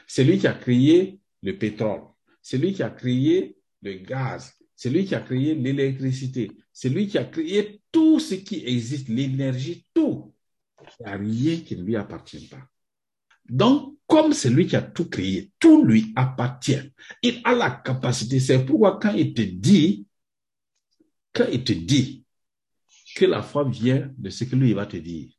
C'est 0.07 0.23
lui 0.23 0.37
qui 0.37 0.47
a 0.47 0.53
créé 0.53 1.19
le 1.41 1.57
pétrole. 1.57 2.01
C'est 2.41 2.57
lui 2.57 2.73
qui 2.73 2.83
a 2.83 2.89
créé 2.89 3.57
le 3.81 3.93
gaz. 3.95 4.53
C'est 4.75 4.89
lui 4.89 5.05
qui 5.05 5.15
a 5.15 5.21
créé 5.21 5.55
l'électricité. 5.55 6.51
C'est 6.71 6.89
lui 6.89 7.07
qui 7.07 7.17
a 7.17 7.25
créé 7.25 7.81
tout 7.91 8.19
ce 8.19 8.35
qui 8.35 8.65
existe, 8.65 9.09
l'énergie, 9.09 9.85
tout. 9.93 10.33
Il 10.99 11.05
n'y 11.05 11.11
a 11.11 11.17
rien 11.17 11.57
qui 11.61 11.75
ne 11.75 11.83
lui 11.83 11.95
appartient 11.95 12.47
pas. 12.47 12.65
Donc, 13.49 13.97
comme 14.07 14.33
c'est 14.33 14.49
lui 14.49 14.67
qui 14.67 14.75
a 14.75 14.81
tout 14.81 15.09
créé, 15.09 15.51
tout 15.59 15.83
lui 15.83 16.13
appartient. 16.15 16.79
Il 17.21 17.41
a 17.43 17.53
la 17.53 17.71
capacité. 17.71 18.39
C'est 18.39 18.65
pourquoi 18.65 18.99
quand 18.99 19.13
il 19.13 19.33
te 19.33 19.41
dit, 19.41 20.07
quand 21.33 21.47
il 21.51 21.63
te 21.63 21.73
dit 21.73 22.25
que 23.15 23.25
la 23.25 23.41
foi 23.41 23.65
vient 23.65 24.11
de 24.17 24.29
ce 24.29 24.43
que 24.45 24.55
lui 24.55 24.73
va 24.73 24.85
te 24.85 24.97
dire. 24.97 25.29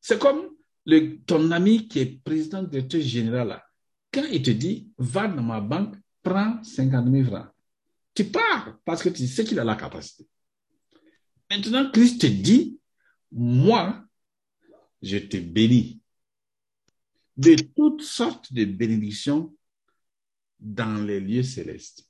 C'est 0.00 0.18
comme 0.18 0.57
ton 1.26 1.50
ami 1.50 1.88
qui 1.88 1.98
est 2.00 2.22
président 2.22 2.62
directeur 2.62 3.00
général 3.00 3.48
là. 3.48 3.64
Quand 4.12 4.24
il 4.24 4.42
te 4.42 4.50
dit, 4.50 4.90
va 4.96 5.28
dans 5.28 5.42
ma 5.42 5.60
banque, 5.60 5.96
prends 6.22 6.62
50 6.62 7.10
000 7.10 7.24
francs. 7.26 7.48
Tu 8.14 8.24
pars 8.24 8.78
parce 8.84 9.02
que 9.02 9.10
tu 9.10 9.26
sais 9.26 9.44
qu'il 9.44 9.58
a 9.60 9.64
la 9.64 9.76
capacité. 9.76 10.26
Maintenant, 11.50 11.90
Christ 11.90 12.20
te 12.22 12.26
dit, 12.26 12.78
moi, 13.30 14.04
je 15.02 15.18
te 15.18 15.36
bénis 15.36 16.00
de 17.36 17.54
toutes 17.76 18.02
sortes 18.02 18.52
de 18.52 18.64
bénédictions 18.64 19.54
dans 20.58 21.04
les 21.04 21.20
lieux 21.20 21.42
célestes. 21.42 22.04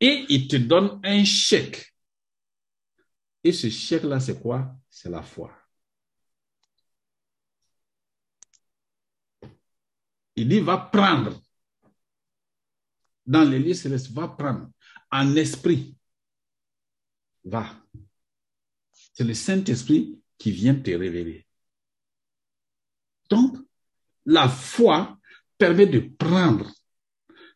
Et 0.00 0.26
il 0.28 0.46
te 0.46 0.56
donne 0.56 1.00
un 1.02 1.24
chèque. 1.24 1.94
Et 3.46 3.52
ce 3.52 3.70
chèque-là, 3.70 4.18
c'est 4.18 4.40
quoi? 4.40 4.74
C'est 4.90 5.08
la 5.08 5.22
foi. 5.22 5.56
Il 10.34 10.48
dit, 10.48 10.58
va 10.58 10.78
prendre 10.78 11.40
dans 13.24 13.48
les 13.48 13.60
lieux 13.60 13.74
célestes, 13.74 14.10
va 14.10 14.26
prendre 14.26 14.68
en 15.12 15.36
esprit. 15.36 15.96
Va. 17.44 17.80
C'est 18.92 19.22
le 19.22 19.32
Saint-Esprit 19.32 20.20
qui 20.36 20.50
vient 20.50 20.74
te 20.74 20.90
révéler. 20.90 21.46
Donc, 23.30 23.58
la 24.24 24.48
foi 24.48 25.16
permet 25.56 25.86
de 25.86 26.00
prendre 26.00 26.68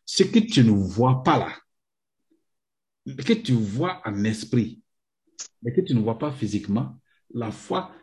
ce 0.05 0.23
que 0.23 0.39
tu 0.39 0.63
ne 0.63 0.71
vois 0.71 1.21
pas 1.21 1.37
là, 1.37 3.13
que 3.25 3.33
tu 3.33 3.51
vois 3.51 4.01
en 4.05 4.23
esprit, 4.23 4.81
mais 5.61 5.73
que 5.73 5.81
tu 5.81 5.93
ne 5.93 6.01
vois 6.01 6.17
pas 6.17 6.31
physiquement. 6.31 6.99
La 7.33 7.51
foi 7.51 7.93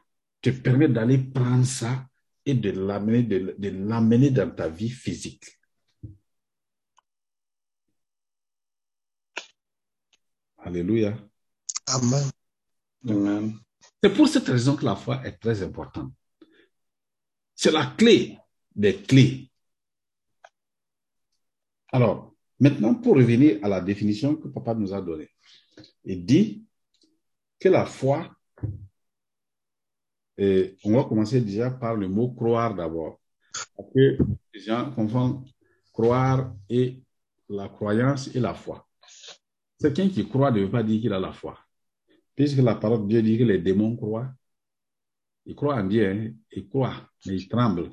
te 0.40 0.51
permet 0.51 0.88
d'aller 0.88 1.18
prendre 1.18 1.66
ça 1.66 2.07
et 2.46 2.55
de 2.55 2.70
l'amener 2.70 3.22
de, 3.22 3.55
de 3.59 3.68
l'amener 3.68 4.31
dans 4.31 4.51
ta 4.51 4.68
vie 4.68 4.90
physique. 4.90 5.44
Alléluia. 10.59 11.16
Amen. 11.87 12.31
Amen. 13.09 13.59
C'est 14.03 14.14
pour 14.14 14.29
cette 14.29 14.46
raison 14.48 14.77
que 14.77 14.85
la 14.85 14.96
foi 14.96 15.27
est 15.27 15.38
très 15.38 15.62
importante. 15.62 16.12
C'est 17.55 17.72
la 17.72 17.87
clé 17.87 18.38
des 18.74 18.96
clés. 18.96 19.51
Alors, 21.90 22.35
maintenant, 22.61 22.94
pour 22.94 23.16
revenir 23.16 23.59
à 23.62 23.68
la 23.68 23.81
définition 23.81 24.37
que 24.37 24.48
papa 24.48 24.74
nous 24.74 24.92
a 24.92 25.01
donnée, 25.01 25.31
il 26.05 26.24
dit 26.24 26.67
que 27.59 27.68
la 27.68 27.87
foi, 27.87 28.31
et 30.37 30.77
on 30.85 30.92
va 30.92 31.05
commencer 31.05 31.40
déjà 31.40 31.71
par 31.71 31.97
le 31.97 32.09
mot 32.09 32.31
croire 32.31 32.75
d'abord. 32.75 33.21
Parce 33.77 33.92
que 33.92 34.18
les 34.55 34.61
gens 34.61 34.92
confondent 34.92 35.44
croire 35.92 36.55
et 36.68 37.03
la 37.49 37.68
croyance 37.68 38.33
et 38.35 38.40
la 38.40 38.55
foi. 38.55 38.87
Quelqu'un 39.81 40.09
qui 40.09 40.29
croit 40.29 40.53
ne 40.53 40.61
veut 40.61 40.71
pas 40.71 40.85
dire 40.85 41.01
qu'il 41.01 41.12
a 41.12 41.18
la 41.18 41.33
foi. 41.33 41.59
Puisque 42.37 42.59
la 42.59 42.77
parole 42.77 43.03
de 43.03 43.09
Dieu 43.09 43.23
dit 43.23 43.38
que 43.38 43.44
les 43.44 43.59
démons 43.59 43.97
croient. 43.97 44.33
Ils 45.44 45.57
croient 45.57 45.77
en 45.77 45.85
Dieu, 45.85 46.09
hein. 46.09 46.33
ils 46.53 46.68
croient, 46.68 47.09
mais 47.27 47.35
ils 47.35 47.49
tremblent. 47.49 47.90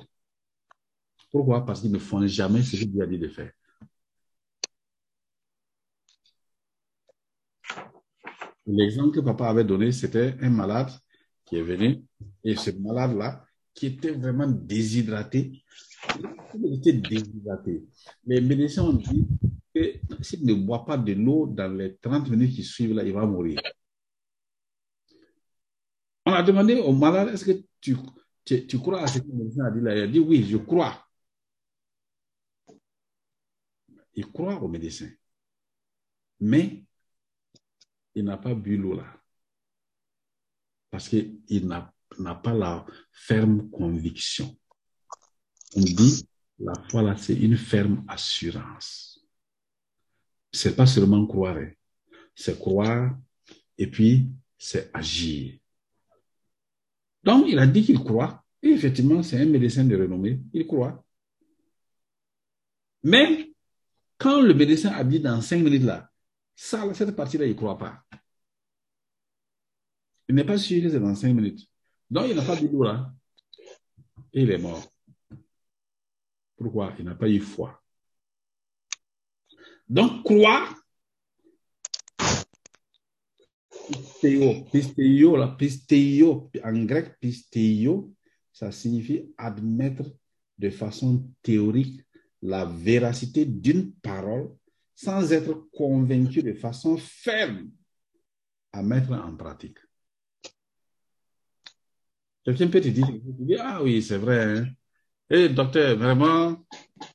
Pourquoi? 1.32 1.66
Parce 1.66 1.80
qu'ils 1.80 1.90
ne 1.90 1.98
font 1.98 2.24
jamais 2.26 2.62
ce 2.62 2.76
que 2.76 2.84
Dieu 2.84 3.02
a 3.02 3.06
dit 3.06 3.18
de 3.18 3.28
faire. 3.28 3.50
L'exemple 8.66 9.14
que 9.14 9.20
papa 9.20 9.48
avait 9.48 9.64
donné, 9.64 9.92
c'était 9.92 10.34
un 10.40 10.50
malade 10.50 10.90
qui 11.44 11.56
est 11.56 11.62
venu, 11.62 12.02
et 12.42 12.56
ce 12.56 12.70
malade-là, 12.70 13.44
qui 13.72 13.86
était 13.86 14.10
vraiment 14.10 14.48
déshydraté, 14.48 15.62
il 16.54 16.74
était 16.74 16.94
déshydraté. 16.94 17.84
Les 18.24 18.40
médecins 18.40 18.82
ont 18.82 18.94
dit 18.94 19.26
que 19.74 20.00
s'il 20.22 20.44
ne 20.44 20.54
boit 20.54 20.84
pas 20.84 20.96
de 20.96 21.12
l'eau 21.12 21.46
dans 21.46 21.72
les 21.72 21.96
30 21.96 22.28
minutes 22.30 22.54
qui 22.54 22.64
suivent, 22.64 22.94
là, 22.94 23.04
il 23.04 23.12
va 23.12 23.24
mourir. 23.26 23.60
On 26.24 26.32
a 26.32 26.42
demandé 26.42 26.74
au 26.74 26.92
malade, 26.92 27.28
est-ce 27.28 27.44
que 27.44 27.62
tu, 27.80 27.96
tu, 28.44 28.66
tu 28.66 28.78
crois 28.78 29.02
à 29.02 29.06
ce 29.06 29.20
que 29.20 29.28
le 29.28 29.34
médecin 29.34 29.64
a 29.64 29.70
dit 29.70 29.80
là? 29.80 29.94
Il 29.94 30.02
a 30.02 30.06
dit, 30.08 30.18
oui, 30.18 30.42
je 30.42 30.56
crois. 30.56 31.06
Il 34.14 34.26
croit 34.32 34.60
au 34.60 34.66
médecin. 34.66 35.08
Mais 36.40 36.82
il 38.16 38.24
n'a 38.24 38.38
pas 38.38 38.54
bu 38.54 38.76
l'eau 38.76 38.96
là. 38.96 39.06
Parce 40.90 41.08
qu'il 41.08 41.68
n'a 41.68 42.34
pas 42.34 42.54
la 42.54 42.86
ferme 43.12 43.68
conviction. 43.70 44.56
On 45.76 45.82
dit, 45.82 46.26
la 46.58 46.72
foi 46.88 47.02
là, 47.02 47.16
c'est 47.16 47.34
une 47.34 47.56
ferme 47.56 48.04
assurance. 48.08 49.20
C'est 50.50 50.74
pas 50.74 50.86
seulement 50.86 51.26
croire, 51.26 51.58
hein. 51.58 51.70
c'est 52.34 52.58
croire 52.58 53.14
et 53.76 53.86
puis 53.86 54.26
c'est 54.56 54.90
agir. 54.94 55.58
Donc, 57.22 57.44
il 57.48 57.58
a 57.58 57.66
dit 57.66 57.84
qu'il 57.84 57.98
croit, 57.98 58.42
et 58.62 58.68
effectivement, 58.68 59.22
c'est 59.22 59.38
un 59.38 59.46
médecin 59.46 59.84
de 59.84 59.96
renommée, 59.96 60.40
il 60.54 60.66
croit. 60.66 61.04
Mais, 63.02 63.52
quand 64.16 64.40
le 64.40 64.54
médecin 64.54 64.90
a 64.92 65.04
dit 65.04 65.20
dans 65.20 65.42
cinq 65.42 65.62
minutes 65.62 65.82
là, 65.82 66.10
ça, 66.54 66.94
cette 66.94 67.14
partie-là, 67.14 67.44
il 67.44 67.50
ne 67.50 67.54
croit 67.54 67.76
pas. 67.76 68.05
Il 70.28 70.34
n'est 70.34 70.44
pas 70.44 70.58
sûr 70.58 70.82
que 70.82 70.88
c'est 70.88 71.00
dans 71.00 71.14
cinq 71.14 71.32
minutes. 71.32 71.68
Donc, 72.10 72.26
il 72.28 72.36
n'a 72.36 72.42
pas 72.42 72.56
bu 72.56 72.68
l'eau 72.68 72.84
là. 72.84 73.12
Il 74.32 74.50
est 74.50 74.58
mort. 74.58 74.92
Pourquoi? 76.56 76.92
Il 76.98 77.04
n'a 77.04 77.14
pas 77.14 77.28
eu 77.28 77.40
foi. 77.40 77.80
Donc, 79.88 80.24
croire, 80.24 80.74
pistéo, 83.88 84.64
pistéo, 84.72 85.36
là, 85.36 85.48
pistéo, 85.48 86.50
en 86.64 86.84
grec, 86.84 87.18
pistéo, 87.20 88.12
ça 88.52 88.72
signifie 88.72 89.32
admettre 89.36 90.04
de 90.58 90.70
façon 90.70 91.28
théorique 91.42 92.02
la 92.42 92.64
véracité 92.64 93.44
d'une 93.44 93.92
parole 93.92 94.50
sans 94.94 95.32
être 95.32 95.68
convaincu 95.72 96.42
de 96.42 96.54
façon 96.54 96.96
ferme 96.96 97.70
à 98.72 98.82
mettre 98.82 99.12
en 99.12 99.36
pratique. 99.36 99.78
Quelqu'un 102.46 102.68
peut 102.68 102.80
te 102.80 102.86
dire, 102.86 103.08
ah 103.60 103.82
oui, 103.82 104.00
c'est 104.00 104.18
vrai. 104.18 104.44
Hein? 104.44 104.66
Et 105.28 105.48
docteur, 105.48 105.98
vraiment, 105.98 106.64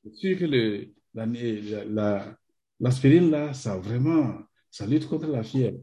je 0.03 0.09
suis 0.13 0.37
que 0.37 0.43
le, 0.43 0.89
la, 1.13 2.37
l'aspirine, 2.81 3.31
là, 3.31 3.53
ça 3.53 3.77
vraiment, 3.77 4.39
ça 4.69 4.85
lutte 4.85 5.07
contre 5.07 5.27
la 5.27 5.41
fièvre. 5.41 5.79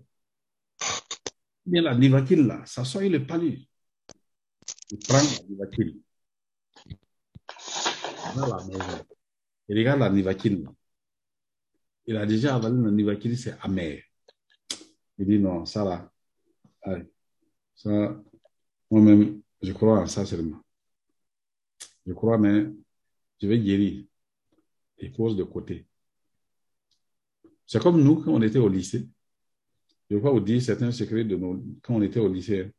Bien, 1.65 1.81
la 1.81 1.95
nivacine, 1.95 2.47
là, 2.47 2.63
ça 2.67 2.85
soigne 2.85 3.11
le 3.11 3.27
palu. 3.27 3.61
Il 4.91 4.99
prend 4.99 5.17
la 5.17 5.43
nivacine. 5.49 6.03
Dans 8.37 8.47
la. 8.47 8.59
Il 9.67 9.79
regarde 9.79 10.01
la 10.01 10.11
nivacine. 10.11 10.69
Il 12.05 12.19
a 12.19 12.27
déjà 12.27 12.57
avalé 12.57 12.83
la 12.83 12.91
nivacine, 12.91 13.35
c'est 13.35 13.55
amer. 13.63 14.03
Il 15.17 15.27
dit 15.27 15.39
non, 15.39 15.65
ça 15.65 15.85
là, 15.85 16.13
ça, 17.75 18.21
moi-même, 18.91 19.41
je 19.63 19.73
crois 19.73 20.01
en 20.01 20.07
ça 20.07 20.25
seulement. 20.25 20.61
Je 22.07 22.13
crois, 22.13 22.39
mais 22.39 22.67
je 23.41 23.47
vais 23.47 23.59
guérir. 23.59 24.05
Et 24.99 25.11
pose 25.11 25.37
de 25.37 25.45
côté. 25.45 25.87
C'est 27.67 27.83
comme 27.83 28.03
nous 28.03 28.23
quand 28.23 28.33
on 28.33 28.43
était 28.43 28.59
au 28.59 28.69
lycée. 28.69 29.09
Je 30.11 30.17
vais 30.17 30.31
vous 30.31 30.41
dire 30.41 30.61
certains 30.63 30.91
secrets 30.91 31.25
de 31.25 31.37
nous 31.37 31.79
quand 31.83 31.95
on 31.95 32.03
était 32.03 32.19
au 32.19 32.33
lycée. 32.33 32.73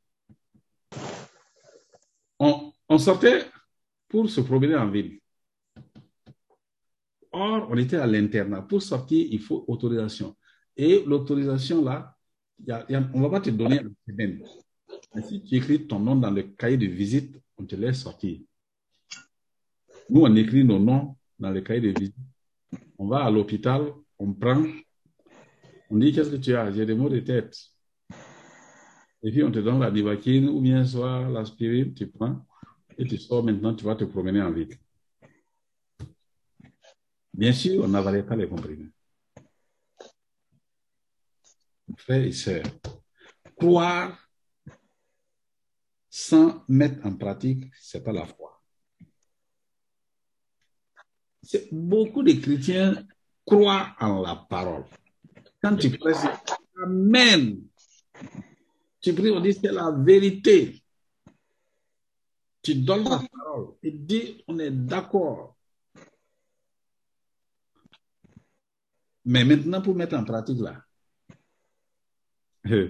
On, 2.40 2.98
sortait 2.98 3.46
pour 4.08 4.30
se 4.30 4.42
promener 4.42 4.76
en 4.76 4.90
ville. 4.90 5.20
Or, 7.32 7.68
on 7.70 7.78
était 7.78 7.98
à 7.98 8.08
l'internat. 8.08 8.64
Pour 8.64 8.82
sortir, 8.82 9.28
il 9.30 9.40
faut 9.40 9.64
autorisation. 9.68 10.36
Et 10.76 11.04
l'autorisation, 11.06 11.84
là, 11.84 12.18
on 12.68 13.20
ne 13.20 13.22
va 13.22 13.30
pas 13.30 13.42
te 13.42 13.52
donner. 13.52 13.82
Si 15.26 15.44
tu 15.44 15.56
écris 15.56 15.88
ton 15.88 16.00
nom 16.00 16.16
dans 16.16 16.32
le 16.32 16.44
cahier 16.44 16.78
de 16.78 16.86
visite, 16.86 17.36
on 17.58 17.66
te 17.66 17.76
laisse 17.76 18.02
sortir. 18.02 18.40
Nous, 20.10 20.22
on 20.22 20.36
écrit 20.36 20.64
nos 20.64 20.80
noms 20.80 21.16
dans 21.38 21.50
le 21.50 21.62
cahier 21.62 21.82
de 21.82 22.00
visite. 22.00 22.16
On 22.98 23.08
va 23.08 23.26
à 23.26 23.32
l'hôpital, 23.32 23.92
on 24.18 24.34
prend, 24.34 24.64
on 25.90 25.98
dit 25.98 26.14
qu'est-ce 26.14 26.30
que 26.30 26.36
tu 26.36 26.56
as? 26.56 26.72
J'ai 26.72 26.86
des 26.86 26.94
maux 26.94 27.10
de 27.10 27.20
tête. 27.20 27.58
Et 29.24 29.32
puis 29.32 29.44
on 29.44 29.52
te 29.52 29.60
donne 29.60 29.80
la 29.80 29.92
divakine 29.92 30.48
ou 30.48 30.62
bien 30.62 30.86
soit 30.86 31.28
l'aspirine, 31.30 31.94
tu 31.94 32.08
prends 32.08 32.46
et 32.98 33.06
tu 33.06 33.18
sors 33.18 33.44
maintenant, 33.44 33.74
tu 33.74 33.86
vas 33.86 33.96
te 33.96 34.04
promener 34.04 34.42
en 34.42 34.52
ville. 34.52 34.78
Bien 37.34 37.54
sûr, 37.54 37.84
on 37.84 37.88
n'avalait 37.88 38.24
pas 38.24 38.36
les 38.36 38.48
comprimés. 38.48 38.90
Frères 41.98 42.24
et 42.24 42.32
sœurs, 42.32 42.66
croire 43.58 44.29
sans 46.20 46.64
mettre 46.68 47.06
en 47.06 47.16
pratique, 47.16 47.72
c'est 47.80 48.04
pas 48.04 48.12
la 48.12 48.26
foi. 48.26 48.62
Beaucoup 51.72 52.24
de 52.24 52.34
chrétiens 52.34 53.08
croient 53.46 53.96
en 54.00 54.22
la 54.22 54.36
parole. 54.36 54.84
Quand 55.62 55.78
tu 55.78 55.98
prêches, 55.98 56.18
Amen. 56.84 57.62
Tu 59.02 59.14
pries, 59.14 59.32
on 59.32 59.40
dit 59.40 59.54
c'est 59.54 59.72
la 59.72 59.92
vérité. 59.92 60.84
Tu 62.62 62.76
donnes 62.76 63.06
la 63.06 63.22
parole 63.32 63.76
et 63.82 63.92
dis 63.92 64.44
on 64.48 64.60
est 64.60 64.72
d'accord. 64.72 65.56
Mais 69.24 69.46
maintenant, 69.46 69.82
pour 69.82 69.96
mettre 69.96 70.18
en 70.18 70.26
pratique 70.26 70.60
là, 70.60 70.84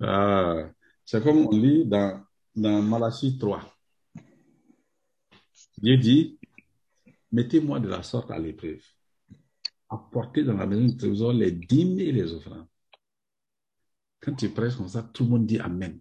ah, 0.00 0.68
c'est 1.04 1.22
comme 1.22 1.46
on 1.46 1.50
lit 1.50 1.86
dans, 1.86 2.25
dans 2.56 2.82
Malachie 2.82 3.38
3. 3.38 3.62
Dieu 5.78 5.96
dit, 5.98 6.38
mettez-moi 7.30 7.80
de 7.80 7.88
la 7.88 8.02
sorte 8.02 8.30
à 8.30 8.38
l'épreuve. 8.38 8.82
Apportez 9.88 10.42
dans 10.42 10.54
la 10.54 10.66
maison 10.66 10.86
du 10.86 10.96
trésor 10.96 11.32
les 11.32 11.52
dîmes 11.52 12.00
et 12.00 12.10
les 12.10 12.32
offrandes. 12.32 12.66
Quand 14.20 14.34
tu 14.34 14.48
prêches 14.48 14.76
comme 14.76 14.88
ça, 14.88 15.02
tout 15.02 15.24
le 15.24 15.30
monde 15.30 15.46
dit 15.46 15.58
Amen. 15.58 16.00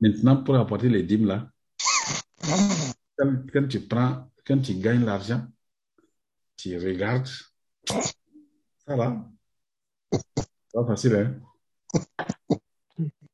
Maintenant, 0.00 0.42
pour 0.42 0.56
apporter 0.56 0.88
les 0.88 1.04
dîmes 1.04 1.26
là, 1.26 1.48
quand, 3.16 3.68
tu 3.68 3.80
prends, 3.80 4.28
quand 4.44 4.60
tu 4.60 4.74
gagnes 4.74 5.04
l'argent, 5.04 5.46
tu 6.56 6.76
regardes, 6.76 7.28
ça 7.86 8.96
va. 8.96 9.30
Pas 10.72 10.86
facile, 10.86 11.14
hein? 11.14 11.51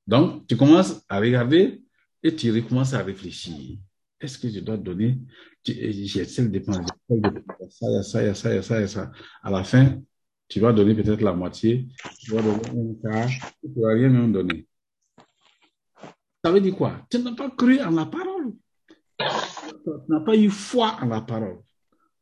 Donc, 0.09 0.47
tu 0.47 0.57
commences 0.57 1.05
à 1.07 1.21
regarder 1.21 1.83
et 2.23 2.35
tu 2.35 2.51
recommences 2.51 2.95
à 2.95 3.03
réfléchir. 3.03 3.77
Est-ce 4.19 4.39
que 4.39 4.49
je 4.49 4.61
dois 4.61 4.79
donner 4.79 5.19
J'ai 5.63 6.25
celle 6.25 6.51
dépense, 6.51 6.79
ça, 7.69 8.03
ça, 8.03 8.35
ça, 8.35 8.35
ça, 8.35 8.63
ça, 8.63 8.89
ça. 8.89 9.13
À 9.43 9.51
la 9.51 9.63
fin, 9.65 10.01
tu 10.49 10.61
vas 10.61 10.73
donner 10.73 10.95
peut-être 10.95 11.21
la 11.21 11.35
moitié 11.35 11.89
tu 12.21 12.33
vas 12.33 12.41
donner 12.41 12.63
un 12.65 12.95
quart, 13.03 13.29
tu 13.61 13.69
ne 13.69 13.83
vas 13.83 13.93
rien 13.93 14.09
même 14.09 14.33
donner. 14.33 14.67
Ça 16.43 16.53
veut 16.53 16.61
dire 16.63 16.75
quoi? 16.75 17.07
Tu 17.11 17.19
n'as 17.19 17.35
pas 17.35 17.51
cru 17.51 17.79
en 17.83 17.91
la 17.91 18.07
parole. 18.07 18.55
Tu 19.19 19.91
n'as 20.09 20.21
pas 20.21 20.35
eu 20.35 20.49
foi 20.49 20.97
en 21.03 21.07
la 21.07 21.21
parole. 21.21 21.59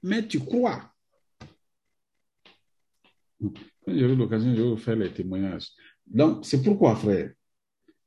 Mais 0.03 0.27
tu 0.27 0.40
crois. 0.40 0.92
Quand 3.40 3.53
j'aurai 3.87 4.16
l'occasion, 4.16 4.53
je 4.57 4.61
vais 4.61 4.68
vous 4.70 4.77
faire 4.77 4.96
les 4.96 5.12
témoignages. 5.12 5.68
Donc, 6.05 6.44
c'est 6.44 6.61
pourquoi, 6.62 6.96
frère, 6.96 7.31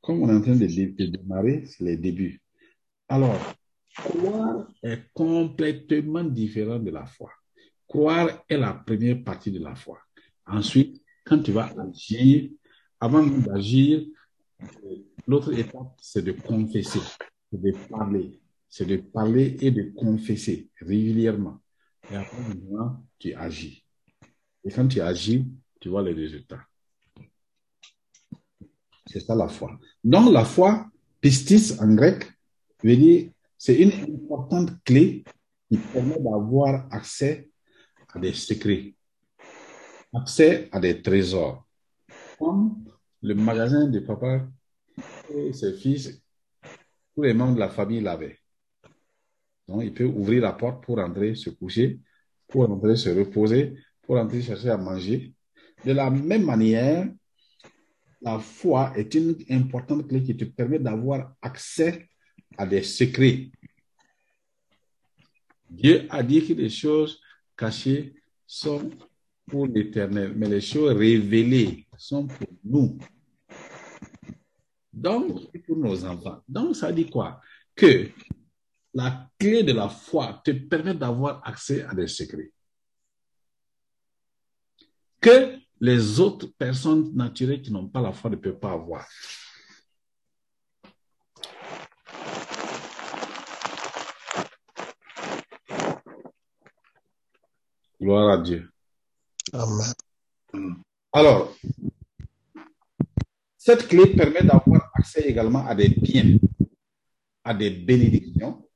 comme 0.02 0.22
on 0.24 0.30
est 0.30 0.36
en 0.36 0.42
train 0.42 0.56
de, 0.56 1.06
démarrer, 1.06 1.66
c'est 1.66 1.84
les 1.84 1.98
débuts. 1.98 2.42
Alors, 3.08 3.38
croire 3.96 4.68
est 4.84 5.02
complètement 5.14 6.24
différent 6.24 6.80
de 6.80 6.92
la 6.92 7.06
foi. 7.06 7.32
Croire 7.88 8.44
est 8.48 8.58
la 8.58 8.74
première 8.74 9.24
partie 9.24 9.52
de 9.52 9.60
la 9.60 9.76
foi. 9.76 10.00
Ensuite, 10.46 11.02
quand 11.26 11.40
tu 11.40 11.52
vas 11.52 11.74
agir, 11.80 12.50
avant 13.00 13.26
d'agir, 13.26 14.06
l'autre 15.28 15.54
étape, 15.58 15.94
c'est 16.02 16.24
de 16.24 16.32
confesser, 16.32 17.00
c'est 17.52 17.62
de 17.62 17.72
parler, 17.90 18.40
c'est 18.68 18.86
de 18.86 18.98
parler 18.98 19.58
et 19.62 19.72
de 19.72 19.92
confesser 19.96 20.70
régulièrement. 20.80 21.60
Et 22.12 22.16
après, 22.16 22.38
tu 23.18 23.34
agis. 23.34 23.86
Et 24.64 24.72
quand 24.72 24.88
tu 24.88 25.02
agis, 25.02 25.46
tu 25.80 25.90
vois 25.90 26.04
les 26.04 26.14
résultats. 26.14 26.69
C'est 29.12 29.22
ça 29.22 29.36
la 29.36 29.48
foi. 29.48 29.80
Donc 30.04 30.32
la 30.32 30.46
foi, 30.46 30.86
pistis 31.20 31.80
en 31.80 31.96
grec, 31.96 32.32
veut 32.84 32.96
dire 32.96 33.32
c'est 33.58 33.76
une 33.76 33.92
importante 33.92 34.72
clé 34.84 35.24
qui 35.68 35.78
permet 35.78 36.20
d'avoir 36.20 36.88
accès 36.92 37.50
à 38.14 38.20
des 38.20 38.34
secrets, 38.34 38.94
accès 40.14 40.70
à 40.72 40.80
des 40.80 41.02
trésors. 41.02 41.66
Comme 42.38 42.86
le 43.22 43.34
magasin 43.34 43.88
de 43.88 44.00
papa 44.00 44.48
et 45.36 45.54
ses 45.54 45.74
fils, 45.74 46.22
tous 47.16 47.24
les 47.24 47.34
membres 47.34 47.56
de 47.56 47.60
la 47.60 47.70
famille 47.70 48.02
l'avaient. 48.02 48.38
Donc 49.68 49.84
il 49.84 49.94
peut 49.94 50.06
ouvrir 50.06 50.44
la 50.44 50.54
porte 50.54 50.84
pour 50.84 51.00
entrer 51.00 51.34
se 51.36 51.50
coucher, 51.50 52.00
pour 52.48 52.70
entrer 52.70 52.96
se 52.96 53.10
reposer, 53.10 53.74
pour 54.04 54.18
entrer 54.18 54.42
chercher 54.42 54.70
à 54.70 54.78
manger. 54.78 55.34
De 55.84 55.94
la 55.94 56.10
même 56.10 56.46
manière, 56.46 57.08
la 58.22 58.40
foi 58.40 58.94
est 58.98 59.14
une 59.16 59.36
importante 59.50 60.08
clé 60.08 60.24
qui 60.24 60.36
te 60.36 60.46
permet 60.46 60.80
d'avoir 60.80 61.36
accès 61.42 62.10
à 62.58 62.66
des 62.66 62.84
secrets. 62.84 63.50
Dieu 65.70 66.08
a 66.10 66.24
dit 66.24 66.46
que 66.46 66.54
les 66.54 66.70
choses 66.70 67.22
cachées 67.56 68.16
sont 68.46 68.90
pour 69.46 69.68
l'éternel, 69.68 70.34
mais 70.36 70.50
les 70.50 70.62
choses 70.62 70.96
révélées 70.98 71.88
sont 71.98 72.28
pour 72.28 72.48
nous. 72.64 72.98
Donc, 74.92 75.50
pour 75.66 75.78
nos 75.78 76.04
enfants. 76.04 76.42
Donc, 76.48 76.76
ça 76.76 76.92
dit 76.92 77.10
quoi? 77.10 77.40
Que 77.76 78.10
la 78.94 79.30
clé 79.38 79.64
de 79.64 79.72
la 79.72 79.88
foi 79.88 80.42
te 80.44 80.52
permet 80.52 80.94
d'avoir 80.94 81.48
accès 81.48 81.84
à 81.84 81.94
des 81.94 82.08
secrets. 82.08 82.52
Que 85.22 85.59
les 85.80 86.20
autres 86.20 86.48
personnes 86.58 87.16
naturelles 87.16 87.62
qui 87.62 87.72
n'ont 87.72 87.88
pas 87.88 88.02
la 88.02 88.12
foi 88.12 88.30
ne 88.30 88.36
peuvent 88.36 88.60
pas 88.60 88.74
avoir. 88.74 89.08
Gloire 98.02 98.30
à 98.30 98.38
Dieu. 98.42 98.70
Amen. 99.54 99.94
Alors, 101.12 101.56
cette 103.58 103.88
clé 103.88 104.16
permet 104.16 104.44
d'avoir 104.44 104.90
accès 104.94 105.22
également 105.22 105.66
à 105.66 105.76
des 105.76 105.90
biens, 105.90 106.38
à 107.44 107.54
des 107.54 107.72
bénédictions 107.72 108.68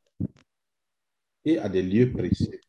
et 1.46 1.58
à 1.58 1.70
des 1.70 1.82
lieux 1.82 2.12
précieux. 2.12 2.60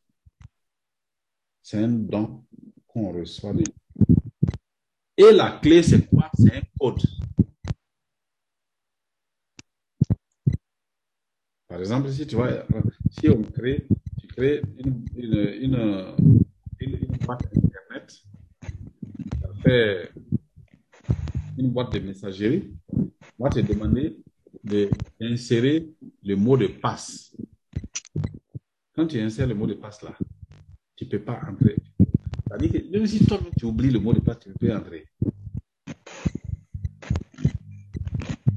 C'est 1.60 1.78
un 1.78 1.88
don 1.88 2.44
qu'on 2.86 3.12
reçoit 3.12 3.52
de 3.52 3.62
Dieu. 3.62 3.83
Et 5.16 5.32
la 5.32 5.58
clé, 5.62 5.82
c'est 5.82 6.06
quoi? 6.06 6.30
C'est 6.34 6.56
un 6.56 6.62
code. 6.78 7.00
Par 11.68 11.80
exemple, 11.80 12.10
si 12.10 12.26
tu 12.26 12.36
vois, 12.36 12.64
si 13.10 13.28
on 13.28 13.42
crée, 13.42 13.86
tu 14.20 14.26
crées 14.28 14.62
une, 14.78 15.04
boîte 17.24 17.42
Internet, 17.56 18.22
ça 19.40 19.48
fait 19.62 20.10
une 21.58 21.70
boîte 21.70 21.92
de 21.94 22.00
messagerie, 22.00 22.72
on 23.38 23.44
va 23.44 23.50
te 23.50 23.60
demander 23.60 24.18
d'insérer 25.20 25.88
le 26.22 26.36
mot 26.36 26.56
de 26.56 26.66
passe. 26.66 27.36
Quand 28.94 29.06
tu 29.06 29.20
insères 29.20 29.48
le 29.48 29.54
mot 29.54 29.66
de 29.66 29.74
passe 29.74 30.02
là, 30.02 30.16
tu 30.96 31.04
ne 31.06 31.10
peux 31.10 31.22
pas 31.22 31.40
entrer. 31.48 31.76
C'est-à-dire 32.46 32.72
que 32.72 32.90
même 32.90 33.06
si 33.06 33.24
toi 33.24 33.38
tu 33.58 33.64
oublies 33.64 33.90
le 33.90 34.00
mot 34.00 34.12
de 34.12 34.20
passe, 34.20 34.40
tu 34.40 34.52
peux 34.52 34.74
entrer. 34.74 35.08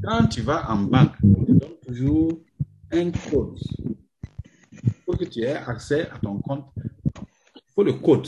Quand 0.03 0.27
tu 0.27 0.41
vas 0.41 0.69
en 0.71 0.83
banque, 0.83 1.15
on 1.23 1.43
te 1.43 1.51
donne 1.51 1.79
toujours 1.85 2.31
un 2.91 3.11
code 3.11 3.59
pour 5.05 5.17
que 5.17 5.25
tu 5.25 5.41
aies 5.41 5.55
accès 5.55 6.09
à 6.09 6.19
ton 6.19 6.39
compte. 6.39 6.67
Il 7.55 7.73
faut 7.73 7.83
le 7.83 7.93
code. 7.93 8.27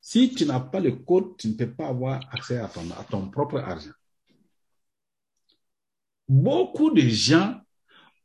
Si 0.00 0.34
tu 0.34 0.44
n'as 0.44 0.60
pas 0.60 0.80
le 0.80 0.92
code, 0.92 1.36
tu 1.38 1.48
ne 1.48 1.54
peux 1.54 1.70
pas 1.72 1.88
avoir 1.88 2.20
accès 2.32 2.58
à 2.58 2.68
ton, 2.68 2.90
à 2.90 3.04
ton 3.04 3.30
propre 3.30 3.58
argent. 3.58 3.92
Beaucoup 6.28 6.90
de 6.90 7.00
gens 7.00 7.60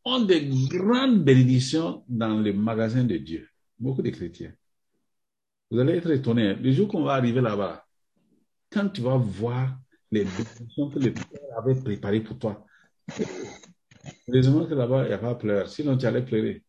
ont 0.06 0.22
de 0.22 0.40
grandes 0.70 1.24
bénédictions 1.24 2.04
dans 2.08 2.40
le 2.40 2.54
magasin 2.54 3.04
de 3.04 3.18
Dieu. 3.18 3.50
Beaucoup 3.80 4.02
de 4.02 4.10
chrétiens. 4.10 4.54
Vous 5.70 5.80
allez 5.80 5.94
être 5.98 6.10
étonnés. 6.12 6.56
Le 6.56 6.72
jour 6.72 6.88
qu'on 6.88 7.04
va 7.04 7.14
arriver 7.14 7.42
là-bas, 7.42 7.86
quand 8.72 8.90
tu 8.90 9.02
vas 9.02 9.18
voir 9.18 9.78
les 10.12 10.24
bénédictions 10.24 10.90
que 10.90 11.00
le 11.00 11.14
Père 11.14 11.58
avait 11.58 11.76
préparées 11.76 12.22
pour 12.22 12.40
toi, 12.40 12.66
heureusement 14.28 14.66
que 14.66 14.74
là-bas, 14.74 15.04
il 15.04 15.08
n'y 15.10 15.14
a 15.14 15.18
pas 15.18 15.36
pleurer. 15.36 15.68
Sinon, 15.68 15.98
tu 15.98 16.06
allais 16.06 16.24
pleurer. 16.24 16.64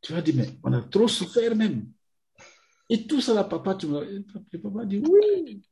Tu 0.00 0.12
vas 0.12 0.22
dire, 0.22 0.34
mais 0.36 0.48
on 0.62 0.72
a 0.72 0.82
trop 0.82 1.08
souffert 1.08 1.56
même. 1.56 1.90
Et 2.88 3.06
tout 3.06 3.20
ça, 3.20 3.34
là, 3.34 3.42
papa, 3.42 3.74
tu 3.74 3.88
me... 3.88 4.24
Le 4.52 4.60
papa 4.60 4.84
dit, 4.84 5.02
oui. 5.04 5.62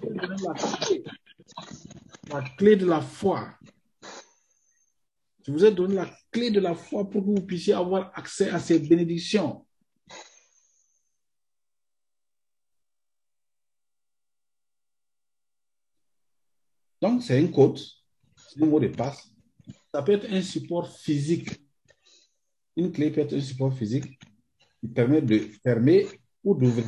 La 0.00 0.54
la 2.30 2.42
clé 2.56 2.76
de 2.76 2.86
la 2.86 3.00
foi. 3.00 3.57
Je 5.48 5.52
vous 5.54 5.64
ai 5.64 5.72
donné 5.72 5.94
la 5.94 6.10
clé 6.30 6.50
de 6.50 6.60
la 6.60 6.74
foi 6.74 7.08
pour 7.08 7.22
que 7.24 7.30
vous 7.30 7.40
puissiez 7.40 7.72
avoir 7.72 8.12
accès 8.14 8.50
à 8.50 8.58
ces 8.58 8.78
bénédictions. 8.80 9.64
Donc, 17.00 17.22
c'est 17.22 17.42
un 17.42 17.46
code, 17.46 17.78
c'est 17.78 18.62
un 18.62 18.66
mot 18.66 18.78
de 18.78 18.88
passe. 18.88 19.30
Ça 19.90 20.02
peut 20.02 20.12
être 20.12 20.30
un 20.30 20.42
support 20.42 20.94
physique. 20.94 21.48
Une 22.76 22.92
clé 22.92 23.10
peut 23.10 23.22
être 23.22 23.34
un 23.34 23.40
support 23.40 23.72
physique 23.72 24.18
qui 24.80 24.88
permet 24.88 25.22
de 25.22 25.38
fermer 25.62 26.06
ou 26.44 26.54
d'ouvrir 26.54 26.84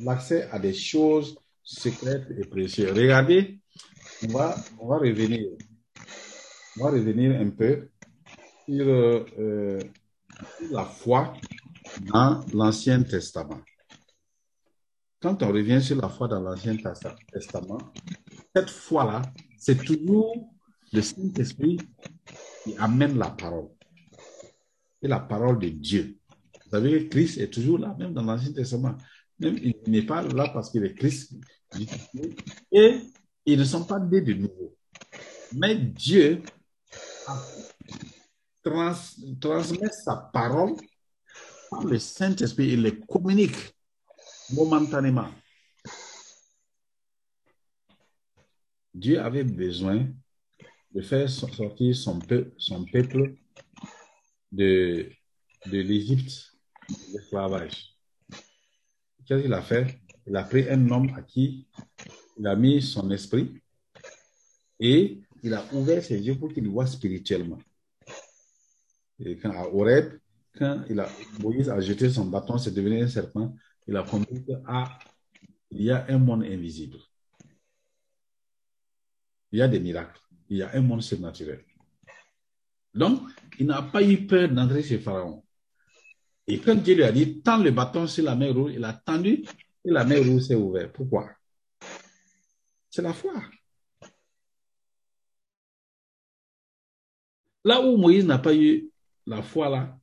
l'accès 0.00 0.50
à 0.50 0.58
des 0.58 0.74
choses 0.74 1.34
secrètes 1.62 2.26
et 2.36 2.46
précieuses. 2.46 2.90
Regardez, 2.90 3.58
on 4.24 4.32
va, 4.34 4.54
on 4.78 4.88
va 4.88 4.98
revenir. 4.98 5.48
On 6.80 6.84
va 6.84 6.90
revenir 6.92 7.40
un 7.40 7.50
peu 7.50 7.88
sur, 8.68 8.86
euh, 8.86 9.80
sur 10.58 10.70
la 10.70 10.84
foi 10.84 11.32
dans 12.02 12.44
l'Ancien 12.52 13.02
Testament. 13.02 13.60
Quand 15.20 15.42
on 15.42 15.48
revient 15.48 15.82
sur 15.82 15.96
la 15.96 16.08
foi 16.08 16.28
dans 16.28 16.40
l'Ancien 16.40 16.76
Testament, 17.32 17.78
cette 18.54 18.70
foi-là, 18.70 19.22
c'est 19.58 19.82
toujours 19.82 20.52
le 20.92 21.02
Saint-Esprit 21.02 21.78
qui 22.62 22.76
amène 22.78 23.18
la 23.18 23.30
parole. 23.30 23.70
Et 25.02 25.08
la 25.08 25.18
parole 25.18 25.58
de 25.58 25.70
Dieu. 25.70 26.16
Vous 26.64 26.70
savez 26.70 27.08
Christ 27.08 27.38
est 27.38 27.52
toujours 27.52 27.78
là, 27.78 27.96
même 27.98 28.14
dans 28.14 28.22
l'Ancien 28.22 28.52
Testament. 28.52 28.94
Même 29.40 29.58
il 29.60 29.74
n'est 29.88 30.06
pas 30.06 30.22
là 30.22 30.48
parce 30.54 30.70
qu'il 30.70 30.84
est 30.84 30.94
Christ. 30.94 31.34
Et 32.70 33.00
ils 33.46 33.58
ne 33.58 33.64
sont 33.64 33.84
pas 33.84 33.98
nés 33.98 34.20
de 34.20 34.34
nouveau. 34.34 34.76
Mais 35.52 35.74
Dieu 35.74 36.42
trans, 38.62 38.94
transmet 39.40 39.92
sa 40.04 40.16
parole 40.32 40.74
par 41.70 41.84
le 41.84 41.98
Saint-Esprit. 41.98 42.72
Il 42.72 42.82
les 42.82 42.98
communique 42.98 43.74
momentanément. 44.50 45.28
Dieu 48.94 49.20
avait 49.20 49.44
besoin 49.44 50.08
de 50.92 51.02
faire 51.02 51.28
sortir 51.28 51.94
son, 51.94 52.18
peu, 52.18 52.52
son 52.56 52.84
peuple 52.84 53.34
de, 54.50 55.10
de 55.66 55.78
l'Égypte 55.80 56.52
l'esclavage. 57.12 57.94
Qu'est-ce 59.26 59.42
qu'il 59.42 59.52
a 59.52 59.62
fait? 59.62 60.00
Il 60.26 60.36
a 60.36 60.42
pris 60.42 60.68
un 60.68 60.90
homme 60.90 61.12
à 61.14 61.22
qui 61.22 61.66
il 62.38 62.46
a 62.46 62.54
mis 62.54 62.80
son 62.80 63.10
esprit 63.10 63.52
et 64.80 65.20
il 65.42 65.54
a 65.54 65.64
ouvert 65.72 66.02
ses 66.02 66.18
yeux 66.18 66.36
pour 66.36 66.52
qu'il 66.52 66.68
voit 66.68 66.86
spirituellement. 66.86 67.58
Et 69.20 69.36
quand 69.36 69.50
à 69.50 69.68
Horeb, 69.68 70.18
quand 70.56 70.84
il 70.88 70.98
a, 71.00 71.08
Moïse 71.40 71.68
a 71.68 71.80
jeté 71.80 72.10
son 72.10 72.26
bâton, 72.26 72.58
c'est 72.58 72.72
devenu 72.72 73.02
un 73.02 73.08
serpent, 73.08 73.54
il 73.86 73.96
a 73.96 74.02
compris 74.02 74.44
qu'il 74.44 74.60
ah, 74.66 74.98
y 75.70 75.90
a 75.90 76.06
un 76.08 76.18
monde 76.18 76.44
invisible. 76.44 76.98
Il 79.52 79.58
y 79.58 79.62
a 79.62 79.68
des 79.68 79.80
miracles. 79.80 80.20
Il 80.50 80.58
y 80.58 80.62
a 80.62 80.70
un 80.74 80.80
monde 80.80 81.02
surnaturel. 81.02 81.64
Donc, 82.94 83.20
il 83.58 83.66
n'a 83.66 83.82
pas 83.82 84.02
eu 84.02 84.26
peur 84.26 84.48
d'entrer 84.48 84.82
chez 84.82 84.98
Pharaon. 84.98 85.42
Et 86.46 86.58
quand 86.58 86.76
Dieu 86.76 86.94
lui 86.94 87.04
a 87.04 87.12
dit, 87.12 87.40
tends 87.40 87.58
le 87.58 87.70
bâton 87.70 88.06
sur 88.06 88.24
la 88.24 88.34
mer 88.34 88.54
rouge, 88.54 88.72
il 88.74 88.84
a 88.84 88.92
tendu 88.92 89.44
et 89.84 89.90
la 89.90 90.04
mer 90.04 90.24
rouge 90.24 90.42
s'est 90.42 90.54
ouverte. 90.54 90.92
Pourquoi? 90.92 91.30
C'est 92.90 93.02
la 93.02 93.12
foi. 93.12 93.34
Là 97.68 97.82
où 97.82 97.98
Moïse 97.98 98.24
n'a 98.24 98.38
pas 98.38 98.54
eu 98.54 98.90
la 99.26 99.42
foi, 99.42 99.68
là, 99.68 99.94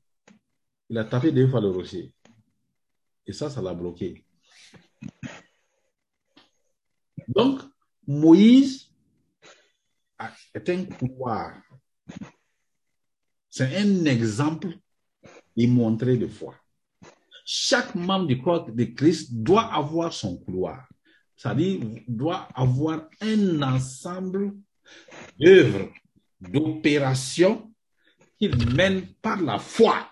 il 0.88 1.00
a 1.00 1.04
tapé 1.04 1.32
deux 1.32 1.48
fois 1.48 1.60
le 1.60 1.70
rocher. 1.70 2.14
Et 3.26 3.34
ça, 3.34 3.50
ça 3.50 3.60
l'a 3.60 3.74
bloqué. 3.74 4.24
Donc, 7.28 7.62
Moïse 8.06 8.94
est 10.54 10.70
un 10.70 10.86
couloir. 10.86 11.60
C'est 13.50 13.76
un 13.78 14.06
exemple 14.06 14.68
démontré 15.58 16.18
de 16.18 16.28
foi. 16.28 16.54
Chaque 17.44 17.96
membre 17.96 18.28
du 18.28 18.40
corps 18.44 18.72
de 18.72 18.84
Christ 18.84 19.34
doit 19.34 19.74
avoir 19.74 20.14
son 20.14 20.38
couloir. 20.38 20.88
C'est-à-dire, 21.36 21.80
doit 22.08 22.48
avoir 22.54 23.10
un 23.22 23.64
ensemble 23.64 24.54
d'œuvres, 25.40 25.90
d'opérations 26.52 27.74
qu'il 28.38 28.56
mène 28.74 29.08
par 29.22 29.42
la 29.42 29.60
foi. 29.60 30.12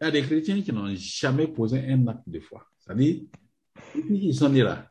Il 0.00 0.04
y 0.04 0.06
a 0.06 0.10
des 0.10 0.22
chrétiens 0.22 0.62
qui 0.62 0.72
n'ont 0.72 0.94
jamais 0.94 1.48
posé 1.48 1.78
un 1.90 2.06
acte 2.06 2.28
de 2.28 2.40
foi. 2.40 2.64
C'est-à-dire, 2.78 3.22
ils 4.08 4.34
sont 4.34 4.48
nés 4.48 4.62
là, 4.62 4.90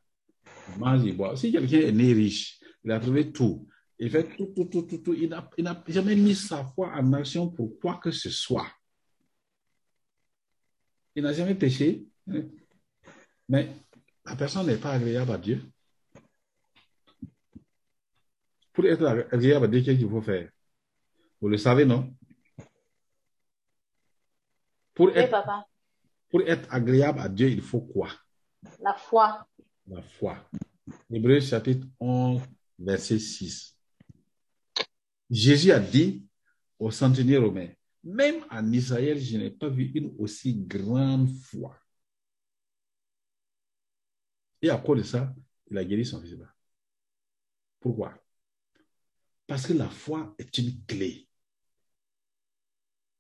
ils 1.03 1.15
boivent. 1.15 1.38
Si 1.38 1.51
quelqu'un 1.51 1.80
est 1.80 1.91
né 1.91 2.13
riche, 2.13 2.59
il 2.84 2.91
a 2.91 2.99
trouvé 2.99 3.32
tout, 3.32 3.68
il 3.99 4.09
fait 4.09 4.36
tout, 4.36 4.47
tout, 4.55 4.65
tout, 4.65 4.84
tout, 4.84 4.97
tout. 4.97 5.13
Il 5.13 5.30
n'a 5.30 5.84
jamais 5.88 6.15
mis 6.15 6.36
sa 6.36 6.65
foi 6.65 6.91
en 6.93 7.13
action 7.13 7.49
pour 7.49 7.80
quoi 7.80 7.99
que 8.03 8.11
ce 8.11 8.30
soit. 8.30 8.68
Il 11.15 11.24
n'a 11.24 11.34
jamais 11.34 11.55
péché, 11.55 12.05
mais 13.49 13.76
la 14.26 14.36
personne 14.36 14.68
n'est 14.68 14.78
pas 14.78 14.91
agréable 14.91 15.32
à 15.32 15.38
Dieu. 15.38 15.63
Pour 18.78 18.86
être 18.86 19.07
agréable 19.32 19.65
à 19.65 19.67
Dieu, 19.69 19.82
qu'est-ce 19.82 19.97
qu'il 19.97 20.07
faut 20.07 20.21
faire? 20.21 20.51
Vous 21.41 21.49
le 21.49 21.57
savez, 21.57 21.84
non? 21.84 22.13
Pour 24.93 25.07
Oui, 25.07 25.13
être, 25.15 25.32
papa. 25.32 25.65
pour 26.30 26.41
être 26.43 26.71
agréable 26.71 27.19
à 27.19 27.28
Dieu, 27.28 27.49
il 27.49 27.61
faut 27.63 27.82
quoi? 27.82 28.09
La 28.84 28.93
foi. 28.93 29.47
La 29.88 30.03
foi. 30.03 30.47
Hébreu 31.09 31.39
chapitre 31.39 31.88
11, 31.99 32.39
verset 32.78 33.17
6. 33.17 33.75
Jésus 35.32 35.71
a 35.71 35.80
dit 35.80 36.23
au 36.78 36.91
centenier 36.91 37.38
romain, 37.38 37.69
même 38.03 38.45
en 38.51 38.71
Israël, 38.71 39.19
je 39.19 39.38
n'ai 39.38 39.49
pas 39.49 39.69
vu 39.69 39.86
une 39.95 40.13
aussi 40.19 40.53
grande 40.53 41.30
foi. 41.32 41.75
Et 44.61 44.69
à 44.69 44.78
cause 44.78 44.99
de 44.99 45.03
ça, 45.03 45.34
il 45.71 45.80
a 45.80 45.84
guéri 45.84 46.05
son 46.05 46.21
fils. 46.21 46.38
Pourquoi? 47.80 48.13
Parce 49.48 49.66
que 49.66 49.74
la 49.74 49.89
foi 49.89 50.36
est 50.38 50.58
une 50.58 50.86
clé. 50.86 51.28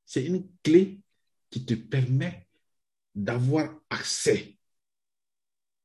C'est 0.05 0.25
une 0.25 0.47
clé 0.61 1.01
qui 1.49 1.65
te 1.65 1.73
permet 1.73 2.47
d'avoir 3.15 3.73
accès 3.89 4.57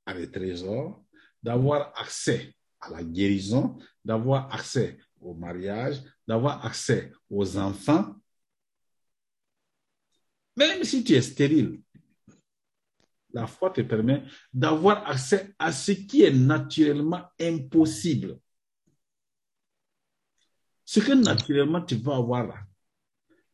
à 0.05 0.14
des 0.14 0.30
trésors, 0.30 1.05
d'avoir 1.43 1.93
accès 1.99 2.55
à 2.80 2.90
la 2.90 3.05
guérison, 3.05 3.78
d'avoir 4.05 4.53
accès 4.53 4.99
au 5.20 5.34
mariage, 5.34 6.03
d'avoir 6.26 6.66
accès 6.66 7.12
aux 7.30 7.57
enfants. 7.57 8.16
Même 10.57 10.82
si 10.84 11.05
tu 11.05 11.14
es 11.14 11.22
stérile, 11.22 11.80
la 13.32 13.47
foi 13.47 13.70
te 13.70 13.80
permet 13.80 14.24
d'avoir 14.53 15.09
accès 15.09 15.55
à 15.59 15.72
ce 15.72 15.93
qui 15.93 16.22
est 16.22 16.32
naturellement 16.32 17.24
impossible. 17.40 18.38
Ce 20.93 21.01
que 21.01 21.12
naturellement 21.12 21.80
tu 21.80 21.95
vas 21.95 22.16
avoir 22.16 22.47
là, 22.47 22.57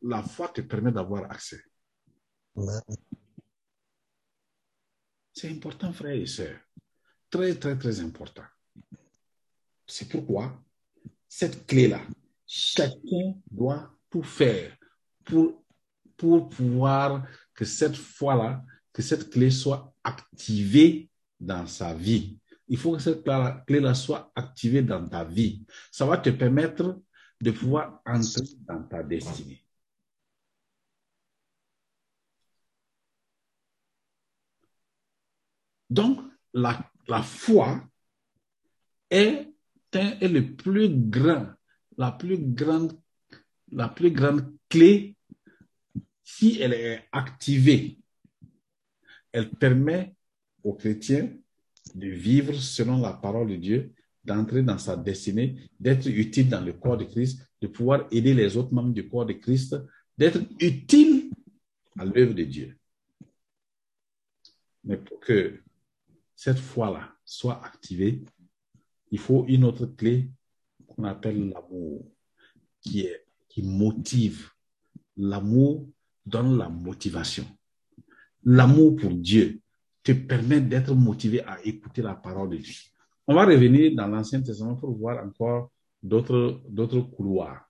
la 0.01 0.21
foi 0.21 0.49
te 0.49 0.59
permet 0.59 0.91
d'avoir 0.91 1.31
accès. 1.31 1.63
C'est 5.31 5.49
important, 5.49 5.93
frères 5.93 6.15
et 6.15 6.25
sœurs. 6.25 6.59
Très, 7.29 7.55
très, 7.55 7.77
très 7.77 8.01
important. 8.01 8.43
C'est 9.87 10.09
pourquoi 10.09 10.61
cette 11.29 11.65
clé-là, 11.65 12.01
chacun 12.45 13.35
doit 13.49 13.89
tout 14.09 14.23
faire 14.23 14.75
pour, 15.23 15.63
pour 16.17 16.49
pouvoir 16.49 17.25
que 17.53 17.63
cette 17.63 17.95
foi-là, 17.95 18.61
que 18.91 19.01
cette 19.01 19.29
clé 19.29 19.49
soit 19.49 19.95
activée 20.03 21.09
dans 21.39 21.65
sa 21.67 21.93
vie. 21.93 22.37
Il 22.67 22.77
faut 22.77 22.97
que 22.97 23.01
cette 23.01 23.23
clé-là 23.65 23.93
soit 23.93 24.29
activée 24.35 24.81
dans 24.81 25.07
ta 25.07 25.23
vie. 25.23 25.63
Ça 25.89 26.05
va 26.05 26.17
te 26.17 26.31
permettre 26.31 26.99
de 27.41 27.51
pouvoir 27.51 28.01
entrer 28.05 28.47
dans 28.67 28.83
ta 28.83 29.03
destinée. 29.03 29.63
Donc, 35.89 36.19
la, 36.53 36.91
la 37.07 37.23
foi 37.23 37.81
est, 39.09 39.47
est 39.93 40.27
le 40.27 40.55
plus 40.55 40.89
grand, 40.89 41.47
la 41.97 42.11
plus 42.11 42.37
grande, 42.37 42.99
la 43.71 43.89
plus 43.89 44.11
grande 44.11 44.55
clé 44.67 45.15
si 46.23 46.59
elle 46.61 46.73
est 46.73 47.07
activée. 47.11 47.97
Elle 49.31 49.49
permet 49.49 50.15
aux 50.63 50.73
chrétiens 50.73 51.31
de 51.95 52.07
vivre 52.07 52.53
selon 52.53 53.01
la 53.01 53.13
parole 53.13 53.49
de 53.49 53.55
Dieu, 53.55 53.93
d'entrer 54.29 54.61
dans 54.61 54.77
sa 54.77 54.95
destinée, 54.95 55.57
d'être 55.79 56.07
utile 56.07 56.49
dans 56.49 56.61
le 56.61 56.73
corps 56.73 56.97
de 56.97 57.05
Christ, 57.05 57.41
de 57.61 57.67
pouvoir 57.67 58.07
aider 58.11 58.35
les 58.35 58.55
autres 58.55 58.73
membres 58.73 58.93
du 58.93 59.09
corps 59.09 59.25
de 59.25 59.33
Christ, 59.33 59.75
d'être 60.17 60.39
utile 60.59 61.31
à 61.97 62.05
l'œuvre 62.05 62.35
de 62.35 62.43
Dieu. 62.43 62.77
Mais 64.83 64.97
pour 64.97 65.19
que 65.19 65.59
cette 66.35 66.59
foi-là 66.59 67.11
soit 67.25 67.59
activée, 67.65 68.23
il 69.11 69.19
faut 69.19 69.45
une 69.47 69.63
autre 69.63 69.87
clé 69.87 70.29
qu'on 70.87 71.05
appelle 71.05 71.49
l'amour, 71.49 72.05
qui, 72.81 73.01
est, 73.01 73.25
qui 73.49 73.63
motive. 73.63 74.49
L'amour 75.17 75.89
donne 76.25 76.55
la 76.57 76.69
motivation. 76.69 77.45
L'amour 78.43 78.95
pour 78.95 79.11
Dieu 79.11 79.59
te 80.03 80.11
permet 80.11 80.61
d'être 80.61 80.93
motivé 80.93 81.43
à 81.43 81.59
écouter 81.65 82.03
la 82.03 82.13
parole 82.13 82.51
de 82.51 82.57
Dieu. 82.57 82.75
On 83.31 83.35
va 83.35 83.45
revenir 83.45 83.93
dans 83.95 84.07
l'Ancien 84.07 84.41
Testament 84.41 84.73
pour 84.73 84.97
voir 84.97 85.23
encore 85.23 85.71
d'autres 86.01 86.63
d'autres 86.67 87.01
couloirs. 87.01 87.63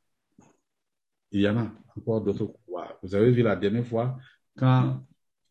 Il 1.33 1.41
y 1.41 1.49
en 1.49 1.57
a 1.57 1.69
encore 1.97 2.21
d'autres 2.21 2.45
couloirs. 2.45 2.97
Vous 3.03 3.13
avez 3.13 3.29
vu 3.29 3.43
la 3.43 3.57
dernière 3.57 3.85
fois, 3.85 4.17
quand 4.55 5.05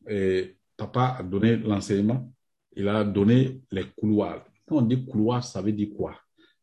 eh, 0.09 0.57
papa 0.79 1.17
a 1.19 1.23
donné 1.23 1.59
l'enseignement, 1.59 2.33
il 2.75 2.89
a 2.89 3.05
donné 3.05 3.61
les 3.71 3.85
couloirs. 3.91 4.47
Quand 4.67 4.77
on 4.77 4.81
dit 4.81 5.05
couloir, 5.05 5.45
ça 5.45 5.61
veut 5.61 5.73
dire 5.73 5.91
quoi? 5.95 6.15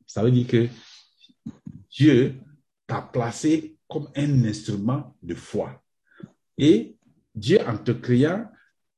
Ça 0.07 0.23
veut 0.23 0.31
dire 0.31 0.47
que 0.47 0.67
Dieu 1.91 2.41
t'a 2.87 3.03
placé 3.03 3.77
comme 3.87 4.07
un 4.15 4.43
instrument 4.45 5.15
de 5.21 5.35
foi. 5.35 5.83
Et 6.57 6.97
Dieu, 7.35 7.59
en 7.67 7.77
te 7.77 7.91
créant, 7.91 8.49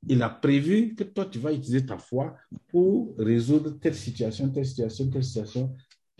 il 0.05 0.21
a 0.21 0.29
prévu 0.29 0.95
que 0.95 1.03
toi, 1.03 1.25
tu 1.25 1.39
vas 1.39 1.53
utiliser 1.53 1.85
ta 1.85 1.97
foi 1.97 2.35
pour 2.67 3.15
résoudre 3.17 3.71
telle 3.79 3.95
situation, 3.95 4.49
telle 4.49 4.65
situation, 4.65 5.09
telle 5.09 5.23
situation. 5.23 5.75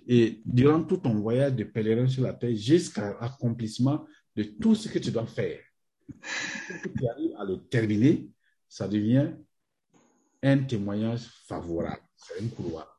Et 0.08 0.42
durant 0.46 0.84
tout 0.84 0.98
ton 0.98 1.16
voyage 1.16 1.54
de 1.54 1.64
pèlerin 1.64 2.08
sur 2.08 2.24
la 2.24 2.34
terre, 2.34 2.56
jusqu'à 2.56 3.18
l'accomplissement 3.20 4.06
de 4.36 4.44
tout 4.44 4.76
ce 4.76 4.88
que 4.90 5.00
tu 5.00 5.12
dois 5.12 5.26
faire. 5.26 5.60
Quand 6.08 6.90
tu 6.98 7.08
arrives 7.08 7.36
à 7.38 7.44
le 7.44 7.58
terminer, 7.68 8.30
ça 8.68 8.88
devient 8.88 9.34
un 10.42 10.58
témoignage 10.60 11.28
favorable. 11.48 12.02
C'est 12.16 12.44
un 12.44 12.48
couloir. 12.48 12.97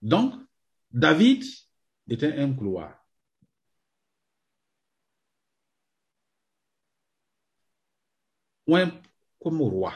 Donc, 0.00 0.34
David 0.90 1.44
était 2.08 2.32
un 2.38 2.52
couloir. 2.54 2.94
Comme 9.40 9.62
roi. 9.62 9.94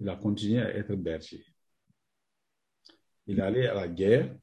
Il 0.00 0.08
a 0.08 0.16
continué 0.16 0.60
à 0.60 0.74
être 0.76 0.94
berger. 0.94 1.46
Il 3.26 3.40
allé 3.40 3.66
à 3.66 3.74
la 3.74 3.88
guerre, 3.88 4.36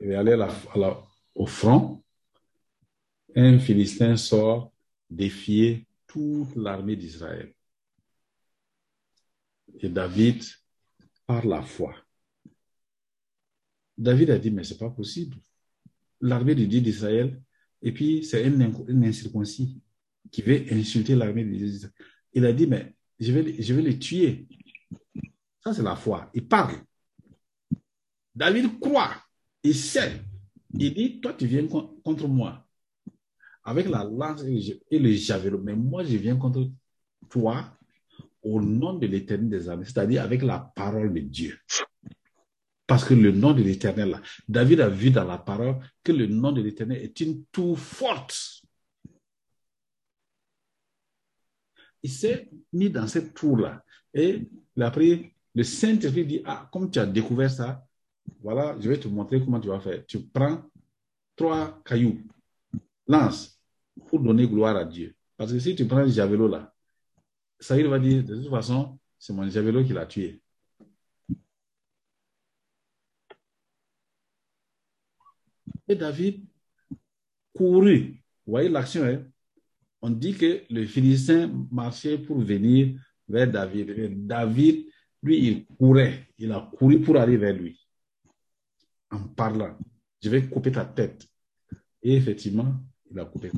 il 0.00 0.08
la- 0.08 1.02
au 1.34 1.46
front. 1.46 2.04
Un 3.34 3.58
Philistin 3.58 4.16
sort 4.16 4.72
défier 5.08 5.86
toute 6.06 6.54
l'armée 6.56 6.96
d'Israël. 6.96 7.54
Et 9.80 9.88
David, 9.88 10.44
par 11.26 11.44
la 11.46 11.62
foi, 11.62 12.03
David 13.96 14.30
a 14.30 14.38
dit, 14.38 14.50
mais 14.50 14.64
c'est 14.64 14.78
pas 14.78 14.90
possible. 14.90 15.36
L'armée 16.20 16.54
de 16.54 16.64
Dieu 16.64 16.80
d'Israël, 16.80 17.40
et 17.82 17.92
puis 17.92 18.24
c'est 18.24 18.44
un, 18.44 18.50
inc- 18.58 18.90
un 18.90 19.02
incirconcis 19.02 19.80
qui 20.30 20.42
veut 20.42 20.64
insulter 20.72 21.14
l'armée 21.14 21.44
de 21.44 21.50
Dieu 21.50 21.66
d'Israël. 21.66 21.94
Il 22.32 22.44
a 22.46 22.52
dit, 22.52 22.66
mais 22.66 22.94
je 23.20 23.32
vais, 23.32 23.62
je 23.62 23.74
vais 23.74 23.82
les 23.82 23.98
tuer. 23.98 24.46
Ça, 25.62 25.72
c'est 25.72 25.82
la 25.82 25.96
foi. 25.96 26.30
Il 26.34 26.46
parle. 26.46 26.76
David 28.34 28.78
croit. 28.80 29.14
Il 29.62 29.74
sait. 29.74 30.20
Il 30.78 30.92
dit, 30.94 31.20
toi, 31.20 31.32
tu 31.34 31.46
viens 31.46 31.66
con- 31.66 31.96
contre 32.02 32.26
moi 32.28 32.60
avec 33.66 33.88
la 33.88 34.04
lance 34.04 34.42
et 34.90 34.98
le 34.98 35.12
javelot, 35.12 35.58
mais 35.62 35.74
moi, 35.74 36.04
je 36.04 36.16
viens 36.18 36.36
contre 36.36 36.70
toi 37.30 37.74
au 38.42 38.60
nom 38.60 38.92
de 38.98 39.06
l'éternel 39.06 39.48
des 39.48 39.68
armées, 39.70 39.86
c'est-à-dire 39.86 40.22
avec 40.22 40.42
la 40.42 40.58
parole 40.76 41.14
de 41.14 41.20
Dieu. 41.20 41.58
Parce 42.86 43.04
que 43.04 43.14
le 43.14 43.32
nom 43.32 43.52
de 43.52 43.62
l'éternel, 43.62 44.20
David 44.46 44.80
a 44.80 44.88
vu 44.88 45.10
dans 45.10 45.24
la 45.24 45.38
parole 45.38 45.78
que 46.02 46.12
le 46.12 46.26
nom 46.26 46.52
de 46.52 46.60
l'éternel 46.60 47.02
est 47.02 47.18
une 47.20 47.44
tour 47.46 47.78
forte. 47.78 48.62
Il 52.02 52.10
s'est 52.10 52.50
mis 52.72 52.90
dans 52.90 53.06
cette 53.06 53.32
tour-là. 53.32 53.82
Et 54.12 54.46
il 54.76 54.82
a 54.82 54.90
pris, 54.90 55.32
le 55.54 55.64
Saint-Esprit 55.64 56.26
dit, 56.26 56.42
ah, 56.44 56.68
comme 56.70 56.90
tu 56.90 56.98
as 56.98 57.06
découvert 57.06 57.50
ça, 57.50 57.86
voilà, 58.42 58.76
je 58.78 58.88
vais 58.88 58.98
te 58.98 59.08
montrer 59.08 59.42
comment 59.42 59.60
tu 59.60 59.68
vas 59.68 59.80
faire. 59.80 60.04
Tu 60.06 60.20
prends 60.20 60.62
trois 61.34 61.80
cailloux, 61.84 62.20
lance, 63.08 63.58
pour 64.08 64.20
donner 64.20 64.46
gloire 64.46 64.76
à 64.76 64.84
Dieu. 64.84 65.14
Parce 65.36 65.52
que 65.52 65.58
si 65.58 65.74
tu 65.74 65.86
prends 65.86 66.02
le 66.02 66.08
javelot 66.08 66.48
là, 66.48 66.72
Saïd 67.58 67.86
va 67.86 67.98
dire, 67.98 68.22
de 68.22 68.36
toute 68.36 68.50
façon, 68.50 68.98
c'est 69.18 69.32
mon 69.32 69.48
javelot 69.48 69.84
qui 69.84 69.94
l'a 69.94 70.04
tué. 70.04 70.42
Et 75.88 75.94
David 75.94 76.44
courut. 77.54 78.22
Vous 78.46 78.52
voyez 78.52 78.68
l'action, 78.68 79.04
hein? 79.04 79.24
On 80.02 80.10
dit 80.10 80.34
que 80.34 80.62
le 80.68 80.84
Philistin 80.84 81.50
marchait 81.70 82.18
pour 82.18 82.38
venir 82.38 83.00
vers 83.26 83.50
David. 83.50 84.26
David, 84.26 84.86
lui, 85.22 85.46
il 85.48 85.66
courait. 85.66 86.28
Il 86.36 86.52
a 86.52 86.70
couru 86.76 87.00
pour 87.00 87.16
aller 87.16 87.38
vers 87.38 87.54
lui. 87.54 87.80
En 89.10 89.28
parlant, 89.28 89.78
je 90.22 90.28
vais 90.28 90.46
couper 90.46 90.72
ta 90.72 90.84
tête. 90.84 91.26
Et 92.02 92.16
effectivement, 92.16 92.74
il 93.10 93.18
a 93.18 93.24
coupé. 93.24 93.50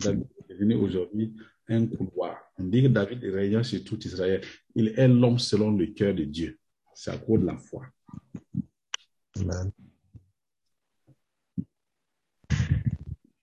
David 0.00 0.26
est 0.40 0.54
devenu 0.54 0.74
aujourd'hui 0.74 1.36
un 1.68 1.86
couloir. 1.86 2.36
On 2.56 2.64
dit 2.64 2.82
que 2.82 2.88
David 2.88 3.22
règne 3.24 3.62
sur 3.62 3.84
tout 3.84 3.98
Israël. 4.04 4.40
Il 4.74 4.88
est 4.88 5.06
l'homme 5.06 5.38
selon 5.38 5.70
le 5.70 5.86
cœur 5.86 6.14
de 6.14 6.24
Dieu. 6.24 6.58
C'est 6.94 7.12
à 7.12 7.18
cause 7.18 7.40
de 7.40 7.46
la 7.46 7.56
foi. 7.56 7.86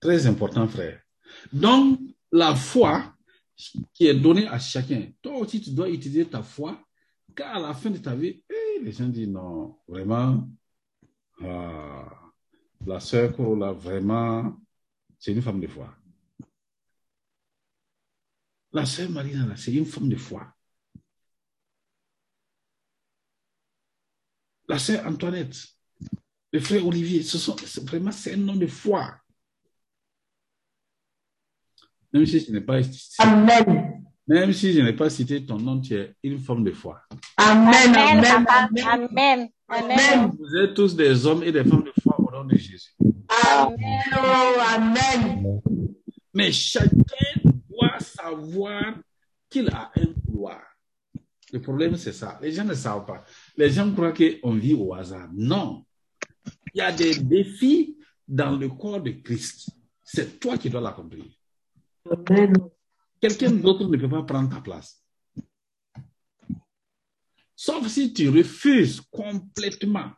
Très 0.00 0.26
important, 0.26 0.68
frère. 0.68 1.00
Donc, 1.52 2.00
la 2.30 2.54
foi 2.54 3.14
qui 3.92 4.06
est 4.06 4.14
donnée 4.14 4.46
à 4.46 4.58
chacun. 4.58 5.10
Toi 5.22 5.38
aussi, 5.38 5.60
tu 5.60 5.70
dois 5.70 5.88
utiliser 5.88 6.26
ta 6.26 6.42
foi, 6.42 6.78
car 7.34 7.56
à 7.56 7.60
la 7.60 7.74
fin 7.74 7.90
de 7.90 7.98
ta 7.98 8.14
vie, 8.14 8.42
eh, 8.48 8.80
les 8.82 8.92
gens 8.92 9.08
disent 9.08 9.28
non, 9.28 9.78
vraiment, 9.88 10.48
ah, 11.42 12.08
la 12.86 13.00
sœur 13.00 13.34
Corolla, 13.34 13.72
vraiment, 13.72 14.56
c'est 15.18 15.32
une 15.32 15.42
femme 15.42 15.60
de 15.60 15.66
foi. 15.66 15.94
La 18.72 18.84
sœur 18.84 19.10
Marina, 19.10 19.56
c'est 19.56 19.72
une 19.72 19.86
femme 19.86 20.08
de 20.08 20.16
foi. 20.16 20.52
La 24.68 24.78
sœur 24.78 25.06
Antoinette, 25.06 25.75
le 26.56 26.62
frère 26.62 26.86
Olivier, 26.86 27.22
ce 27.22 27.36
sont 27.36 27.54
c'est 27.66 27.86
vraiment 27.86 28.10
c'est 28.10 28.32
un 28.32 28.38
nom 28.38 28.56
de 28.56 28.66
foi. 28.66 29.14
Même 32.14 32.24
si 32.24 32.40
je 32.40 32.50
n'ai 32.50 32.62
pas, 32.62 32.80
Amen. 33.18 34.02
même 34.26 34.52
si 34.54 34.72
je 34.72 34.80
n'ai 34.80 34.94
pas 34.94 35.10
cité 35.10 35.44
ton 35.44 35.58
nom, 35.58 35.78
tu 35.78 35.94
es 35.94 36.14
une 36.22 36.38
femme 36.38 36.64
de 36.64 36.72
foi. 36.72 37.02
Amen. 37.36 37.94
Amen, 37.94 38.24
Amen. 38.24 38.46
Amen. 38.48 38.86
Amen. 38.86 39.48
Amen. 39.68 39.98
Amen. 40.00 40.30
Vous 40.38 40.56
êtes 40.56 40.72
tous 40.72 40.96
des 40.96 41.26
hommes 41.26 41.42
et 41.42 41.52
des 41.52 41.62
femmes 41.62 41.84
de 41.84 41.92
foi 42.02 42.18
au 42.18 42.30
nom 42.30 42.44
de 42.44 42.56
Jésus. 42.56 42.96
Amen. 43.28 43.76
Oh, 44.14 44.60
Amen. 44.76 45.60
Mais 46.32 46.52
chacun 46.52 47.50
doit 47.68 47.98
savoir 48.00 48.94
qu'il 49.50 49.68
a 49.68 49.92
un 49.94 50.06
couloir. 50.24 50.62
Le 51.52 51.60
problème, 51.60 51.96
c'est 51.96 52.14
ça. 52.14 52.38
Les 52.40 52.50
gens 52.50 52.64
ne 52.64 52.72
savent 52.72 53.04
pas. 53.04 53.24
Les 53.58 53.68
gens 53.68 53.92
croient 53.92 54.14
qu'on 54.14 54.54
vit 54.54 54.72
au 54.72 54.94
hasard. 54.94 55.28
Non. 55.34 55.84
Il 56.76 56.80
y 56.80 56.82
a 56.82 56.92
des 56.92 57.18
défis 57.20 57.96
dans 58.28 58.54
le 58.54 58.68
corps 58.68 59.00
de 59.00 59.12
Christ. 59.12 59.70
C'est 60.04 60.38
toi 60.38 60.58
qui 60.58 60.68
dois 60.68 60.82
l'accomplir. 60.82 61.24
Quelqu'un 63.18 63.52
d'autre 63.52 63.88
ne 63.88 63.96
peut 63.96 64.10
pas 64.10 64.24
prendre 64.24 64.54
ta 64.54 64.60
place. 64.60 65.02
Sauf 67.56 67.88
si 67.88 68.12
tu 68.12 68.28
refuses 68.28 69.00
complètement. 69.10 70.10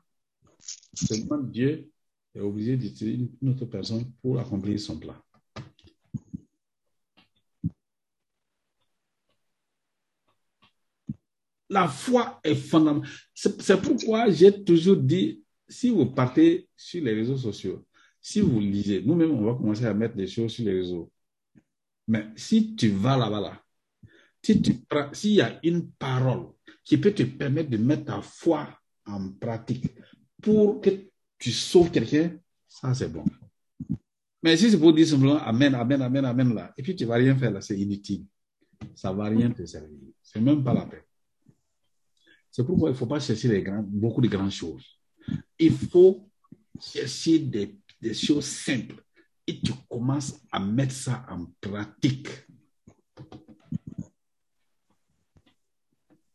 Seulement 0.94 1.38
Dieu 1.38 1.92
est 2.34 2.40
obligé 2.40 2.76
d'utiliser 2.76 3.30
une 3.40 3.50
autre 3.50 3.66
personne 3.66 4.10
pour 4.20 4.40
accomplir 4.40 4.80
son 4.80 4.98
plan. 4.98 5.14
La 11.70 11.86
foi 11.86 12.40
est 12.42 12.56
fondamentale. 12.56 13.08
C'est 13.32 13.80
pourquoi 13.80 14.28
j'ai 14.30 14.64
toujours 14.64 14.96
dit, 14.96 15.44
si 15.68 15.90
vous 15.90 16.06
partez 16.06 16.68
sur 16.76 17.02
les 17.04 17.12
réseaux 17.12 17.36
sociaux, 17.36 17.84
si 18.20 18.40
vous 18.40 18.60
lisez, 18.60 19.02
nous-mêmes, 19.02 19.32
on 19.32 19.44
va 19.44 19.54
commencer 19.54 19.84
à 19.84 19.94
mettre 19.94 20.16
des 20.16 20.26
choses 20.26 20.52
sur 20.52 20.64
les 20.64 20.74
réseaux. 20.74 21.10
Mais 22.06 22.26
si 22.36 22.74
tu 22.74 22.88
vas 22.88 23.16
là-bas, 23.16 23.40
là, 23.40 23.62
si 24.42 24.62
tu 24.62 24.74
s'il 25.12 25.32
y 25.32 25.40
a 25.40 25.58
une 25.62 25.90
parole 25.90 26.48
qui 26.84 26.96
peut 26.96 27.12
te 27.12 27.22
permettre 27.22 27.70
de 27.70 27.76
mettre 27.76 28.06
ta 28.06 28.22
foi 28.22 28.68
en 29.06 29.30
pratique 29.32 29.94
pour 30.40 30.80
que 30.80 30.90
tu 31.38 31.52
sauves 31.52 31.90
quelqu'un, 31.90 32.38
ça 32.66 32.94
c'est 32.94 33.12
bon. 33.12 33.24
Mais 34.42 34.56
si 34.56 34.70
c'est 34.70 34.78
pour 34.78 34.92
dire 34.92 35.06
simplement 35.06 35.38
Amen, 35.38 35.74
Amen, 35.74 36.00
Amen, 36.00 36.24
Amen, 36.24 36.54
là, 36.54 36.72
et 36.76 36.82
puis 36.82 36.96
tu 36.96 37.04
ne 37.04 37.08
vas 37.08 37.16
rien 37.16 37.36
faire 37.36 37.50
là, 37.50 37.60
c'est 37.60 37.78
inutile. 37.78 38.24
Ça 38.94 39.12
ne 39.12 39.16
va 39.16 39.24
rien 39.24 39.50
te 39.50 39.64
servir. 39.66 39.98
C'est 40.22 40.40
même 40.40 40.62
pas 40.62 40.72
la 40.72 40.86
peine. 40.86 41.02
C'est 42.50 42.64
pourquoi 42.64 42.90
il 42.90 42.92
ne 42.92 42.98
faut 42.98 43.06
pas 43.06 43.20
chercher 43.20 43.64
beaucoup 43.82 44.20
de 44.20 44.28
grandes 44.28 44.50
choses. 44.50 44.97
Il 45.58 45.76
faut 45.76 46.30
chercher 46.80 47.38
des, 47.40 47.76
des 48.00 48.14
choses 48.14 48.46
simples 48.46 49.02
et 49.46 49.60
tu 49.60 49.72
commences 49.88 50.40
à 50.52 50.60
mettre 50.60 50.92
ça 50.92 51.26
en 51.28 51.46
pratique. 51.60 52.28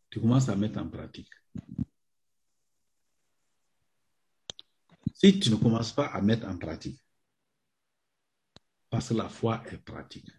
Tu 0.10 0.20
commences 0.20 0.50
à 0.50 0.56
mettre 0.56 0.80
en 0.80 0.88
pratique. 0.88 1.30
Si 5.14 5.40
tu 5.40 5.50
ne 5.50 5.56
commences 5.56 5.94
pas 5.94 6.08
à 6.08 6.22
mettre 6.22 6.48
en 6.48 6.58
pratique, 6.58 7.00
parce 8.90 9.10
que 9.10 9.14
la 9.14 9.30
foi 9.30 9.64
est 9.72 9.78
pratique. 9.78 10.30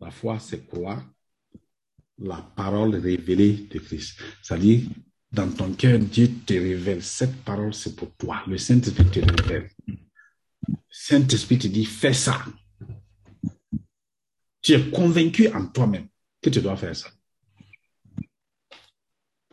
La 0.00 0.10
foi, 0.10 0.38
c'est 0.40 0.66
croire 0.66 1.04
la 2.18 2.42
parole 2.42 2.96
révélée 2.96 3.68
de 3.68 3.78
Christ. 3.78 4.20
C'est-à-dire, 4.42 4.88
dans 5.30 5.50
ton 5.50 5.72
cœur, 5.74 5.98
Dieu 5.98 6.30
te 6.46 6.54
révèle. 6.54 7.02
Cette 7.02 7.36
parole, 7.44 7.74
c'est 7.74 7.94
pour 7.94 8.14
toi. 8.16 8.42
Le 8.46 8.56
Saint-Esprit 8.56 9.04
te 9.06 9.20
révèle. 9.20 9.70
Le 9.86 10.74
Saint-Esprit 10.90 11.58
te 11.58 11.66
dit, 11.66 11.84
fais 11.84 12.14
ça. 12.14 12.44
Tu 14.62 14.72
es 14.72 14.90
convaincu 14.90 15.48
en 15.48 15.66
toi-même 15.66 16.08
que 16.40 16.50
tu 16.50 16.60
dois 16.60 16.76
faire 16.76 16.96
ça. 16.96 17.10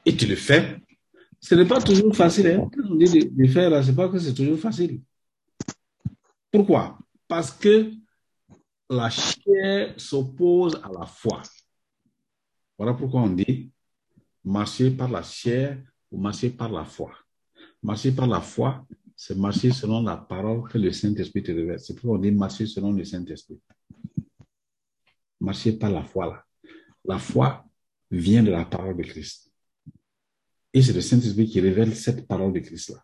Et 0.05 0.15
tu 0.15 0.26
le 0.28 0.36
fais. 0.36 0.78
Ce 1.41 1.55
n'est 1.55 1.67
pas 1.67 1.82
toujours 1.82 2.15
facile. 2.15 2.47
Hein? 2.47 2.69
Quand 2.73 2.89
on 2.89 2.95
dit 2.95 3.05
de, 3.05 3.43
de 3.43 3.47
faire 3.47 3.69
là, 3.69 3.84
c'est 3.84 3.95
pas 3.95 4.09
que 4.09 4.19
c'est 4.19 4.34
toujours 4.34 4.59
facile. 4.59 5.01
Pourquoi? 6.51 6.97
Parce 7.28 7.51
que 7.51 7.91
la 8.89 9.09
chair 9.09 9.93
s'oppose 9.97 10.80
à 10.84 10.89
la 10.97 11.05
foi. 11.05 11.41
Voilà 12.78 12.93
pourquoi 12.93 13.21
on 13.21 13.30
dit 13.30 13.71
marcher 14.45 14.91
par 14.91 15.09
la 15.09 15.23
chair 15.23 15.81
ou 16.11 16.19
marcher 16.19 16.51
par 16.51 16.71
la 16.71 16.85
foi. 16.85 17.11
Marcher 17.81 18.11
par 18.11 18.27
la 18.27 18.39
foi, 18.39 18.85
c'est 19.15 19.37
marcher 19.37 19.71
selon 19.71 20.03
la 20.03 20.17
parole 20.17 20.69
que 20.69 20.77
le 20.77 20.91
Saint-Esprit 20.91 21.43
te 21.43 21.51
révèle. 21.51 21.79
C'est 21.79 21.95
pourquoi 21.95 22.17
on 22.17 22.21
dit 22.21 22.31
marcher 22.31 22.65
selon 22.65 22.93
le 22.93 23.03
Saint-Esprit. 23.03 23.59
Marcher 25.39 25.73
par 25.73 25.91
la 25.91 26.03
foi 26.03 26.27
là. 26.27 26.43
La 27.03 27.19
foi 27.19 27.65
vient 28.11 28.43
de 28.43 28.51
la 28.51 28.65
parole 28.65 28.97
de 28.97 29.03
Christ. 29.03 29.51
Et 30.73 30.81
c'est 30.81 30.93
le 30.93 31.01
Saint-Esprit 31.01 31.47
qui 31.47 31.59
révèle 31.59 31.95
cette 31.95 32.27
parole 32.27 32.53
de 32.53 32.59
Christ 32.59 32.89
là. 32.89 33.03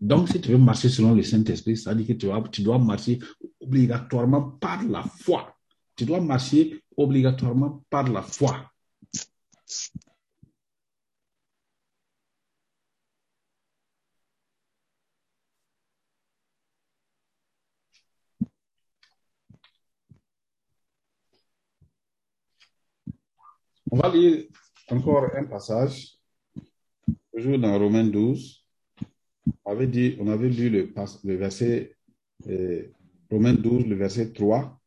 Donc, 0.00 0.28
si 0.28 0.40
tu 0.40 0.50
veux 0.50 0.58
marcher 0.58 0.88
selon 0.88 1.14
le 1.14 1.22
Saint-Esprit, 1.22 1.76
ça 1.76 1.90
veut 1.90 2.02
dire 2.02 2.16
que 2.16 2.20
tu 2.20 2.50
tu 2.50 2.62
dois 2.62 2.78
marcher 2.78 3.18
obligatoirement 3.60 4.50
par 4.52 4.82
la 4.84 5.02
foi. 5.02 5.54
Tu 5.96 6.04
dois 6.04 6.20
marcher 6.20 6.82
obligatoirement 6.96 7.84
par 7.88 8.10
la 8.10 8.22
foi. 8.22 8.70
On 23.94 23.98
va 23.98 24.08
lire 24.08 24.46
encore 24.90 25.30
un 25.36 25.44
passage, 25.44 26.18
toujours 27.32 27.60
dans 27.60 27.78
Romains 27.78 28.02
12. 28.02 28.66
On 29.64 29.70
avait, 29.70 29.86
dit, 29.86 30.16
on 30.18 30.26
avait 30.26 30.48
lu 30.48 30.68
le, 30.68 31.36
verset, 31.36 31.94
euh, 32.48 32.88
Romains 33.30 33.54
12, 33.54 33.86
le 33.86 33.94
verset 33.94 34.32
3, 34.32 34.80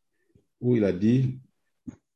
où 0.59 0.75
il 0.75 0.83
a 0.83 0.91
dit, 0.91 1.39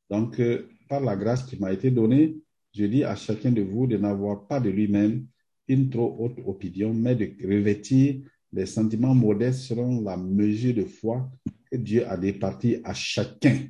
donc, 0.09 0.37
euh, 0.41 0.67
par 0.89 0.99
la 0.99 1.15
grâce 1.15 1.43
qui 1.43 1.57
m'a 1.57 1.71
été 1.71 1.91
donnée, 1.91 2.35
je 2.73 2.83
dis 2.83 3.05
à 3.05 3.15
chacun 3.15 3.53
de 3.53 3.61
vous 3.61 3.87
de 3.87 3.95
n'avoir 3.95 4.45
pas 4.45 4.59
de 4.59 4.69
lui-même 4.69 5.27
une 5.69 5.89
trop 5.89 6.17
haute 6.19 6.39
opinion, 6.45 6.93
mais 6.93 7.15
de 7.15 7.31
revêtir 7.41 8.21
des 8.51 8.65
sentiments 8.65 9.15
modestes 9.15 9.61
selon 9.61 10.01
la 10.01 10.17
mesure 10.17 10.75
de 10.75 10.83
foi 10.83 11.31
que 11.71 11.77
Dieu 11.77 12.05
a 12.05 12.17
départi 12.17 12.81
à 12.83 12.93
chacun. 12.93 13.69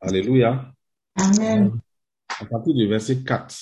Alléluia. 0.00 0.72
Amen. 1.20 1.78
À 2.40 2.46
partir 2.46 2.74
du 2.74 2.86
verset 2.86 3.22
4. 3.22 3.54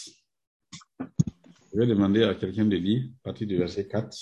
Je 1.72 1.78
vais 1.78 1.86
demander 1.88 2.22
à 2.22 2.36
quelqu'un 2.36 2.64
de 2.64 2.76
lire 2.76 3.02
à 3.24 3.24
partir 3.24 3.48
du 3.48 3.56
verset 3.56 3.88
4. 3.88 4.16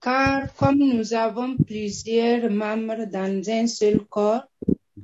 Car 0.00 0.54
comme 0.54 0.78
nous 0.78 1.14
avons 1.14 1.56
plusieurs 1.56 2.48
membres 2.48 3.06
dans 3.10 3.50
un 3.50 3.66
seul 3.66 4.04
corps 4.04 4.44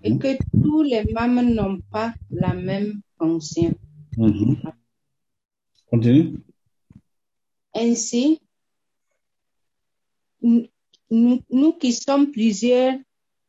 et 0.05 0.17
que 0.17 0.39
tous 0.53 0.83
les 0.83 1.05
membres 1.13 1.43
n'ont 1.43 1.81
pas 1.91 2.15
la 2.31 2.55
même 2.55 3.01
fonction. 3.19 3.75
Mhm. 4.17 4.63
Continue. 5.91 6.39
Ainsi, 7.75 8.41
nous 10.41 11.73
qui 11.81 11.93
sommes 11.93 12.31
plusieurs, 12.31 12.97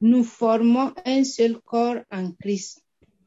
nous 0.02 0.24
formons 0.24 0.94
un 1.06 1.24
seul 1.24 1.62
corps 1.62 2.02
en 2.12 2.32
Christ 2.32 2.84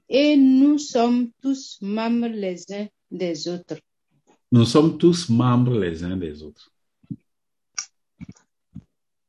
et 0.09 0.37
nous 0.37 0.79
sommes 0.79 1.31
tous 1.41 1.79
membres 1.81 2.27
les 2.27 2.61
uns 2.73 2.89
des 3.11 3.49
autres. 3.49 3.79
Nous 4.51 4.65
sommes 4.65 4.99
tous 4.99 5.29
membres 5.29 5.79
les 5.79 6.03
uns 6.03 6.17
des 6.17 6.43
autres. 6.43 6.71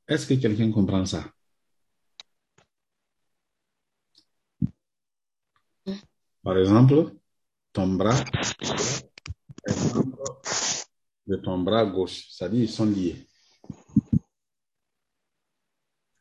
Est-ce 0.07 0.27
que 0.27 0.33
quelqu'un 0.35 0.71
comprend 0.71 1.05
ça? 1.05 1.31
Par 6.43 6.57
exemple, 6.59 7.15
ton 7.73 7.87
bras 7.95 8.23
est 9.67 9.93
membre 9.95 10.41
de 11.25 11.35
ton 11.37 11.57
bras 11.59 11.85
gauche, 11.85 12.27
c'est-à-dire 12.29 12.61
ils 12.61 12.69
sont 12.69 12.85
liés. 12.85 13.27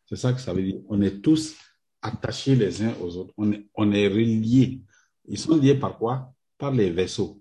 C'est 0.06 0.16
ça 0.16 0.32
que 0.32 0.40
ça 0.40 0.52
veut 0.52 0.62
dire. 0.62 0.80
On 0.88 1.00
est 1.02 1.20
tous 1.20 1.56
attachés 2.02 2.54
les 2.54 2.82
uns 2.82 2.94
aux 3.00 3.16
autres. 3.16 3.32
On 3.36 3.52
est, 3.52 3.66
on 3.74 3.90
est 3.92 4.08
reliés. 4.08 4.82
Ils 5.26 5.38
sont 5.38 5.56
liés 5.56 5.74
par 5.74 5.98
quoi? 5.98 6.32
Par 6.58 6.70
les 6.70 6.90
vaisseaux. 6.90 7.40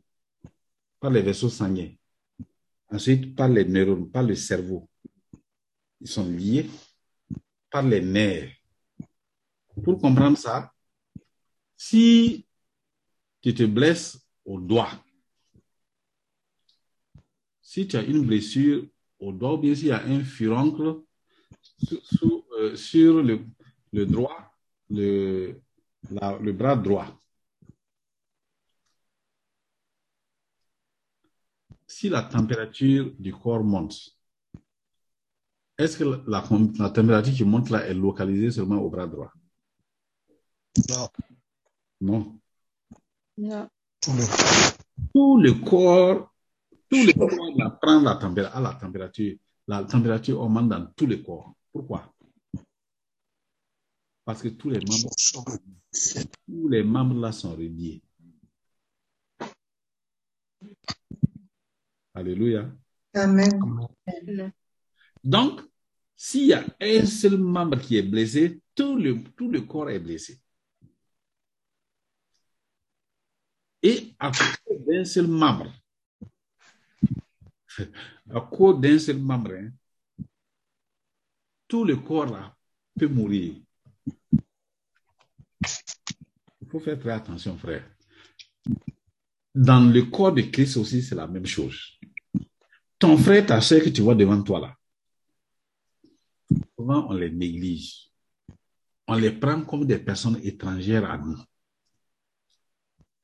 Par 0.99 1.11
les 1.11 1.21
vaisseaux 1.21 1.49
sanguins. 1.49 1.91
Ensuite, 2.89 3.35
par 3.35 3.49
les 3.49 3.65
neurones, 3.65 4.09
par 4.09 4.23
le 4.23 4.35
cerveau. 4.35 4.89
Ils 5.99 6.07
sont 6.07 6.29
liés 6.29 6.69
par 7.69 7.83
les 7.83 8.01
nerfs. 8.01 8.51
Pour 9.83 9.99
comprendre 9.99 10.37
ça, 10.37 10.71
si 11.75 12.45
tu 13.41 13.53
te 13.53 13.63
blesses 13.63 14.19
au 14.45 14.59
doigt, 14.59 14.91
si 17.61 17.87
tu 17.87 17.97
as 17.97 18.03
une 18.03 18.25
blessure 18.25 18.85
au 19.19 19.31
doigt 19.31 19.55
ou 19.55 19.57
bien 19.57 19.73
s'il 19.73 19.87
y 19.87 19.91
a 19.91 20.03
un 20.05 20.23
furoncle 20.23 21.01
sur, 21.77 22.42
euh, 22.63 22.75
sur 22.75 23.21
le, 23.23 23.45
le 23.91 24.05
droit, 24.05 24.53
le, 24.89 25.61
la- 26.09 26.37
le 26.39 26.51
bras 26.53 26.75
droit, 26.75 27.07
si 31.87 32.09
la 32.09 32.23
température 32.23 33.11
du 33.19 33.33
corps 33.33 33.63
monte, 33.63 34.17
est-ce 35.77 35.97
que 35.97 36.03
la, 36.03 36.17
la- 36.27 36.43
la 36.79 36.89
température 36.89 37.33
qui 37.33 37.43
monte 37.43 37.69
là 37.69 37.85
est 37.87 37.93
localisée 37.93 38.51
seulement 38.51 38.77
au 38.81 38.89
bras 38.89 39.07
droit? 39.07 39.31
Non. 40.89 41.09
Non. 42.01 42.39
Non. 43.37 43.69
Tout 44.01 44.13
le 44.13 44.25
Tout 45.13 45.37
le 45.37 45.53
corps, 45.53 46.31
tout 46.89 47.05
le 47.05 47.13
corps 47.13 47.29
là, 47.57 47.69
prend 47.81 48.01
la 48.01 48.15
température, 48.15 48.57
à 48.57 48.61
la 48.61 48.73
température. 48.75 49.37
La 49.67 49.83
température 49.83 50.41
augmente 50.41 50.69
dans 50.69 50.85
tout 50.95 51.05
le 51.07 51.17
corps. 51.17 51.53
Pourquoi? 51.71 52.12
Parce 54.25 54.41
que 54.41 54.49
tous 54.49 54.69
les 54.69 54.79
membres, 54.79 55.09
tous 56.47 56.67
les 56.69 56.83
membres 56.83 57.19
là 57.19 57.31
sont 57.31 57.51
reliés. 57.51 58.01
Alléluia. 62.13 62.71
Amen. 63.13 63.59
Donc, 65.23 65.61
s'il 66.15 66.47
y 66.47 66.53
a 66.53 66.63
un 66.79 67.05
seul 67.05 67.37
membre 67.37 67.79
qui 67.79 67.97
est 67.97 68.03
blessé, 68.03 68.61
tout 68.75 68.95
le, 68.95 69.23
tout 69.35 69.49
le 69.49 69.61
corps 69.61 69.89
est 69.89 69.99
blessé. 69.99 70.39
Et 73.81 74.13
à 74.17 74.31
cause 74.31 74.85
d'un 74.85 75.03
seul 75.03 75.27
membre, 75.27 75.73
à 78.29 78.39
cause 78.39 78.79
d'un 78.79 78.97
seul 78.97 79.17
membre, 79.17 79.51
hein, 79.51 79.71
tout 81.67 81.83
le 81.83 81.97
corps 81.97 82.27
là 82.27 82.55
peut 82.97 83.07
mourir. 83.07 83.55
Il 86.61 86.67
faut 86.69 86.79
faire 86.79 86.99
très 86.99 87.11
attention, 87.11 87.57
frère. 87.57 87.83
Dans 89.53 89.81
le 89.81 90.03
corps 90.03 90.33
de 90.33 90.41
Christ 90.41 90.77
aussi, 90.77 91.01
c'est 91.01 91.15
la 91.15 91.27
même 91.27 91.45
chose. 91.45 91.99
Ton 92.97 93.17
frère, 93.17 93.45
ta 93.45 93.61
soeur 93.61 93.83
que 93.83 93.89
tu 93.89 94.01
vois 94.01 94.15
devant 94.15 94.41
toi 94.41 94.59
là, 94.59 94.75
souvent 96.77 97.07
on 97.09 97.13
les 97.13 97.29
néglige. 97.29 98.09
On 99.07 99.15
les 99.15 99.31
prend 99.31 99.61
comme 99.61 99.85
des 99.85 99.99
personnes 99.99 100.39
étrangères 100.43 101.09
à 101.09 101.17
nous. 101.17 101.37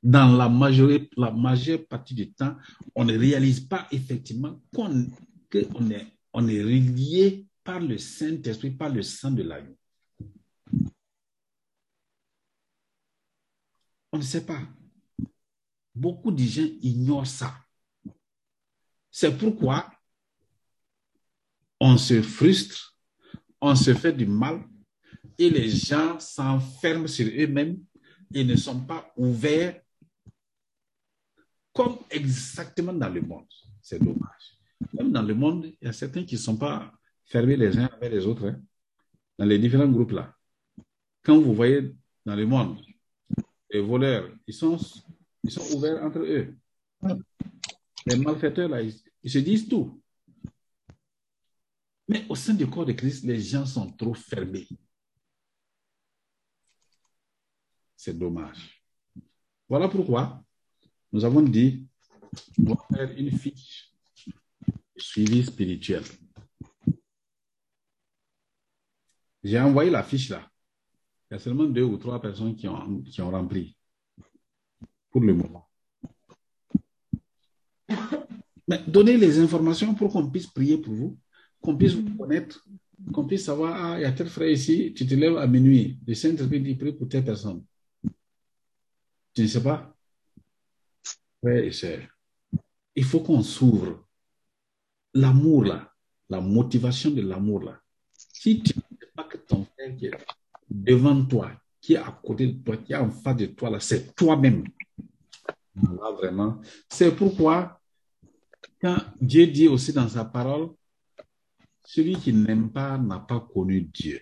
Dans 0.02 0.36
la 0.36 0.48
majeure, 0.48 1.00
la 1.16 1.30
majeure 1.30 1.86
partie 1.86 2.14
du 2.14 2.32
temps, 2.32 2.56
on 2.94 3.04
ne 3.04 3.16
réalise 3.16 3.60
pas 3.60 3.86
effectivement 3.90 4.60
qu'on 4.74 4.90
est, 5.52 6.06
est 6.34 6.62
relié 6.62 7.46
par 7.64 7.80
le 7.80 7.98
Saint-Esprit, 7.98 8.70
par 8.70 8.90
le 8.90 9.02
sang 9.02 9.30
de 9.30 9.42
l'agneau. 9.42 9.76
On 14.12 14.18
ne 14.18 14.22
sait 14.22 14.44
pas. 14.44 14.60
Beaucoup 15.94 16.30
de 16.30 16.42
gens 16.42 16.68
ignorent 16.82 17.26
ça. 17.26 17.54
C'est 19.10 19.36
pourquoi 19.36 19.90
on 21.80 21.96
se 21.96 22.22
frustre, 22.22 22.96
on 23.60 23.74
se 23.74 23.94
fait 23.94 24.12
du 24.12 24.26
mal 24.26 24.62
et 25.38 25.50
les 25.50 25.68
gens 25.68 26.18
s'enferment 26.20 27.06
sur 27.06 27.26
eux-mêmes 27.26 27.78
et 28.34 28.44
ne 28.44 28.56
sont 28.56 28.80
pas 28.80 29.12
ouverts 29.16 29.80
comme 31.72 31.98
exactement 32.10 32.92
dans 32.92 33.08
le 33.08 33.20
monde. 33.22 33.46
C'est 33.80 33.98
dommage. 33.98 34.58
Même 34.92 35.12
dans 35.12 35.22
le 35.22 35.34
monde, 35.34 35.66
il 35.66 35.86
y 35.86 35.88
a 35.88 35.92
certains 35.92 36.24
qui 36.24 36.34
ne 36.34 36.40
sont 36.40 36.56
pas 36.56 36.92
fermés 37.24 37.56
les 37.56 37.78
uns 37.78 37.86
avec 37.86 38.12
les 38.12 38.26
autres, 38.26 38.46
hein, 38.46 38.60
dans 39.38 39.44
les 39.44 39.58
différents 39.58 39.88
groupes 39.88 40.12
là. 40.12 40.34
Quand 41.22 41.38
vous 41.38 41.54
voyez 41.54 41.94
dans 42.24 42.36
le 42.36 42.46
monde, 42.46 42.78
les 43.72 43.80
voleurs, 43.80 44.30
ils 44.46 44.54
sont, 44.54 44.78
ils 45.42 45.50
sont 45.50 45.76
ouverts 45.76 46.02
entre 46.04 46.20
eux. 46.20 46.56
Les 48.06 48.16
malfaiteurs 48.16 48.68
là, 48.68 48.82
ils, 48.82 48.94
ils 49.22 49.30
se 49.30 49.38
disent 49.38 49.68
tout. 49.68 50.02
Mais 52.08 52.26
au 52.28 52.34
sein 52.34 52.54
du 52.54 52.66
corps 52.66 52.86
de 52.86 52.92
Christ, 52.92 53.24
les 53.24 53.40
gens 53.40 53.66
sont 53.66 53.90
trop 53.92 54.14
fermés. 54.14 54.66
c'est 58.00 58.16
dommage. 58.16 58.82
Voilà 59.68 59.86
pourquoi 59.86 60.42
nous 61.12 61.22
avons 61.22 61.42
dit 61.42 61.86
on 62.58 62.72
va 62.72 62.86
faire 62.90 63.10
une 63.18 63.30
fiche 63.30 63.92
de 64.26 64.32
suivi 64.96 65.44
spirituel. 65.44 66.02
J'ai 69.44 69.60
envoyé 69.60 69.90
la 69.90 70.02
fiche 70.02 70.30
là. 70.30 70.50
Il 71.30 71.34
y 71.34 71.36
a 71.36 71.38
seulement 71.38 71.64
deux 71.64 71.84
ou 71.84 71.96
trois 71.96 72.20
personnes 72.20 72.56
qui 72.56 72.66
ont, 72.66 73.02
qui 73.02 73.22
ont 73.22 73.30
rempli 73.30 73.76
pour 75.10 75.20
le 75.20 75.32
moment. 75.32 75.68
Mais 78.66 78.80
donnez 78.86 79.16
les 79.16 79.38
informations 79.38 79.94
pour 79.94 80.12
qu'on 80.12 80.28
puisse 80.28 80.48
prier 80.48 80.78
pour 80.78 80.92
vous, 80.92 81.18
qu'on 81.60 81.76
puisse 81.76 81.94
vous 81.94 82.16
connaître, 82.16 82.66
qu'on 83.12 83.26
puisse 83.26 83.44
savoir, 83.44 83.84
ah, 83.84 83.98
il 83.98 84.02
y 84.02 84.04
a 84.04 84.12
tel 84.12 84.28
frère 84.28 84.50
ici, 84.50 84.92
tu 84.94 85.06
te 85.06 85.14
lèves 85.14 85.36
à 85.36 85.46
minuit, 85.46 85.98
le 86.06 86.14
Saint-Esprit 86.14 86.60
dit 86.60 86.74
prie 86.74 86.92
pour 86.92 87.08
telle 87.08 87.24
personne. 87.24 87.64
Tu 89.34 89.42
ne 89.42 89.46
sais 89.46 89.62
pas? 89.62 89.96
Frère 91.40 91.64
et 91.64 91.72
sœurs, 91.72 92.08
il 92.96 93.04
faut 93.04 93.20
qu'on 93.20 93.42
s'ouvre. 93.42 94.06
L'amour 95.14 95.64
là, 95.64 95.92
la 96.28 96.40
motivation 96.40 97.10
de 97.10 97.22
l'amour 97.22 97.62
là. 97.62 97.80
Si 98.12 98.62
tu 98.62 98.76
ne 98.76 98.96
sais 99.00 99.12
pas 99.14 99.24
que 99.24 99.38
ton 99.38 99.64
frère 99.64 99.96
qui 99.96 100.06
est 100.06 100.39
devant 100.70 101.24
toi, 101.24 101.50
qui 101.80 101.94
est 101.94 101.98
à 101.98 102.18
côté 102.22 102.46
de 102.46 102.62
toi, 102.62 102.76
qui 102.76 102.92
est 102.92 102.96
en 102.96 103.10
face 103.10 103.36
de 103.36 103.46
toi 103.46 103.70
là, 103.70 103.80
c'est 103.80 104.14
toi-même. 104.14 104.64
Là, 105.74 106.12
vraiment. 106.12 106.60
C'est 106.88 107.14
pourquoi, 107.14 107.80
quand 108.80 108.98
Dieu 109.20 109.46
dit 109.46 109.68
aussi 109.68 109.92
dans 109.92 110.08
sa 110.08 110.24
parole, 110.24 110.70
celui 111.84 112.14
qui 112.16 112.32
n'aime 112.32 112.70
pas 112.70 112.98
n'a 112.98 113.18
pas 113.18 113.40
connu 113.40 113.82
Dieu. 113.82 114.20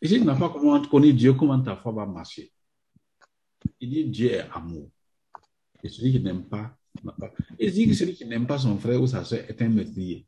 Et 0.00 0.08
si 0.08 0.18
tu 0.18 0.24
n'as 0.24 0.36
pas 0.36 0.48
connu 0.90 1.12
Dieu, 1.12 1.34
comment 1.34 1.60
ta 1.60 1.76
foi 1.76 1.92
va 1.92 2.06
marcher? 2.06 2.52
Il 3.80 3.90
dit 3.90 4.04
Dieu 4.06 4.30
est 4.32 4.48
amour. 4.52 4.90
Et 5.82 5.88
celui 5.88 6.12
qui 6.12 6.20
n'aime 6.20 6.44
pas, 6.44 6.76
n'a 7.04 7.14
il 7.58 7.72
dit 7.72 7.86
que 7.86 7.94
celui 7.94 8.14
qui 8.14 8.24
n'aime 8.24 8.46
pas 8.46 8.58
son 8.58 8.76
frère 8.78 9.00
ou 9.00 9.06
sa 9.06 9.24
soeur 9.24 9.40
est 9.48 9.60
un 9.62 9.68
métrier. 9.68 10.26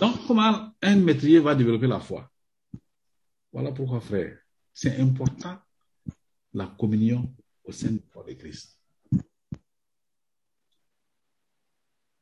Donc, 0.00 0.26
comment 0.26 0.70
un 0.80 0.96
métrier 0.96 1.38
va 1.40 1.54
développer 1.54 1.86
la 1.86 2.00
foi? 2.00 2.30
Voilà 3.52 3.72
pourquoi, 3.72 4.00
frère, 4.00 4.38
c'est 4.72 4.96
important 4.98 5.58
la 6.52 6.66
communion 6.78 7.34
au 7.64 7.72
sein 7.72 7.88
du 7.90 7.98
de 7.98 8.32
Christ. 8.34 8.78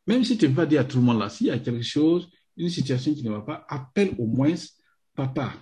Même 0.07 0.25
si 0.25 0.39
tu 0.39 0.45
ne 0.45 0.51
peux 0.51 0.57
pas 0.57 0.67
dire 0.67 0.81
à 0.83 0.85
tout 0.85 0.99
le 0.99 1.03
monde 1.03 1.19
là, 1.19 1.29
s'il 1.29 1.49
y 1.49 1.51
a 1.51 1.59
quelque 1.59 1.83
chose, 1.83 2.31
une 2.57 2.71
situation 2.71 3.13
qui 3.13 3.25
ne 3.25 3.31
va 3.31 3.41
pas, 3.41 3.67
appelle 3.69 4.15
au 4.19 4.27
moins 4.27 4.55
papa. 5.15 5.53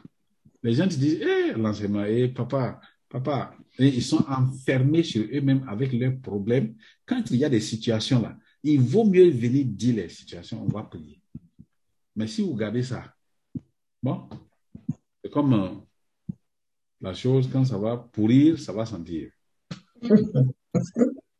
Les 0.62 0.74
gens 0.74 0.88
te 0.88 0.94
disent, 0.94 1.20
hé, 1.20 1.52
l'enseignement, 1.54 2.04
hé, 2.04 2.28
papa, 2.28 2.80
papa. 3.08 3.54
Et 3.78 3.88
ils 3.88 4.02
sont 4.02 4.24
enfermés 4.28 5.02
sur 5.02 5.24
eux-mêmes 5.24 5.66
avec 5.68 5.92
leurs 5.92 6.18
problèmes. 6.20 6.74
Quand 7.06 7.22
il 7.30 7.38
y 7.38 7.44
a 7.44 7.48
des 7.48 7.60
situations 7.60 8.20
là, 8.20 8.36
il 8.62 8.80
vaut 8.80 9.04
mieux 9.04 9.30
venir 9.30 9.66
dire 9.66 9.96
les 9.96 10.08
situations, 10.08 10.62
on 10.62 10.68
va 10.68 10.84
prier. 10.84 11.20
Mais 12.16 12.26
si 12.26 12.42
vous 12.42 12.54
gardez 12.54 12.82
ça, 12.82 13.14
bon, 14.02 14.28
c'est 15.24 15.30
comme 15.30 15.54
euh, 15.54 15.70
la 17.00 17.14
chose, 17.14 17.48
quand 17.50 17.64
ça 17.64 17.78
va 17.78 17.96
pourrir, 17.96 18.60
ça 18.60 18.74
va 18.74 18.84
sentir. 18.84 19.30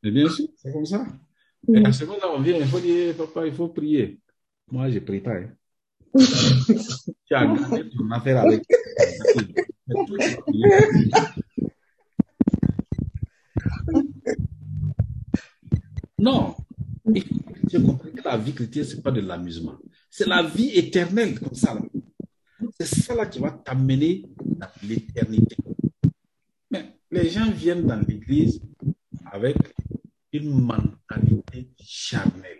Mais 0.03 0.11
bien 0.11 0.27
sûr, 0.29 0.47
c'est 0.57 0.73
comme 0.73 0.87
ça. 0.87 1.05
Et 1.73 1.85
à 1.85 1.93
ce 1.93 2.05
moment-là, 2.05 2.31
on 2.35 2.41
vient, 2.41 2.57
il 2.57 2.65
faut 2.67 2.81
dire, 2.81 3.15
papa, 3.15 3.47
il 3.47 3.53
faut 3.53 3.69
prier. 3.69 4.19
Moi, 4.71 4.89
je 4.89 5.01
prie 5.01 5.21
pas. 5.21 5.41
Tu 6.17 7.35
as 7.35 7.47
ton 7.47 8.11
affaire 8.11 8.39
avec. 8.39 8.63
Non. 16.19 16.55
J'ai 17.69 17.83
compris 17.83 18.13
que 18.13 18.23
la 18.25 18.39
vie 18.39 18.55
chrétienne, 18.55 18.85
ce 18.85 18.97
n'est 18.97 19.03
pas 19.03 19.11
de 19.11 19.21
l'amusement. 19.21 19.77
C'est 20.11 20.27
la 20.27 20.43
vie 20.43 20.71
éternelle, 20.71 21.39
comme 21.39 21.55
ça. 21.55 21.79
C'est 22.79 22.87
ça 22.87 23.15
là 23.15 23.27
qui 23.27 23.39
va 23.39 23.53
t'amener 23.53 24.25
dans 24.45 24.67
l'éternité. 24.83 25.57
Mais 26.71 26.99
les 27.11 27.31
gens 27.31 27.49
viennent 27.51 27.87
dans 27.87 28.01
l'église 28.01 28.61
avec 29.31 29.57
une 30.33 30.61
mentalité 30.61 31.71
charnelle. 31.79 32.59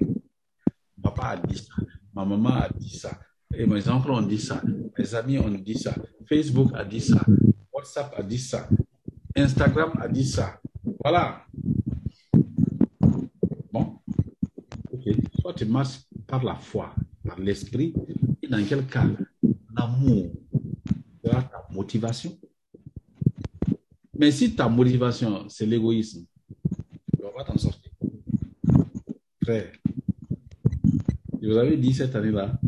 Papa 1.03 1.23
a 1.23 1.37
dit 1.37 1.59
ça, 1.59 1.75
ma 2.15 2.25
maman 2.25 2.51
a 2.51 2.69
dit 2.69 2.97
ça, 2.97 3.19
mes 3.51 3.89
enfants 3.89 4.19
ont 4.19 4.23
dit 4.23 4.39
ça, 4.39 4.63
mes 4.97 5.15
amis 5.15 5.39
ont 5.39 5.51
dit 5.51 5.77
ça, 5.77 5.95
Facebook 6.29 6.71
a 6.75 6.85
dit 6.85 7.01
ça, 7.01 7.21
WhatsApp 7.73 8.15
a 8.17 8.23
dit 8.23 8.39
ça, 8.39 8.69
Instagram 9.37 9.93
a 10.01 10.09
dit 10.09 10.25
ça. 10.25 10.61
Voilà. 11.03 11.45
Bon. 13.73 13.99
Ok. 14.93 15.09
Soit 15.41 15.55
tu 15.55 15.67
marches 15.67 16.01
par 16.27 16.43
la 16.45 16.55
foi, 16.55 16.95
par 17.27 17.39
l'esprit, 17.41 17.93
et 18.41 18.47
dans 18.47 18.65
quel 18.65 18.87
cas? 18.87 19.07
L'amour 19.77 20.31
sera 21.25 21.43
ta 21.43 21.67
motivation. 21.71 22.37
Mais 24.17 24.31
si 24.31 24.55
ta 24.55 24.69
motivation, 24.69 25.49
c'est 25.49 25.67
l'égoïsme, 25.67 26.25
tu 27.17 27.21
ne 27.21 27.23
vas 27.25 27.33
pas 27.33 27.45
t'en 27.45 27.59
sortir. 27.59 27.91
Frère, 29.43 29.73
je 31.43 31.49
vous 31.49 31.57
avais 31.57 31.77
dit 31.77 31.93
cette 31.93 32.15
année-là, 32.15 32.59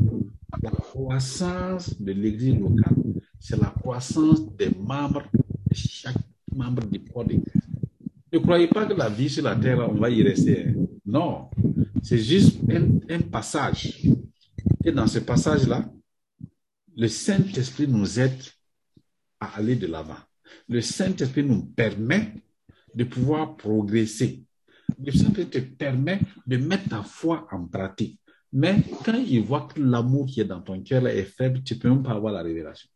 la 0.62 0.70
croissance 0.70 2.00
de 2.00 2.12
l'église 2.12 2.58
locale, 2.58 2.96
c'est 3.38 3.60
la 3.60 3.68
croissance 3.68 4.54
des 4.56 4.70
membres 4.70 5.22
de 5.32 5.74
chaque 5.74 6.16
membre 6.52 6.84
du 6.86 7.00
corps 7.04 7.24
de. 7.24 7.36
Ne 8.32 8.38
croyez 8.38 8.66
pas 8.66 8.86
que 8.86 8.94
la 8.94 9.08
vie 9.08 9.30
sur 9.30 9.44
la 9.44 9.54
terre, 9.54 9.88
on 9.88 9.94
va 9.94 10.10
y 10.10 10.22
rester. 10.22 10.74
Non, 11.04 11.48
c'est 12.02 12.18
juste 12.18 12.60
un 13.08 13.20
passage. 13.20 14.02
Et 14.84 14.92
dans 14.92 15.06
ce 15.06 15.20
passage-là, 15.20 15.88
le 16.96 17.08
Saint-Esprit 17.08 17.86
nous 17.86 18.18
aide 18.18 18.42
à 19.38 19.58
aller 19.58 19.76
de 19.76 19.86
l'avant. 19.86 20.16
Le 20.68 20.80
Saint-Esprit 20.80 21.44
nous 21.44 21.66
permet 21.66 22.32
de 22.94 23.04
pouvoir 23.04 23.56
progresser. 23.56 24.44
Le 24.98 25.12
Saint-Esprit 25.12 25.50
te 25.50 25.58
permet 25.58 26.20
de 26.46 26.56
mettre 26.56 26.88
ta 26.88 27.02
foi 27.02 27.46
en 27.52 27.66
pratique. 27.66 28.18
Mais 28.52 28.76
quand 29.04 29.14
il 29.14 29.42
voit 29.42 29.68
que 29.68 29.80
l'amour 29.80 30.26
qui 30.26 30.40
est 30.40 30.44
dans 30.44 30.62
ton 30.62 30.82
cœur 30.82 31.06
est 31.06 31.24
faible, 31.24 31.62
tu 31.62 31.74
ne 31.74 31.78
peux 31.78 31.90
même 31.90 32.02
pas 32.02 32.12
avoir 32.12 32.32
la 32.32 32.42
révélation. 32.42 32.88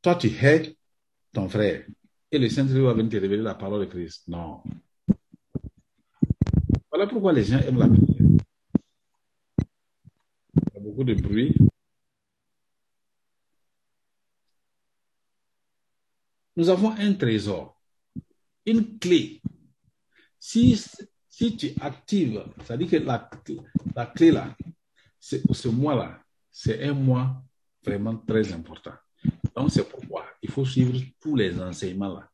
Toi, 0.00 0.14
tu 0.14 0.28
hais 0.28 0.76
ton 1.32 1.48
frère. 1.48 1.84
Et 2.30 2.38
le 2.38 2.48
Saint-Esprit 2.48 2.80
va 2.80 2.94
venir 2.94 3.10
te 3.10 3.16
révéler 3.16 3.42
la 3.42 3.54
parole 3.54 3.80
de 3.80 3.90
Christ. 3.90 4.28
Non. 4.28 4.62
Voilà 6.90 7.06
pourquoi 7.06 7.32
les 7.32 7.44
gens 7.44 7.58
aiment 7.58 7.78
la 7.78 7.88
prière. 7.88 8.23
Beaucoup 10.84 11.04
de 11.04 11.14
bruit. 11.14 11.54
Nous 16.56 16.68
avons 16.68 16.90
un 16.90 17.14
trésor, 17.14 17.80
une 18.66 18.98
clé. 18.98 19.40
Si, 20.38 20.78
si 21.26 21.56
tu 21.56 21.70
actives, 21.80 22.44
c'est-à-dire 22.62 22.90
que 22.90 22.96
la, 22.96 24.06
clé 24.14 24.30
là, 24.30 24.54
ce 25.18 25.68
mois-là, 25.68 26.20
c'est 26.50 26.82
un 26.84 26.92
mois 26.92 27.42
vraiment 27.82 28.18
très 28.18 28.52
important. 28.52 28.92
Donc, 29.56 29.70
c'est 29.70 29.88
pourquoi 29.88 30.26
il 30.42 30.50
faut 30.50 30.66
suivre 30.66 31.00
tous 31.18 31.34
les 31.34 31.58
enseignements 31.62 32.12
là. 32.12 32.30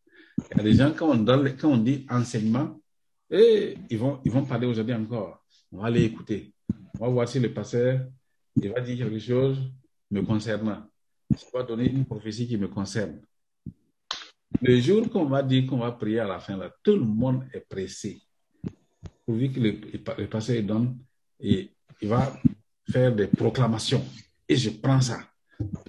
Il 0.50 0.56
y 0.56 0.60
a 0.60 0.62
des 0.64 0.74
gens, 0.74 0.92
quand 0.92 1.10
on, 1.12 1.76
dit 1.76 2.04
enseignement, 2.10 2.80
et 3.30 3.76
ils, 3.88 3.98
vont, 3.98 4.20
ils 4.24 4.32
vont 4.32 4.44
parler 4.44 4.66
aujourd'hui 4.66 4.94
encore. 4.94 5.46
On 5.70 5.78
va 5.78 5.86
aller 5.86 6.02
écouter. 6.02 6.52
On 6.98 7.06
va 7.06 7.12
voir 7.12 7.28
si 7.28 7.38
le 7.38 7.54
pasteur 7.54 8.00
il 8.62 8.70
va 8.70 8.80
dire 8.80 8.98
quelque 8.98 9.18
chose 9.18 9.58
me 10.10 10.22
concernant. 10.22 10.86
Il 11.30 11.36
va 11.52 11.62
donner 11.62 11.90
une 11.90 12.04
prophétie 12.04 12.46
qui 12.46 12.56
me 12.56 12.68
concerne. 12.68 13.22
Le 14.60 14.78
jour 14.80 15.08
qu'on 15.08 15.26
va 15.26 15.42
dire 15.42 15.66
qu'on 15.66 15.78
va 15.78 15.92
prier 15.92 16.20
à 16.20 16.26
la 16.26 16.38
fin, 16.38 16.56
là, 16.56 16.70
tout 16.82 16.96
le 16.96 17.04
monde 17.04 17.46
est 17.54 17.60
pressé. 17.60 18.20
Pourvu 19.24 19.50
que 19.50 19.60
le, 19.60 19.70
le 20.18 20.28
pasteur 20.28 20.62
donne 20.62 20.98
et 21.38 21.70
il 22.02 22.08
va 22.08 22.32
faire 22.90 23.14
des 23.14 23.28
proclamations. 23.28 24.04
Et 24.48 24.56
je 24.56 24.70
prends 24.70 25.00
ça. 25.00 25.20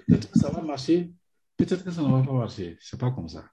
Peut-être 0.07 0.31
que 0.31 0.39
ça 0.39 0.49
va 0.49 0.61
marcher, 0.61 1.11
peut-être 1.57 1.83
que 1.83 1.91
ça 1.91 2.01
ne 2.01 2.11
va 2.11 2.21
pas 2.21 2.33
marcher. 2.33 2.77
C'est 2.79 2.99
pas 2.99 3.11
comme 3.11 3.27
ça. 3.27 3.49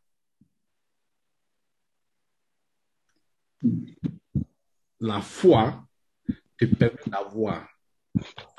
La 5.00 5.20
foi 5.20 5.84
te 6.56 6.64
permet 6.66 6.98
d'avoir. 7.06 7.66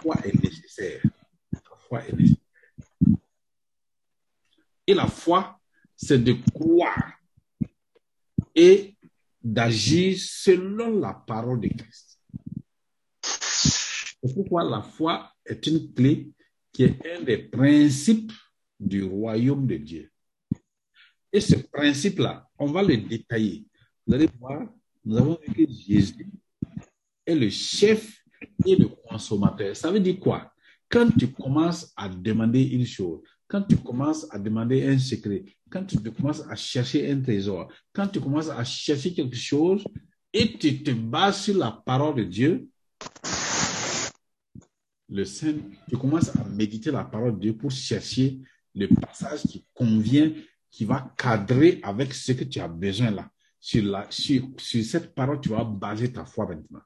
Foi 0.01 0.15
est 0.25 0.43
nécessaire. 0.43 1.01
La 1.51 1.59
foi 1.77 2.07
est 2.07 2.13
nécessaire. 2.13 2.37
Et 4.87 4.93
la 4.93 5.07
foi, 5.07 5.59
c'est 5.95 6.23
de 6.23 6.33
croire 6.51 7.13
et 8.55 8.95
d'agir 9.41 10.17
selon 10.19 10.99
la 10.99 11.13
parole 11.13 11.61
de 11.61 11.67
Christ. 11.67 12.19
C'est 13.21 14.33
pourquoi 14.33 14.63
la 14.63 14.81
foi 14.81 15.31
est 15.45 15.65
une 15.67 15.93
clé 15.93 16.31
qui 16.71 16.83
est 16.83 16.99
un 17.05 17.21
des 17.21 17.37
principes 17.37 18.31
du 18.79 19.03
royaume 19.03 19.67
de 19.67 19.77
Dieu. 19.77 20.11
Et 21.31 21.41
ce 21.41 21.55
principe-là, 21.55 22.47
on 22.57 22.71
va 22.71 22.81
le 22.81 22.97
détailler. 22.97 23.67
Vous 24.05 24.13
allez 24.13 24.29
voir, 24.39 24.67
nous 25.05 25.17
avons 25.17 25.39
vu 25.45 25.53
que 25.53 25.71
Jésus 25.71 26.31
est 27.25 27.35
le 27.35 27.49
chef 27.49 28.18
et 28.65 28.75
le 28.75 28.87
consommateur. 28.87 29.75
Ça 29.75 29.91
veut 29.91 29.99
dire 29.99 30.19
quoi? 30.19 30.51
Quand 30.89 31.09
tu 31.17 31.31
commences 31.31 31.91
à 31.95 32.09
demander 32.09 32.63
une 32.63 32.85
chose, 32.85 33.21
quand 33.47 33.63
tu 33.63 33.77
commences 33.77 34.27
à 34.31 34.39
demander 34.39 34.85
un 34.87 34.97
secret, 34.97 35.43
quand 35.69 35.83
tu 35.83 35.97
commences 36.11 36.41
à 36.47 36.55
chercher 36.55 37.11
un 37.11 37.21
trésor, 37.21 37.71
quand 37.93 38.07
tu 38.07 38.19
commences 38.19 38.49
à 38.49 38.63
chercher 38.63 39.13
quelque 39.13 39.35
chose 39.35 39.83
et 40.33 40.57
tu 40.57 40.83
te 40.83 40.91
bases 40.91 41.41
sur 41.43 41.57
la 41.57 41.71
parole 41.71 42.15
de 42.15 42.23
Dieu, 42.23 42.67
le 45.09 45.25
Saint, 45.25 45.55
tu 45.89 45.97
commences 45.97 46.35
à 46.35 46.43
méditer 46.45 46.91
la 46.91 47.03
parole 47.03 47.33
de 47.35 47.39
Dieu 47.39 47.57
pour 47.57 47.71
chercher 47.71 48.39
le 48.75 48.87
passage 48.87 49.41
qui 49.43 49.65
convient, 49.73 50.31
qui 50.69 50.85
va 50.85 51.11
cadrer 51.17 51.79
avec 51.81 52.13
ce 52.13 52.31
que 52.33 52.43
tu 52.43 52.59
as 52.59 52.67
besoin 52.67 53.11
là. 53.11 53.29
Sur, 53.59 53.83
la, 53.83 54.07
sur, 54.09 54.47
sur 54.57 54.83
cette 54.85 55.13
parole, 55.13 55.41
tu 55.41 55.49
vas 55.49 55.63
baser 55.63 56.13
ta 56.13 56.23
foi 56.23 56.47
maintenant. 56.47 56.79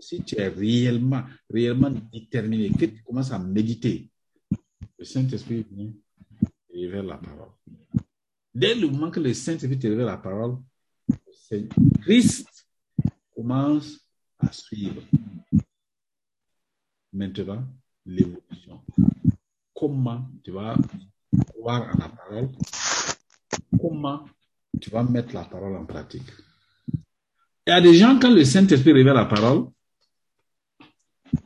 Si 0.00 0.22
tu 0.22 0.36
es, 0.36 0.48
réellement, 0.48 1.22
réellement 1.48 1.90
déterminé, 2.12 2.70
que 2.70 2.86
tu 2.86 3.02
commences 3.02 3.32
à 3.32 3.38
méditer, 3.38 4.10
le 4.98 5.04
Saint-Esprit 5.04 5.66
vient 5.70 5.92
te 6.40 6.76
révéler 6.76 7.06
la 7.06 7.16
parole. 7.18 7.50
Dès 8.54 8.74
le 8.74 8.88
moment 8.88 9.10
que 9.10 9.20
le 9.20 9.32
Saint-Esprit 9.32 9.78
te 9.78 9.86
révèle 9.86 10.06
la 10.06 10.18
parole, 10.18 10.58
Christ 12.02 12.66
commence 13.34 13.98
à 14.38 14.52
suivre. 14.52 15.02
Maintenant, 17.12 17.66
l'évolution. 18.04 18.82
Comment 19.74 20.28
tu 20.44 20.50
vas 20.50 20.76
croire 21.54 21.94
en 21.94 21.98
la 21.98 22.08
parole? 22.08 22.50
Comment 23.80 24.24
tu 24.80 24.90
vas 24.90 25.02
mettre 25.02 25.34
la 25.34 25.44
parole 25.44 25.76
en 25.76 25.86
pratique? 25.86 26.30
Il 27.70 27.72
y 27.72 27.76
a 27.76 27.80
des 27.80 27.94
gens, 27.94 28.18
quand 28.18 28.34
le 28.34 28.44
Saint-Esprit 28.44 28.90
révèle 28.90 29.14
la 29.14 29.26
parole, 29.26 29.68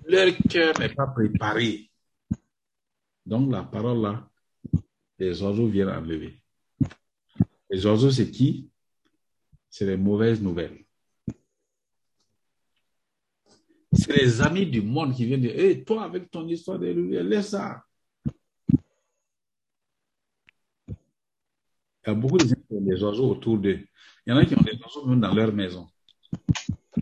leur 0.07 0.35
cœur 0.49 0.73
n'est 0.81 0.95
pas 0.95 1.09
préparé. 1.09 1.91
Donc, 3.27 3.53
la 3.53 3.63
parole 3.63 4.01
là, 4.01 4.31
les 5.19 5.43
oiseaux 5.43 5.67
viennent 5.67 5.91
enlever. 5.91 6.41
Les 7.69 7.85
oiseaux, 7.85 8.11
c'est 8.11 8.31
qui? 8.31 8.71
C'est 9.69 9.85
les 9.85 9.99
mauvaises 9.99 10.41
nouvelles. 10.41 10.87
C'est 13.93 14.17
les 14.17 14.41
amis 14.41 14.65
du 14.65 14.81
monde 14.81 15.15
qui 15.15 15.27
viennent 15.27 15.43
dire, 15.43 15.59
hé, 15.59 15.85
toi, 15.85 16.05
avec 16.05 16.31
ton 16.31 16.49
histoire 16.49 16.79
de 16.79 16.87
lumière, 16.87 17.23
laisse 17.23 17.51
ça. 17.51 17.85
Il 20.89 20.95
y 22.07 22.11
a 22.11 22.15
beaucoup 22.15 22.39
de 22.39 22.47
gens 22.47 22.55
qui 22.67 22.75
ont 22.75 22.81
des 22.81 23.03
oiseaux 23.03 23.29
autour 23.29 23.59
d'eux. 23.59 23.87
Il 24.27 24.31
y 24.31 24.33
en 24.33 24.39
a 24.39 24.47
qui 24.47 24.55
ont 24.55 24.63
des 24.63 24.79
oiseaux 24.83 25.05
même 25.05 25.21
dans 25.21 25.35
leur 25.35 25.53
maison. 25.53 25.87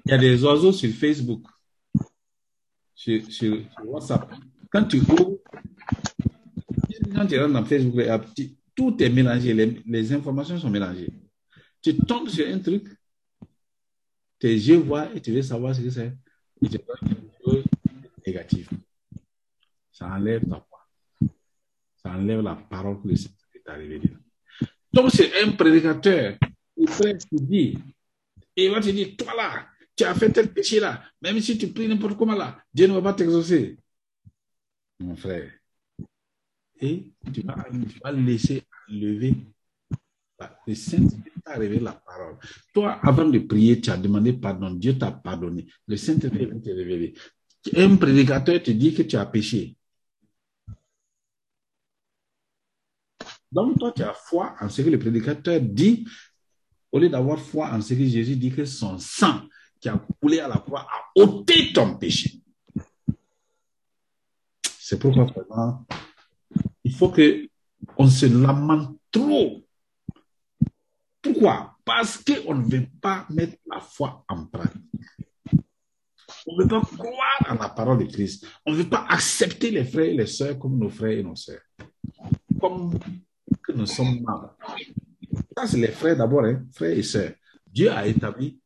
Il 0.05 0.11
y 0.11 0.13
a 0.13 0.19
des 0.19 0.43
oiseaux 0.45 0.73
sur 0.73 0.91
Facebook, 0.91 1.47
sur, 2.95 3.23
WhatsApp. 3.85 4.31
Quand 4.71 4.85
tu 4.85 4.99
ouvres, 4.99 5.39
quand 7.15 7.27
tu 7.27 7.39
rentres 7.39 7.53
dans 7.53 7.65
Facebook, 7.65 8.05
il 8.37 8.57
tout 8.75 9.03
est 9.03 9.11
mélangé, 9.11 9.53
les, 9.87 10.13
informations 10.13 10.59
sont 10.59 10.71
mélangées. 10.71 11.11
Tu 11.83 11.97
tombes 11.97 12.29
sur 12.29 12.47
un 12.49 12.59
truc, 12.59 12.89
tes 14.39 14.53
yeux 14.53 14.79
voient 14.79 15.15
et 15.15 15.21
tu 15.21 15.33
veux 15.33 15.43
savoir 15.43 15.75
ce 15.75 15.83
que 15.83 15.91
c'est. 15.91 16.13
Et 16.63 16.69
tu 16.69 16.79
vois 16.87 16.97
quelque 16.97 17.37
chose 17.45 17.65
négatif. 18.27 18.71
Ça 19.91 20.09
enlève 20.09 20.43
ta 20.49 20.65
foi. 20.69 20.87
Ça 21.97 22.11
enlève 22.13 22.41
la 22.41 22.55
parole 22.55 23.01
que 23.03 23.09
le 23.09 23.17
Saint-Esprit 23.17 23.61
t'a 23.65 23.75
révélée. 23.75 24.13
Donc, 24.93 25.11
c'est 25.11 25.43
un 25.43 25.53
prédicateur. 25.53 26.37
Il 26.77 26.89
il 27.33 27.47
dit, 27.47 27.79
et 28.57 28.67
il 28.67 28.71
va 28.71 28.81
te 28.81 28.91
dire, 28.91 29.17
toi 29.17 29.35
là, 29.37 29.67
tu 29.97 30.05
as 30.05 30.15
fait 30.15 30.31
tel 30.31 30.53
péché 30.53 30.81
là, 30.81 31.03
même 31.21 31.41
si 31.41 31.57
tu 31.59 31.69
pries 31.69 31.89
n'importe 31.89 32.17
comment 32.17 32.35
là, 32.35 32.59
Dieu 32.73 32.87
ne 32.87 32.95
va 32.95 33.03
pas 33.03 33.15
t'exaucer. 33.15 33.79
Mon 35.01 35.17
frère. 35.17 35.51
Et 36.81 37.13
tu 37.33 37.43
vas, 37.43 37.65
tu 37.71 37.99
vas 38.03 38.13
laisser 38.13 38.63
lever. 38.89 39.35
Le 40.67 40.75
Saint-Esprit 40.75 41.31
t'a 41.45 41.55
révélé 41.55 41.81
la 41.81 41.93
parole. 41.93 42.37
Toi, 42.75 42.99
avant 43.03 43.29
de 43.29 43.39
prier, 43.39 43.81
tu 43.81 43.91
as 43.91 43.97
demandé 43.97 44.33
pardon. 44.33 44.71
Dieu 44.73 44.99
t'a 44.99 45.13
pardonné. 45.13 45.67
Le 45.87 45.97
Saint-Esprit 45.97 46.47
va 46.47 46.59
te 46.59 46.71
révéler. 46.71 47.15
Un 47.77 47.97
prédicateur 47.97 48.61
te 48.61 48.73
dit 48.73 48.93
que 48.93 49.03
tu 49.03 49.17
as 49.17 49.27
péché. 49.27 49.77
Donc, 53.53 53.79
toi, 53.79 53.93
tu 53.93 54.03
as 54.03 54.15
foi 54.15 54.57
en 54.61 54.69
ce 54.69 54.83
que 54.83 54.89
le 54.91 54.99
prédicateur 54.99 55.61
dit, 55.61 56.05
au 56.93 56.99
lieu 56.99 57.09
d'avoir 57.09 57.41
foi 57.41 57.73
en 57.73 57.81
ce 57.81 57.95
que 57.95 58.05
Jésus 58.05 58.37
dit 58.37 58.53
que 58.53 58.67
son 58.67 58.99
sang 58.99 59.41
qui 59.81 59.89
a 59.89 60.01
coulé 60.21 60.39
à 60.39 60.47
la 60.47 60.59
croix 60.59 60.83
a 60.83 61.21
ôté 61.21 61.73
ton 61.73 61.97
péché. 61.97 62.39
C'est 64.79 64.99
pourquoi 64.99 65.25
vraiment, 65.25 65.87
il 66.85 66.95
faut 66.95 67.09
que 67.09 67.49
on 67.97 68.07
se 68.07 68.27
lamente 68.27 68.97
trop. 69.11 69.67
Pourquoi? 71.21 71.77
Parce 71.85 72.19
qu'on 72.19 72.55
ne 72.55 72.65
veut 72.65 72.87
pas 73.01 73.27
mettre 73.31 73.57
la 73.67 73.81
foi 73.81 74.25
en 74.29 74.47
pratique. 74.47 74.83
On 76.47 76.57
ne 76.57 76.63
veut 76.63 76.69
pas 76.69 76.83
croire 76.83 77.47
en 77.49 77.55
la 77.55 77.69
parole 77.71 77.99
de 77.99 78.13
Christ. 78.13 78.47
On 78.67 78.73
ne 78.73 78.77
veut 78.77 78.89
pas 78.89 79.07
accepter 79.09 79.71
les 79.71 79.85
frères 79.85 80.07
et 80.07 80.15
les 80.15 80.27
sœurs 80.27 80.59
comme 80.59 80.79
nos 80.79 80.91
frères 80.91 81.19
et 81.19 81.23
nos 81.23 81.37
sœurs. 81.37 81.63
Comme 82.61 82.99
que 83.63 83.73
nous 83.73 83.87
sommes 83.87 84.21
membres. 84.21 84.57
Ça, 85.57 85.67
c'est 85.67 85.79
les 85.79 85.89
frères 85.89 86.17
d'abord, 86.17 86.45
hein, 86.45 86.65
frères 86.73 86.97
et 86.97 87.03
sœurs. 87.03 87.33
Dieu 87.73 87.91
a 87.91 88.07
établi 88.07 88.59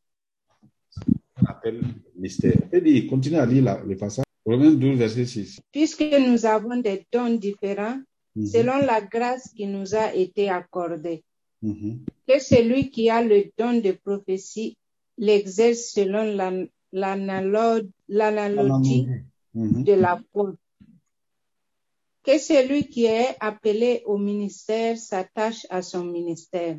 ce 0.91 1.01
qu'on 1.01 1.47
appelle 1.47 1.81
le 1.81 2.21
mystère. 2.21 2.57
Et 2.73 2.81
dit, 2.81 3.07
continue 3.07 3.37
à 3.37 3.47
lire 3.47 3.85
le 3.85 3.97
passage. 3.97 4.25
Romains 4.45 4.73
12, 4.73 4.99
verset 4.99 5.27
6. 5.27 5.61
Puisque 5.73 6.03
nous 6.27 6.47
avons 6.47 6.77
des 6.81 7.07
dons 7.13 7.35
différents 7.37 8.01
Mhm, 8.39 8.47
selon 8.49 8.77
la 8.85 9.01
grâce 9.01 9.49
qui 9.57 9.67
nous 9.67 9.95
a 9.95 10.15
été 10.15 10.51
accordée. 10.51 11.25
mhm, 11.63 12.01
Que 12.29 12.39
celui 12.39 12.91
qui 12.91 13.09
a 13.09 13.23
le 13.23 13.45
don 13.57 13.81
de 13.81 13.93
prophétie 13.93 14.77
l'exerce 15.17 15.93
selon 15.95 16.37
l'an- 16.37 16.67
l'analo- 16.93 17.89
l'analogie 18.09 19.07
mhm. 19.55 19.85
de 19.85 19.93
la 19.95 20.21
foi. 20.33 20.53
Que 22.27 22.39
celui 22.39 22.89
qui 22.89 23.05
est 23.05 23.37
appelé 23.39 24.03
au 24.05 24.19
ministère 24.19 24.99
s'attache 24.99 25.65
à 25.71 25.81
son 25.81 26.03
ministère. 26.03 26.77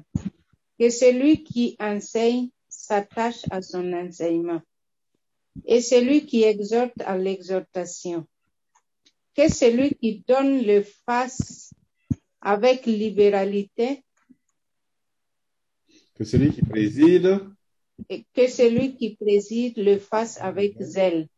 Que 0.77 0.89
celui 0.89 1.41
qui 1.45 1.77
enseigne 1.79 2.49
s'attache 2.67 3.45
à 3.49 3.61
son 3.61 3.93
enseignement. 3.93 4.59
Et 5.65 5.79
celui 5.79 6.25
qui 6.25 6.43
exhorte 6.43 6.99
à 7.05 7.17
l'exhortation. 7.17 8.27
Que 9.37 9.49
celui 9.49 9.91
qui 9.91 10.21
donne 10.27 10.63
le 10.63 10.83
fasse 11.05 11.73
avec 12.41 12.85
libéralité 12.85 14.03
Que 16.15 16.25
celui 16.25 16.51
qui 16.51 16.61
préside, 16.61 17.39
et 18.09 18.25
que 18.35 18.47
celui 18.47 18.97
qui 18.97 19.15
préside 19.15 19.77
le 19.77 19.97
fasse 19.97 20.41
avec 20.41 20.75
zèle. 20.81 21.29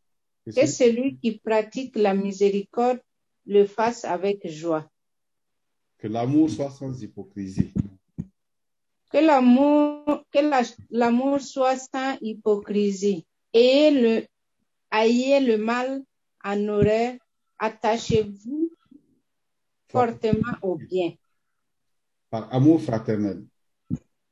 que 0.47 0.65
celui 0.65 1.19
qui 1.19 1.37
pratique 1.37 1.95
la 1.95 2.15
miséricorde 2.15 2.99
le 3.49 3.65
fasse 3.65 4.05
avec 4.05 4.47
joie. 4.47 4.85
que 5.97 6.07
l'amour 6.07 6.49
soit 6.49 6.69
sans 6.71 6.93
hypocrisie. 7.01 7.73
Que 9.11 9.17
l'amour, 9.17 10.23
que 10.31 10.39
la- 10.39 10.61
l'amour 10.91 11.41
soit 11.41 11.75
sans 11.77 12.15
hypocrisie. 12.21 13.25
Ayez 13.53 13.91
le, 14.03 14.25
ayez 14.93 15.39
le 15.41 15.57
mal 15.57 16.01
en 16.51 16.67
horreur. 16.69 17.15
Attachez-vous 17.57 18.71
fortement 19.89 20.55
au 20.61 20.75
bien. 20.77 21.11
Par 22.29 22.53
amour 22.53 22.79
fraternel. 22.81 23.43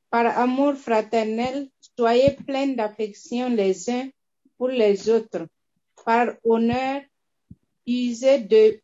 Par 0.08 0.26
amour 0.38 0.74
fraternel, 0.76 1.68
soyez 1.98 2.30
pleins 2.46 2.68
d'affection 2.68 3.50
les 3.50 3.90
uns 3.90 4.08
pour 4.56 4.68
les 4.68 5.10
autres. 5.10 5.46
Par 6.02 6.28
honneur, 6.44 7.02
usez 7.86 8.38
de 8.40 8.80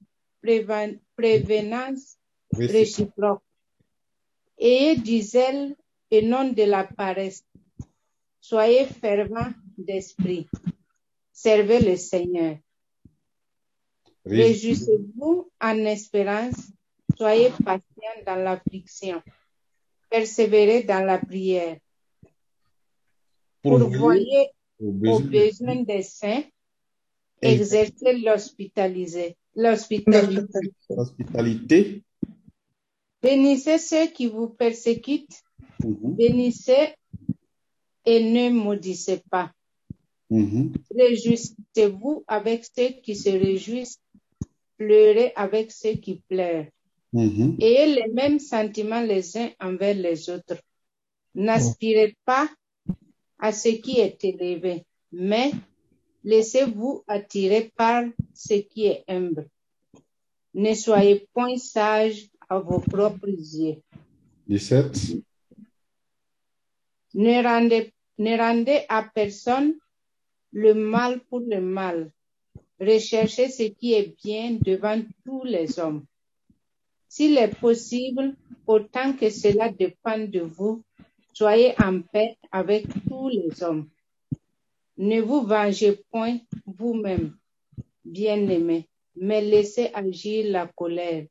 prévenance 1.17 2.19
réciproque. 2.53 3.43
Ayez 4.59 4.97
du 4.97 5.21
zèle 5.21 5.75
et 6.11 6.23
non 6.23 6.53
de 6.53 6.63
la 6.63 6.85
paresse. 6.85 7.45
Soyez 8.41 8.87
fervents 8.87 9.53
d'esprit. 9.77 10.49
Servez 11.33 11.81
le 11.81 11.97
Seigneur. 11.97 12.59
Réjouissez-vous 14.25 15.51
en 15.61 15.79
espérance. 15.87 16.71
Soyez 17.17 17.51
patients 17.65 18.23
dans 18.27 18.37
l'affliction. 18.37 19.23
Persévérez 20.11 20.85
dans 20.85 21.05
la 21.05 21.19
prière. 21.19 21.79
Pourvoyez 23.63 24.51
aux 24.79 25.21
besoins 25.21 25.83
des 25.83 26.03
saints. 26.03 26.45
Exercez 27.41 28.19
l'hospitalisé. 28.19 29.37
L'hospitalité. 29.57 30.59
l'hospitalité. 30.91 32.03
Bénissez 33.23 33.79
ceux 33.79 34.07
qui 34.09 34.27
vous 34.27 34.49
persécutent, 34.49 35.41
Mhm, 35.83 36.15
bénissez 36.17 36.95
et 38.07 38.23
ne 38.23 38.51
maudissez 38.51 39.23
pas. 39.31 39.51
mhm. 40.31 40.73
Réjouissez-vous 40.97 42.25
avec 42.27 42.65
ceux 42.65 42.91
qui 43.03 43.17
se 43.17 43.31
réjouissent, 43.31 43.99
pleurez 44.77 45.33
avec 45.37 45.73
ceux 45.73 45.95
qui 45.95 46.23
pleurent. 46.29 46.67
Mhm. 47.13 47.57
Ayez 47.61 47.95
les 47.95 48.09
mêmes 48.13 48.39
sentiments 48.41 49.01
les 49.03 49.37
uns 49.37 49.51
envers 49.61 49.95
les 49.95 50.29
autres. 50.31 50.59
N'aspirez 51.35 52.17
pas 52.25 52.49
à 53.39 53.53
ce 53.53 53.69
qui 53.71 53.99
est 54.01 54.23
élevé, 54.25 54.85
mais 55.13 55.51
laissez-vous 56.25 57.05
attirer 57.07 57.71
par 57.77 58.05
ce 58.33 58.55
qui 58.55 58.87
est 58.87 59.05
humble. 59.07 59.49
Ne 60.55 60.75
soyez 60.75 61.29
point 61.33 61.59
sages 61.59 62.29
à 62.49 62.59
vos 62.59 62.81
propres 62.81 63.29
yeux. 63.29 63.77
17. 64.49 65.23
Ne 67.15 67.43
rendez, 67.43 67.93
ne 68.19 68.37
rendez 68.37 68.81
à 68.89 69.03
personne 69.15 69.75
le 70.53 70.75
mal 70.75 71.21
pour 71.21 71.41
le 71.41 71.61
mal. 71.61 72.11
Recherchez 72.81 73.49
ce 73.49 73.65
qui 73.65 73.95
est 73.95 74.15
bien 74.25 74.59
devant 74.61 75.01
tous 75.25 75.45
les 75.45 75.79
hommes. 75.79 76.05
S'il 77.09 77.39
est 77.39 77.55
possible, 77.61 78.35
autant 78.67 79.13
que 79.13 79.31
cela 79.31 79.71
dépend 79.71 80.19
de 80.19 80.41
vous, 80.41 80.83
soyez 81.33 81.75
en 81.81 82.01
paix 82.01 82.37
avec 82.51 82.87
tous 83.09 83.29
les 83.29 83.63
hommes. 83.63 83.89
Ne 84.97 85.21
vous 85.21 85.43
vengez 85.43 86.01
point 86.11 86.39
vous-même, 86.67 87.37
bien-aimés, 88.05 88.89
mais 89.17 89.41
laissez 89.41 89.91
agir 89.93 90.51
la 90.51 90.67
colère. 90.69 91.27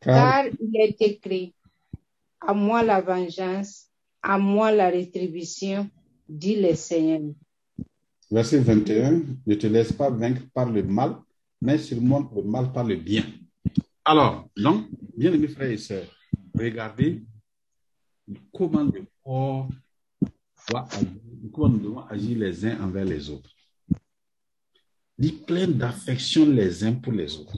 Car, 0.00 0.44
Car 0.44 0.52
il 0.60 0.80
est 0.80 1.00
écrit, 1.02 1.54
à 2.40 2.54
moi 2.54 2.82
la 2.82 3.00
vengeance, 3.00 3.88
à 4.22 4.38
moi 4.38 4.72
la 4.72 4.88
rétribution, 4.88 5.88
dit 6.28 6.56
le 6.56 6.74
Seigneur. 6.74 7.32
verset 8.30 8.58
21, 8.58 9.22
ne 9.46 9.54
te 9.54 9.66
laisse 9.66 9.92
pas 9.92 10.10
vaincre 10.10 10.42
par 10.52 10.70
le 10.70 10.82
mal, 10.82 11.16
mais 11.60 11.78
surmonte 11.78 12.34
le 12.34 12.42
mal 12.42 12.72
par 12.72 12.84
le 12.84 12.96
bien. 12.96 13.24
Alors, 14.04 14.48
donc, 14.56 14.86
bien 15.16 15.32
aimés 15.32 15.48
frères 15.48 15.70
et 15.70 15.78
sœurs, 15.78 16.06
regardez 16.54 17.22
comment 18.52 18.84
le 18.84 19.04
corps 19.22 19.68
doit 20.68 20.88
agir, 20.92 21.08
comment 21.50 21.68
nous 21.68 21.80
devons 21.80 22.00
agir 22.06 22.38
les 22.38 22.64
uns 22.64 22.80
envers 22.82 23.04
les 23.04 23.30
autres. 23.30 23.50
Dit 25.18 25.32
plein 25.32 25.66
d'affection 25.66 26.46
les 26.50 26.84
uns 26.84 26.94
pour 26.94 27.12
les 27.12 27.36
autres. 27.36 27.56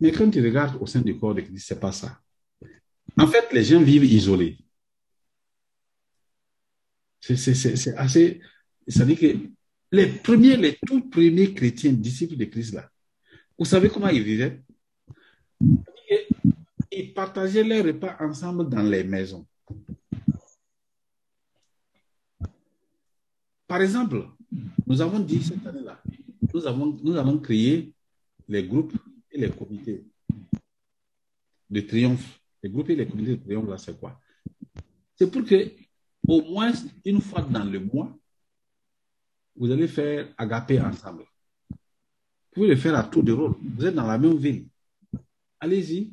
Mais 0.00 0.10
quand 0.10 0.28
tu 0.30 0.42
regardes 0.42 0.80
au 0.82 0.86
sein 0.86 1.00
du 1.00 1.16
corps 1.16 1.34
de 1.34 1.42
Christ, 1.42 1.66
c'est 1.68 1.80
pas 1.80 1.92
ça. 1.92 2.20
En 3.16 3.26
fait, 3.26 3.52
les 3.52 3.62
gens 3.62 3.80
vivent 3.80 4.04
isolés. 4.04 4.58
C'est 7.20 7.96
assez. 7.96 8.40
Dit 8.86 9.16
que 9.16 9.36
les 9.92 10.06
premiers, 10.06 10.56
les 10.56 10.76
tout 10.84 11.08
premiers 11.08 11.54
chrétiens, 11.54 11.92
disciples 11.92 12.36
de 12.36 12.46
Christ, 12.46 12.74
là, 12.74 12.90
vous 13.56 13.64
savez 13.64 13.88
comment 13.88 14.08
ils 14.08 14.24
vivaient? 14.24 14.60
Ils 16.90 17.14
partageaient 17.14 17.62
leurs 17.62 17.84
repas 17.84 18.16
ensemble 18.18 18.68
dans 18.68 18.82
les 18.82 19.04
maisons. 19.04 19.46
Par 23.72 23.80
exemple, 23.80 24.28
nous 24.86 25.00
avons 25.00 25.18
dit 25.20 25.42
cette 25.42 25.66
année-là, 25.66 25.98
nous, 26.52 26.66
avons, 26.66 26.94
nous 27.02 27.16
allons 27.16 27.38
créer 27.38 27.94
les 28.46 28.66
groupes 28.66 28.92
et 29.30 29.40
les 29.40 29.50
comités 29.50 30.04
de 31.70 31.80
triomphe. 31.80 32.38
Les 32.62 32.68
groupes 32.68 32.90
et 32.90 32.96
les 32.96 33.06
comités 33.06 33.34
de 33.34 33.42
triomphe, 33.42 33.70
là, 33.70 33.78
c'est 33.78 33.98
quoi? 33.98 34.20
C'est 35.14 35.30
pour 35.30 35.42
que, 35.46 35.72
au 36.28 36.42
moins 36.42 36.70
une 37.06 37.22
fois 37.22 37.40
dans 37.40 37.64
le 37.64 37.80
mois, 37.80 38.14
vous 39.56 39.70
allez 39.70 39.88
faire 39.88 40.34
agapé 40.36 40.78
ensemble. 40.78 41.24
Vous 41.70 41.76
pouvez 42.52 42.68
le 42.68 42.76
faire 42.76 42.94
à 42.94 43.04
tour 43.04 43.22
de 43.22 43.32
rôle. 43.32 43.54
Vous 43.74 43.86
êtes 43.86 43.94
dans 43.94 44.06
la 44.06 44.18
même 44.18 44.36
ville. 44.36 44.66
Allez-y. 45.58 46.12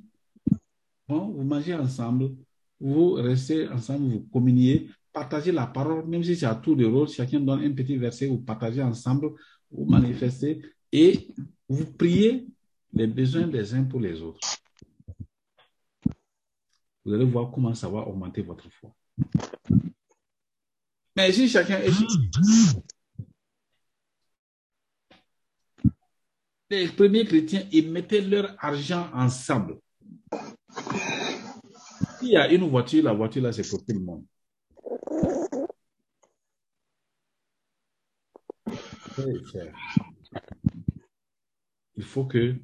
Bon, 1.10 1.28
vous 1.28 1.44
mangez 1.44 1.74
ensemble, 1.74 2.38
vous 2.80 3.16
restez 3.16 3.68
ensemble, 3.68 4.06
vous 4.08 4.22
communiez, 4.32 4.90
partagez 5.14 5.52
la 5.52 5.68
parole, 5.68 6.08
même 6.08 6.24
si 6.24 6.36
c'est 6.36 6.46
à 6.46 6.56
tour 6.56 6.76
de 6.76 6.86
rôle, 6.86 7.08
chacun 7.10 7.40
donne 7.40 7.64
un 7.64 7.74
petit 7.74 7.98
verset, 7.98 8.28
vous 8.28 8.40
partagez 8.40 8.82
ensemble, 8.82 9.32
vous 9.72 9.86
manifestez 9.86 10.62
et 10.92 11.28
vous 11.68 11.86
priez 11.94 12.48
les 12.94 13.08
besoins 13.08 13.48
des 13.48 13.74
uns 13.74 13.84
pour 13.84 14.00
les 14.00 14.22
autres. 14.22 14.48
Vous 17.06 17.14
allez 17.14 17.26
voir 17.26 17.52
comment 17.52 17.74
ça 17.74 17.88
va 17.88 18.00
augmenter 18.00 18.42
votre 18.42 18.70
foi. 18.72 18.94
Mais 21.16 21.32
si 21.32 21.48
chacun 21.50 21.80
est 21.80 21.92
les 26.70 26.88
premiers 26.90 27.26
chrétiens, 27.26 27.64
ils 27.72 27.92
mettaient 27.92 28.22
leur 28.22 28.56
argent 28.60 29.10
ensemble. 29.14 29.80
S'il 32.20 32.30
y 32.30 32.38
a 32.38 32.52
une 32.52 32.70
voiture, 32.70 33.04
la 33.04 33.14
voiture 33.14 33.42
là, 33.42 33.52
c'est 33.52 33.68
pour 33.68 33.84
tout 33.84 33.94
le 33.94 34.00
monde. 34.00 34.24
Il 41.96 42.04
faut 42.04 42.26
que 42.26 42.56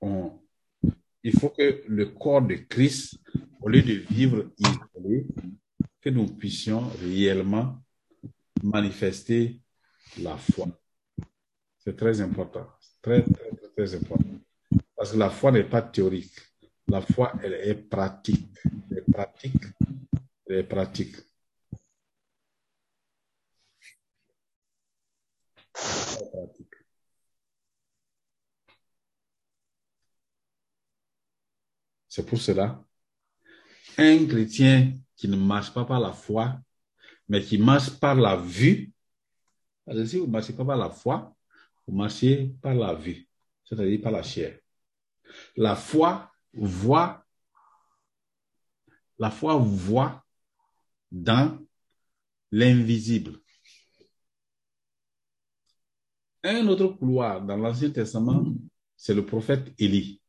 on, 0.00 0.40
il 1.22 1.38
faut 1.38 1.50
que 1.50 1.82
le 1.86 2.06
corps 2.06 2.42
de 2.42 2.54
Christ, 2.54 3.18
au 3.60 3.68
lieu 3.68 3.82
de 3.82 3.92
vivre 3.92 4.50
isolé, 4.58 5.26
que 6.00 6.10
nous 6.10 6.26
puissions 6.26 6.88
réellement 7.02 7.78
manifester 8.62 9.60
la 10.22 10.36
foi. 10.36 10.66
C'est 11.78 11.96
très 11.96 12.20
important. 12.20 12.66
Très, 13.02 13.22
très, 13.22 13.50
très 13.76 13.94
important. 13.94 14.40
Parce 14.96 15.12
que 15.12 15.18
la 15.18 15.30
foi 15.30 15.52
n'est 15.52 15.64
pas 15.64 15.82
théorique. 15.82 16.38
La 16.88 17.00
foi, 17.00 17.32
elle 17.42 17.54
est 17.54 17.74
pratique. 17.74 18.56
Elle 18.90 18.98
est 18.98 19.10
pratique. 19.12 19.64
Elle 20.46 20.56
est 20.56 20.62
pratique. 20.64 21.16
Elle 21.16 21.78
est 25.68 25.69
C'est 32.08 32.26
pour 32.26 32.40
cela, 32.40 32.84
un 33.96 34.26
chrétien 34.26 34.92
qui 35.14 35.28
ne 35.28 35.36
marche 35.36 35.72
pas 35.72 35.84
par 35.84 36.00
la 36.00 36.12
foi, 36.12 36.60
mais 37.28 37.40
qui 37.42 37.56
marche 37.56 37.90
par 38.00 38.16
la 38.16 38.36
vue, 38.36 38.92
parce 39.84 39.98
que 39.98 40.04
si 40.04 40.18
vous 40.18 40.26
ne 40.26 40.32
marchez 40.32 40.52
pas 40.52 40.64
par 40.64 40.76
la 40.76 40.90
foi, 40.90 41.34
vous 41.86 41.96
marchez 41.96 42.52
par 42.60 42.74
la 42.74 42.94
vue, 42.94 43.28
c'est-à-dire 43.64 44.00
par 44.00 44.12
la 44.12 44.22
chair. 44.22 44.58
La 45.56 45.76
foi 45.76 46.32
voit, 46.52 47.24
la 49.18 49.30
foi 49.30 49.54
voit 49.56 50.24
dans 51.12 51.58
l'invisible. 52.50 53.40
Un 56.42 56.66
autre 56.68 56.86
couloir 56.86 57.42
dans 57.42 57.56
l'Ancien 57.56 57.90
Testament, 57.90 58.44
c'est 58.96 59.14
le 59.14 59.26
prophète 59.26 59.72
Élie. 59.78 60.20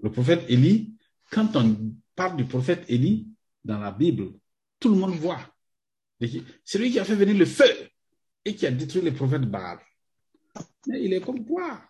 Le 0.00 0.12
prophète 0.12 0.44
Élie, 0.48 0.94
quand 1.30 1.56
on 1.56 1.94
parle 2.14 2.36
du 2.36 2.44
prophète 2.44 2.84
Élie 2.88 3.28
dans 3.64 3.78
la 3.78 3.90
Bible, 3.90 4.32
tout 4.78 4.90
le 4.90 4.96
monde 4.96 5.14
voit. 5.14 5.40
C'est 6.64 6.78
lui 6.78 6.90
qui 6.90 6.98
a 6.98 7.04
fait 7.04 7.16
venir 7.16 7.36
le 7.36 7.46
feu 7.46 7.90
et 8.44 8.54
qui 8.54 8.66
a 8.66 8.70
détruit 8.70 9.02
les 9.02 9.12
prophètes 9.12 9.42
Baal. 9.42 9.78
Mais 10.86 11.04
il 11.04 11.12
est 11.12 11.20
comme 11.20 11.44
toi. 11.44 11.80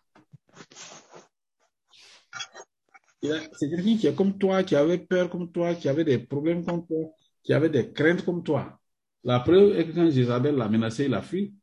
C'est 3.23 3.69
quelqu'un 3.69 3.97
qui 3.97 4.07
est 4.07 4.15
comme 4.15 4.39
toi, 4.39 4.63
qui 4.63 4.75
avait 4.75 4.99
peur 4.99 5.29
comme 5.29 5.51
toi, 5.51 5.75
qui 5.75 5.89
avait 5.89 6.05
des 6.05 6.19
problèmes 6.19 6.65
comme 6.65 6.87
toi, 6.87 7.11
qui 7.43 7.53
avait 7.53 7.71
des 7.71 7.93
craintes 7.93 8.25
comme 8.25 8.43
toi. 8.43 8.78
La 9.25 9.41
preuve 9.41 9.77
est 9.79 9.87
que 9.87 9.93
quand 9.93 10.11
Jézabel 10.11 10.57
l'a 10.57 10.69
menacé, 10.69 11.05
il 11.07 11.15
a 11.15 11.23
fui. 11.23 11.55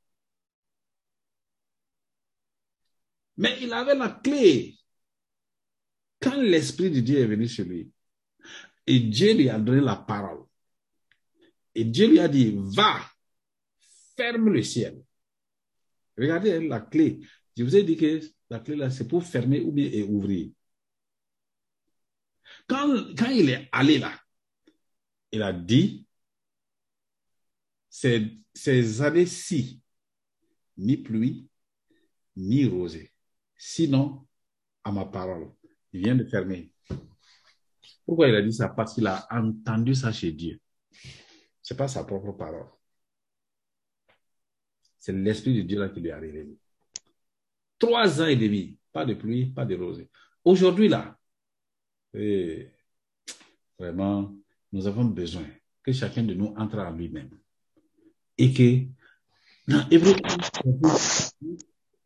Mais 3.38 3.58
il 3.62 3.72
avait 3.74 3.96
la 3.96 4.10
clé. 4.10 4.78
Quand 6.22 6.42
l'Esprit 6.42 6.92
de 6.92 7.00
Dieu 7.02 7.20
est 7.20 7.26
venu 7.26 7.48
sur 7.48 7.66
lui, 7.66 7.92
et 8.88 9.00
Dieu 9.00 9.34
lui 9.34 9.50
a 9.50 9.60
donné 9.60 9.82
la 9.82 9.96
parole, 9.96 10.46
et 11.74 11.84
Dieu 11.84 12.08
lui 12.08 12.20
a 12.20 12.28
dit, 12.28 12.56
va, 12.56 13.02
ferme 14.16 14.50
le 14.50 14.64
ciel. 14.64 15.04
Regardez 16.18 16.66
la 16.66 16.80
clé. 16.80 17.20
Je 17.58 17.64
vous 17.64 17.76
ai 17.76 17.84
dit 17.84 17.98
que 17.98 18.22
la 18.50 18.60
clé 18.60 18.76
là, 18.76 18.90
c'est 18.90 19.08
pour 19.08 19.24
fermer 19.24 19.62
ou 19.62 19.72
bien 19.72 19.90
ouvrir. 20.04 20.52
Quand, 22.68 23.16
quand 23.18 23.30
il 23.30 23.50
est 23.50 23.70
allé 23.72 23.98
là, 23.98 24.18
il 25.32 25.42
a 25.42 25.52
dit, 25.52 26.05
ces, 28.54 29.02
années-ci, 29.02 29.82
ni 30.78 30.98
pluie, 30.98 31.48
ni 32.36 32.66
rosée. 32.66 33.12
Sinon, 33.58 34.28
à 34.84 34.92
ma 34.92 35.06
parole, 35.06 35.52
il 35.94 36.02
vient 36.02 36.16
de 36.16 36.26
fermer. 36.26 36.72
Pourquoi 38.06 38.28
il 38.28 38.36
a 38.36 38.42
dit 38.42 38.54
ça? 38.54 38.70
Parce 38.70 38.94
qu'il 38.94 39.08
a 39.08 39.26
entendu 39.32 39.96
ça 39.96 40.12
chez 40.12 40.32
Dieu. 40.34 40.60
C'est 41.62 41.78
pas 41.78 41.88
sa 41.88 42.04
propre 42.04 42.34
parole. 42.34 42.68
C'est 45.00 45.14
l'Esprit 45.14 45.56
de 45.56 45.62
Dieu 45.62 45.80
là 45.80 45.90
qui 45.90 46.02
lui 46.02 46.12
a 46.12 46.20
révélé. 46.20 46.58
Trois 47.80 48.22
ans 48.22 48.28
et 48.28 48.36
demi, 48.36 48.78
pas 48.92 49.06
de 49.06 49.14
pluie, 49.14 49.48
pas 49.48 49.66
de 49.66 49.76
rosée. 49.76 50.10
Aujourd'hui 50.44 50.90
là, 50.90 51.18
eh, 52.14 52.72
vraiment, 53.80 54.36
nous 54.72 54.86
avons 54.86 55.06
besoin 55.06 55.48
que 55.82 55.92
chacun 55.92 56.24
de 56.24 56.34
nous 56.34 56.54
entre 56.58 56.80
en 56.80 56.92
lui-même. 56.92 57.40
Et 58.38 58.54
que 58.54 58.86
dans 59.68 59.88
Hébreu, 59.90 60.16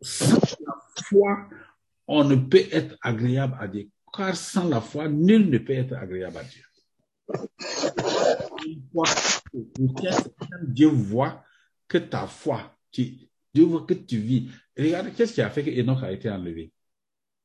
sans 0.01 0.39
la 0.65 0.75
foi, 1.03 1.49
on 2.07 2.23
ne 2.23 2.35
peut 2.35 2.67
être 2.71 2.97
agréable 3.01 3.57
à 3.59 3.67
Dieu. 3.67 3.89
Car 4.15 4.35
sans 4.35 4.67
la 4.67 4.81
foi, 4.81 5.07
nul 5.07 5.49
ne 5.49 5.57
peut 5.57 5.73
être 5.73 5.93
agréable 5.93 6.37
à 6.37 6.43
Dieu. 6.43 6.63
Dieu 10.63 10.87
voit 10.87 11.43
que 11.87 11.97
ta 11.97 12.27
foi, 12.27 12.75
Dieu 12.91 13.65
voit 13.65 13.85
que 13.85 13.93
tu 13.93 14.17
vis. 14.17 14.49
Regarde, 14.77 15.13
qu'est-ce 15.15 15.33
qui 15.33 15.41
a 15.41 15.49
fait 15.49 15.63
que 15.63 15.69
Enoch 15.69 16.03
a 16.03 16.11
été 16.11 16.29
enlevé? 16.29 16.71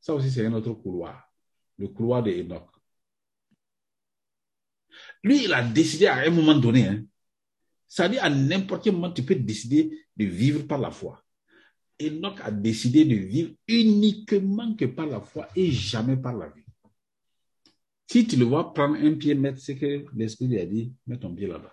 Ça 0.01 0.15
aussi, 0.15 0.31
c'est 0.31 0.47
un 0.47 0.53
autre 0.53 0.73
couloir. 0.73 1.31
Le 1.79 1.89
couloir 1.89 2.23
de 2.23 2.31
Enoch. 2.31 2.69
Lui, 5.23 5.45
il 5.45 5.53
a 5.53 5.63
décidé 5.63 6.07
à 6.07 6.17
un 6.19 6.31
moment 6.31 6.55
donné, 6.55 6.87
hein, 6.87 7.05
ça 7.95 8.09
dit 8.09 8.19
à 8.19 8.29
n'importe 8.29 8.83
quel 8.83 8.95
moment, 8.95 9.13
tu 9.13 9.23
peux 9.23 9.37
décider 9.37 10.05
de 10.17 10.25
vivre 10.25 10.67
par 10.67 10.81
la 10.81 10.91
foi. 10.91 11.23
Enoch 12.03 12.41
a 12.43 12.51
décidé 12.51 13.05
de 13.05 13.15
vivre 13.15 13.55
uniquement 13.69 14.75
que 14.75 14.87
par 14.87 15.07
la 15.07 15.21
foi 15.21 15.47
et 15.55 15.71
jamais 15.71 16.17
par 16.17 16.37
la 16.37 16.49
vie. 16.49 16.65
Si 18.09 18.27
tu 18.27 18.35
le 18.35 18.47
vois 18.47 18.75
prendre 18.75 18.97
un 18.97 19.15
pied, 19.15 19.37
mettre, 19.37 19.61
c'est 19.61 19.77
que 19.77 20.07
l'Esprit 20.13 20.49
lui 20.49 20.59
a 20.59 20.67
dit, 20.67 20.93
mets 21.07 21.21
ton 21.21 21.33
pied 21.33 21.47
là-bas. 21.47 21.73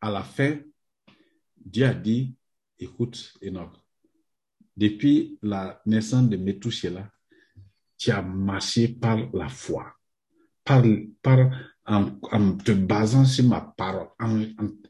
À 0.00 0.12
la 0.12 0.22
fin, 0.22 0.60
Dieu 1.56 1.86
a 1.86 1.92
dit, 1.92 2.36
écoute, 2.78 3.36
Enoch, 3.42 3.72
depuis 4.76 5.40
la 5.42 5.82
naissance 5.86 6.28
de 6.28 6.36
Methuselah, 6.36 7.10
tu 7.96 8.12
as 8.12 8.22
marché 8.22 8.86
par 8.86 9.28
la 9.34 9.48
foi, 9.48 9.97
par, 11.22 11.50
en, 11.86 12.56
te 12.56 12.72
basant 12.72 13.24
sur 13.24 13.44
ma 13.44 13.60
parole, 13.60 14.08
en, 14.20 14.42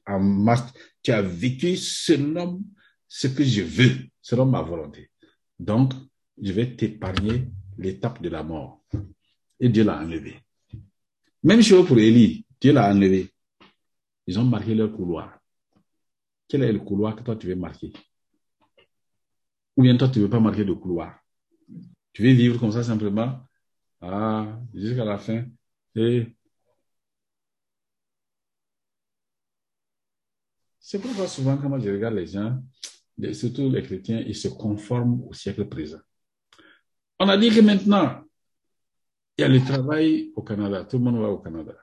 en, 0.07 0.55
tu 1.03 1.13
as 1.13 1.23
vécu 1.23 1.77
selon 1.77 2.63
ce 3.07 3.29
que 3.29 3.45
je 3.45 3.63
veux, 3.63 3.97
selon 4.21 4.47
ma 4.47 4.63
volonté. 4.63 5.11
Donc, 5.59 5.93
je 6.41 6.53
vais 6.53 6.75
t'épargner 6.75 7.49
l'étape 7.79 8.21
de 8.21 8.29
la 8.29 8.43
mort. 8.43 8.85
Et 9.61 9.69
Dieu 9.69 9.85
l'a 9.85 10.01
enlevé. 10.01 10.41
Même 11.43 11.63
chose 11.63 11.87
pour 11.87 11.99
Élie, 11.99 12.45
Dieu 12.61 12.73
l'a 12.73 12.91
enlevé. 12.91 13.33
Ils 14.27 14.39
ont 14.39 14.45
marqué 14.45 14.75
leur 14.75 14.93
couloir. 14.93 15.39
Quel 16.49 16.63
est 16.63 16.73
le 16.73 16.81
couloir 16.81 17.15
que 17.15 17.23
toi 17.23 17.37
tu 17.37 17.47
veux 17.47 17.57
marquer? 17.57 17.93
Ou 19.77 19.83
bien 19.83 19.97
toi 19.97 20.09
tu 20.09 20.21
veux 20.21 20.31
pas 20.31 20.41
marquer 20.41 20.65
de 20.65 20.73
couloir? 20.73 21.19
Tu 22.13 22.23
veux 22.23 22.33
vivre 22.33 22.59
comme 22.59 22.73
ça 22.73 22.83
simplement? 22.83 23.41
Ah, 24.01 24.61
jusqu'à 24.75 25.05
la 25.05 25.19
fin. 25.19 25.45
Et 25.99 26.33
c'est 30.79 31.01
pourquoi 31.01 31.27
souvent 31.27 31.57
quand 31.57 31.77
je 31.81 31.91
regarde 31.91 32.15
les 32.15 32.27
gens, 32.27 32.63
surtout 33.33 33.69
les 33.69 33.83
chrétiens, 33.83 34.21
ils 34.21 34.37
se 34.37 34.47
conforment 34.47 35.25
au 35.29 35.33
siècle 35.33 35.69
présent. 35.69 35.99
On 37.19 37.29
a 37.29 37.37
dit 37.37 37.51
que 37.51 37.61
maintenant, 37.61 38.23
il 39.37 39.43
y 39.43 39.45
a 39.45 39.49
le 39.49 39.59
travail 39.59 40.33
au 40.37 40.43
Canada, 40.43 40.85
tout 40.85 40.99
le 40.99 41.05
monde 41.05 41.21
va 41.21 41.31
au 41.31 41.39
Canada. 41.39 41.75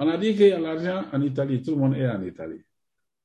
On 0.00 0.08
a 0.08 0.18
dit 0.18 0.32
qu'il 0.32 0.48
y 0.48 0.52
a 0.52 0.58
l'argent 0.58 1.04
en 1.12 1.22
Italie, 1.22 1.62
tout 1.62 1.70
le 1.70 1.76
monde 1.76 1.94
est 1.94 2.08
en 2.08 2.22
Italie. 2.22 2.64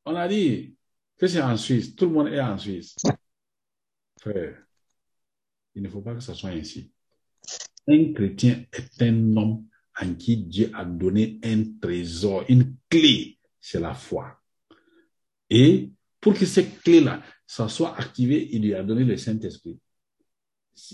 On 0.05 0.15
a 0.15 0.27
dit 0.27 0.75
que 1.17 1.25
c'est 1.25 1.41
en 1.41 1.57
Suisse, 1.57 1.95
tout 1.95 2.05
le 2.05 2.11
monde 2.11 2.27
est 2.27 2.39
en 2.39 2.59
Suisse. 2.59 2.95
Frère, 4.19 4.55
il 5.73 5.81
ne 5.81 5.89
faut 5.89 6.01
pas 6.01 6.13
que 6.13 6.21
ça 6.21 6.35
soit 6.35 6.51
ainsi. 6.51 6.93
Un 7.87 8.13
chrétien 8.13 8.65
est 8.71 9.01
un 9.01 9.35
homme 9.35 9.65
en 9.99 10.13
qui 10.15 10.37
Dieu 10.37 10.71
a 10.73 10.85
donné 10.85 11.39
un 11.43 11.63
trésor, 11.79 12.45
une 12.49 12.75
clé, 12.89 13.37
c'est 13.59 13.79
la 13.79 13.93
foi. 13.93 14.39
Et 15.49 15.91
pour 16.19 16.33
que 16.33 16.45
cette 16.45 16.81
clé-là, 16.81 17.23
ça 17.45 17.67
soit 17.67 17.97
activée, 17.97 18.49
il 18.55 18.61
lui 18.61 18.73
a 18.73 18.83
donné 18.83 19.03
le 19.03 19.17
Saint-Esprit. 19.17 19.79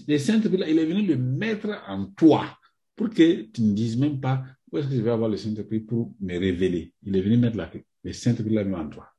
Le 0.07 0.17
Saint-Esprit, 0.17 0.57
là, 0.57 0.69
il 0.69 0.79
est 0.79 0.85
venu 0.85 1.05
le 1.05 1.17
mettre 1.17 1.69
en 1.87 2.07
toi 2.07 2.57
pour 2.95 3.09
que 3.09 3.43
tu 3.43 3.61
ne 3.61 3.73
dises 3.73 3.97
même 3.97 4.19
pas 4.19 4.43
où 4.71 4.77
est-ce 4.77 4.87
que 4.87 4.95
je 4.95 5.01
vais 5.01 5.11
avoir 5.11 5.29
le 5.29 5.37
Saint-Esprit 5.37 5.81
pour 5.81 6.13
me 6.19 6.37
révéler? 6.37 6.93
Il 7.03 7.15
est 7.15 7.21
venu 7.21 7.37
mettre 7.37 7.57
la, 7.57 7.71
le 8.03 8.13
Saint-Esprit 8.13 8.53
là 8.53 8.63
en 8.63 8.89
toi. 8.89 9.09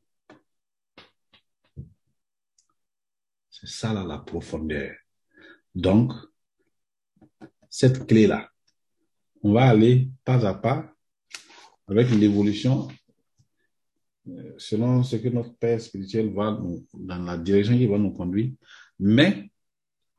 C'est 3.50 3.68
ça 3.68 3.92
là 3.92 4.04
la 4.04 4.18
profondeur. 4.18 4.94
Donc, 5.74 6.12
cette 7.70 8.06
clé-là, 8.06 8.50
on 9.42 9.52
va 9.52 9.68
aller 9.68 10.08
pas 10.24 10.46
à 10.46 10.54
pas 10.54 10.92
avec 11.86 12.10
l'évolution 12.10 12.88
euh, 14.28 14.52
selon 14.58 15.02
ce 15.02 15.16
que 15.16 15.28
notre 15.28 15.54
Père 15.54 15.80
spirituel 15.80 16.32
va 16.32 16.50
nous, 16.50 16.84
dans 16.94 17.22
la 17.22 17.38
direction 17.38 17.76
qu'il 17.76 17.88
va 17.88 17.98
nous 17.98 18.12
conduire. 18.12 18.52
Mais, 18.98 19.50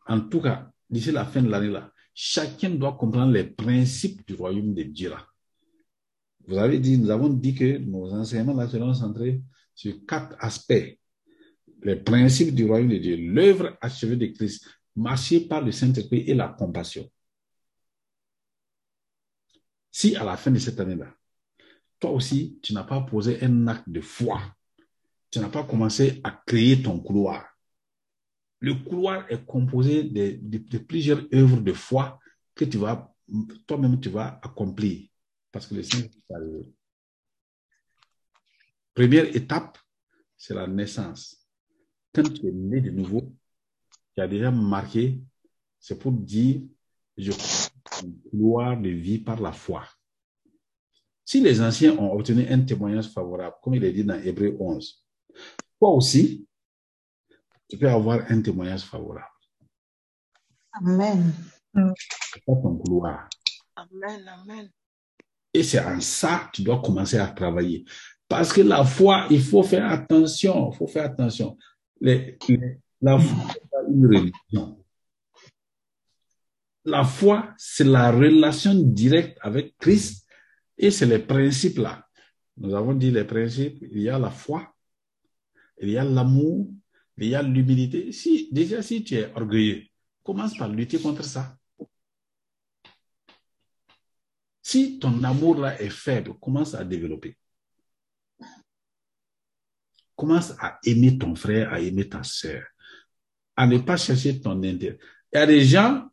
en 0.07 0.21
tout 0.21 0.41
cas, 0.41 0.71
d'ici 0.89 1.11
la 1.11 1.25
fin 1.25 1.41
de 1.41 1.49
l'année 1.49 1.69
là, 1.69 1.91
chacun 2.13 2.71
doit 2.71 2.93
comprendre 2.93 3.33
les 3.33 3.43
principes 3.43 4.25
du 4.27 4.33
royaume 4.33 4.73
de 4.73 4.83
Dieu 4.83 5.09
là. 5.09 5.25
Vous 6.47 6.57
avez 6.57 6.79
dit, 6.79 6.97
nous 6.97 7.11
avons 7.11 7.29
dit 7.29 7.53
que 7.53 7.77
nos 7.77 8.11
enseignements 8.11 8.67
seront 8.67 8.93
centrés 8.93 9.41
sur 9.75 9.93
quatre 10.07 10.35
aspects. 10.39 10.97
Les 11.83 11.95
principes 11.95 12.55
du 12.55 12.65
royaume 12.65 12.89
de 12.89 12.97
Dieu, 12.97 13.17
l'œuvre 13.17 13.77
achevée 13.79 14.15
de 14.15 14.25
Christ, 14.25 14.65
marcher 14.95 15.41
par 15.41 15.61
le 15.63 15.71
Saint-Esprit 15.71 16.23
et 16.27 16.33
la 16.33 16.47
compassion. 16.47 17.07
Si 19.91 20.15
à 20.15 20.23
la 20.23 20.37
fin 20.37 20.51
de 20.51 20.59
cette 20.59 20.79
année-là, 20.79 21.13
toi 21.99 22.11
aussi, 22.11 22.59
tu 22.61 22.73
n'as 22.73 22.83
pas 22.83 23.01
posé 23.01 23.43
un 23.43 23.67
acte 23.67 23.89
de 23.89 24.01
foi, 24.01 24.41
tu 25.31 25.39
n'as 25.39 25.49
pas 25.49 25.63
commencé 25.63 26.21
à 26.23 26.31
créer 26.45 26.81
ton 26.81 26.99
couloir. 26.99 27.45
Le 28.59 28.75
couloir 28.75 29.25
est 29.31 29.45
composé 29.45 30.03
de, 30.03 30.77
plusieurs 30.77 31.21
œuvres 31.33 31.61
de 31.61 31.73
foi 31.73 32.19
que 32.55 32.65
tu 32.65 32.77
vas, 32.77 33.13
toi-même, 33.67 33.99
tu 33.99 34.09
vas 34.09 34.39
accomplir. 34.43 35.07
Parce 35.51 35.67
que 35.67 35.75
le 35.75 35.83
Seigneur. 35.83 36.09
Première 38.93 39.35
étape, 39.35 39.77
c'est 40.35 40.53
la 40.53 40.67
naissance. 40.67 41.47
Quand 42.13 42.33
tu 42.33 42.47
es 42.47 42.51
né 42.51 42.81
de 42.81 42.89
nouveau, 42.89 43.33
tu 44.15 44.21
as 44.21 44.27
déjà 44.27 44.51
marqué, 44.51 45.21
c'est 45.79 45.97
pour 45.97 46.11
dire, 46.11 46.61
je 47.17 47.31
crois 47.31 47.58
couloir 48.29 48.77
de 48.79 48.89
vie 48.89 49.19
par 49.19 49.39
la 49.41 49.51
foi. 49.51 49.83
Si 51.25 51.41
les 51.41 51.61
anciens 51.61 51.95
ont 51.97 52.11
obtenu 52.13 52.45
un 52.49 52.61
témoignage 52.61 53.09
favorable, 53.09 53.55
comme 53.61 53.75
il 53.75 53.83
est 53.83 53.91
dit 53.93 54.03
dans 54.03 54.19
Hébreu 54.19 54.55
11, 54.59 55.05
toi 55.79 55.89
aussi, 55.89 56.47
tu 57.67 57.77
peux 57.77 57.89
avoir 57.89 58.19
un 58.29 58.41
témoignage 58.41 58.81
favorable. 58.83 59.27
Amen. 60.73 61.31
C'est 61.73 62.43
pas 62.45 62.55
ton 62.55 62.77
couloir. 62.77 63.29
Amen, 63.75 64.27
amen. 64.27 64.69
Et 65.53 65.63
c'est 65.63 65.79
en 65.83 65.99
ça 66.01 66.45
que 66.51 66.57
tu 66.57 66.63
dois 66.63 66.81
commencer 66.81 67.17
à 67.17 67.27
travailler. 67.27 67.85
Parce 68.27 68.51
que 68.53 68.61
la 68.61 68.83
foi, 68.83 69.25
il 69.29 69.41
faut 69.41 69.63
faire 69.63 69.89
attention, 69.89 70.71
il 70.71 70.77
faut 70.77 70.87
faire 70.87 71.05
attention. 71.05 71.57
Les- 72.01 72.37
les- 72.47 72.79
la 73.01 73.17
foi, 73.19 73.45
n'est 73.53 73.69
pas 73.71 73.83
une 73.87 74.05
religion. 74.07 74.78
La 76.89 77.03
foi, 77.03 77.53
c'est 77.55 77.83
la 77.83 78.11
relation 78.11 78.73
directe 78.73 79.37
avec 79.41 79.77
Christ 79.77 80.25
et 80.75 80.89
c'est 80.89 81.05
les 81.05 81.19
principes 81.19 81.77
là. 81.77 82.03
Nous 82.57 82.73
avons 82.73 82.93
dit 82.93 83.11
les 83.11 83.25
principes, 83.25 83.77
il 83.91 84.01
y 84.01 84.09
a 84.09 84.17
la 84.17 84.31
foi, 84.31 84.73
il 85.79 85.91
y 85.91 85.97
a 85.97 86.03
l'amour, 86.03 86.67
il 87.17 87.27
y 87.27 87.35
a 87.35 87.43
l'humilité. 87.43 88.11
Si, 88.11 88.49
déjà, 88.51 88.81
si 88.81 89.03
tu 89.03 89.15
es 89.15 89.31
orgueilleux, 89.35 89.83
commence 90.23 90.57
par 90.57 90.69
lutter 90.69 90.99
contre 90.99 91.23
ça. 91.23 91.55
Si 94.63 94.97
ton 94.97 95.23
amour 95.23 95.59
là 95.59 95.79
est 95.79 95.89
faible, 95.89 96.33
commence 96.39 96.73
à 96.73 96.83
développer. 96.83 97.37
Commence 100.15 100.53
à 100.59 100.79
aimer 100.83 101.19
ton 101.19 101.35
frère, 101.35 101.71
à 101.71 101.79
aimer 101.79 102.09
ta 102.09 102.23
sœur, 102.23 102.63
à 103.55 103.67
ne 103.67 103.77
pas 103.77 103.97
chercher 103.97 104.41
ton 104.41 104.61
intérêt. 104.63 104.97
Il 105.31 105.37
y 105.37 105.39
a 105.39 105.45
des 105.45 105.63
gens, 105.63 106.09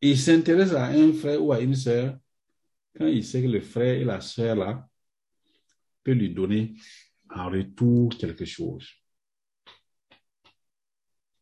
ils 0.00 0.18
s'intéressent 0.18 0.76
à 0.76 0.86
un 0.86 1.12
frère 1.12 1.42
ou 1.42 1.52
à 1.52 1.60
une 1.60 1.74
sœur 1.74 2.16
quand 2.96 3.06
il 3.06 3.24
sait 3.24 3.42
que 3.42 3.48
le 3.48 3.60
frère 3.60 3.94
et 4.00 4.04
la 4.04 4.20
sœur 4.20 4.56
là 4.56 4.88
peut 6.02 6.12
lui 6.12 6.30
donner 6.30 6.74
en 7.30 7.50
retour 7.50 8.10
quelque 8.16 8.44
chose. 8.44 8.88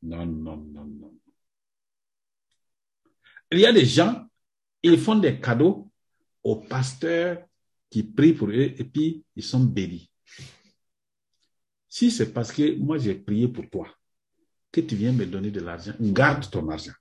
Non, 0.02 0.26
non, 0.26 0.56
non, 0.56 0.84
non. 0.84 1.14
Il 3.50 3.60
y 3.60 3.66
a 3.66 3.72
des 3.72 3.86
gens, 3.86 4.26
ils 4.82 4.98
font 4.98 5.16
des 5.16 5.40
cadeaux 5.40 5.90
aux 6.42 6.56
pasteurs 6.56 7.44
qui 7.88 8.02
prient 8.02 8.34
pour 8.34 8.48
eux 8.48 8.72
et 8.76 8.84
puis 8.84 9.24
ils 9.34 9.42
sont 9.42 9.60
bénis. 9.60 10.10
Si 11.88 12.10
c'est 12.10 12.32
parce 12.32 12.52
que 12.52 12.76
moi 12.76 12.98
j'ai 12.98 13.14
prié 13.14 13.48
pour 13.48 13.68
toi, 13.70 13.88
que 14.70 14.80
tu 14.80 14.96
viens 14.96 15.12
me 15.12 15.24
donner 15.24 15.50
de 15.50 15.60
l'argent, 15.60 15.94
garde 16.00 16.50
ton 16.50 16.68
argent. 16.68 16.92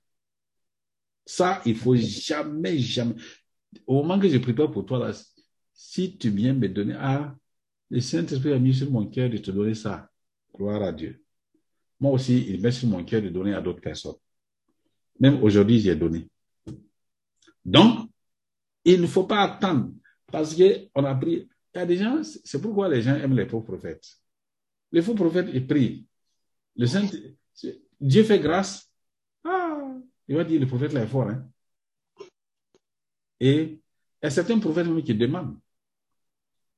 Ça, 1.26 1.60
il 1.66 1.76
faut 1.76 1.96
jamais, 1.96 2.78
jamais. 2.78 3.16
Au 3.86 3.96
moment 4.02 4.18
que 4.18 4.28
je 4.28 4.38
pas 4.38 4.68
pour 4.68 4.86
toi, 4.86 5.08
là, 5.08 5.12
si 5.74 6.16
tu 6.16 6.30
viens 6.30 6.54
me 6.54 6.68
donner, 6.68 6.94
ah, 6.96 7.36
le 7.90 8.00
Saint-Esprit 8.00 8.52
a 8.52 8.58
mis 8.58 8.72
sur 8.72 8.90
mon 8.90 9.06
cœur 9.06 9.28
de 9.28 9.36
te 9.38 9.50
donner 9.50 9.74
ça. 9.74 10.08
Gloire 10.54 10.82
à 10.82 10.92
Dieu. 10.92 11.22
Moi 11.98 12.12
aussi, 12.12 12.46
il 12.48 12.60
met 12.60 12.70
sur 12.70 12.88
mon 12.88 13.04
cœur 13.04 13.22
de 13.22 13.28
donner 13.28 13.54
à 13.54 13.60
d'autres 13.60 13.80
personnes. 13.80 14.14
Même 15.18 15.42
aujourd'hui, 15.42 15.80
j'ai 15.80 15.96
donné. 15.96 16.28
Donc, 17.64 18.08
il 18.84 19.00
ne 19.00 19.06
faut 19.06 19.24
pas 19.24 19.42
attendre 19.42 19.92
parce 20.30 20.54
qu'on 20.54 21.04
a 21.04 21.14
pris. 21.14 21.48
Il 21.74 21.78
y 21.78 21.82
a 21.82 21.86
des 21.86 21.96
gens, 21.96 22.22
c'est 22.22 22.60
pourquoi 22.60 22.88
les 22.88 23.02
gens 23.02 23.16
aiment 23.16 23.36
les 23.36 23.46
faux 23.46 23.60
prophètes. 23.60 24.06
Les 24.92 25.02
faux 25.02 25.14
prophètes, 25.14 25.48
ils 25.52 25.66
prient. 25.66 26.06
Le 26.76 26.86
Saint, 26.86 27.06
Dieu 28.00 28.24
fait 28.24 28.38
grâce. 28.38 28.85
Il 30.28 30.36
va 30.36 30.44
dire 30.44 30.60
le 30.60 30.66
prophète 30.66 30.92
là 30.92 31.02
est 31.02 31.06
fort. 31.06 31.28
Hein? 31.28 31.48
Et 33.40 33.80
certains 34.28 34.58
prophètes 34.58 34.86
même 34.86 35.02
qui 35.02 35.14
demandent. 35.14 35.58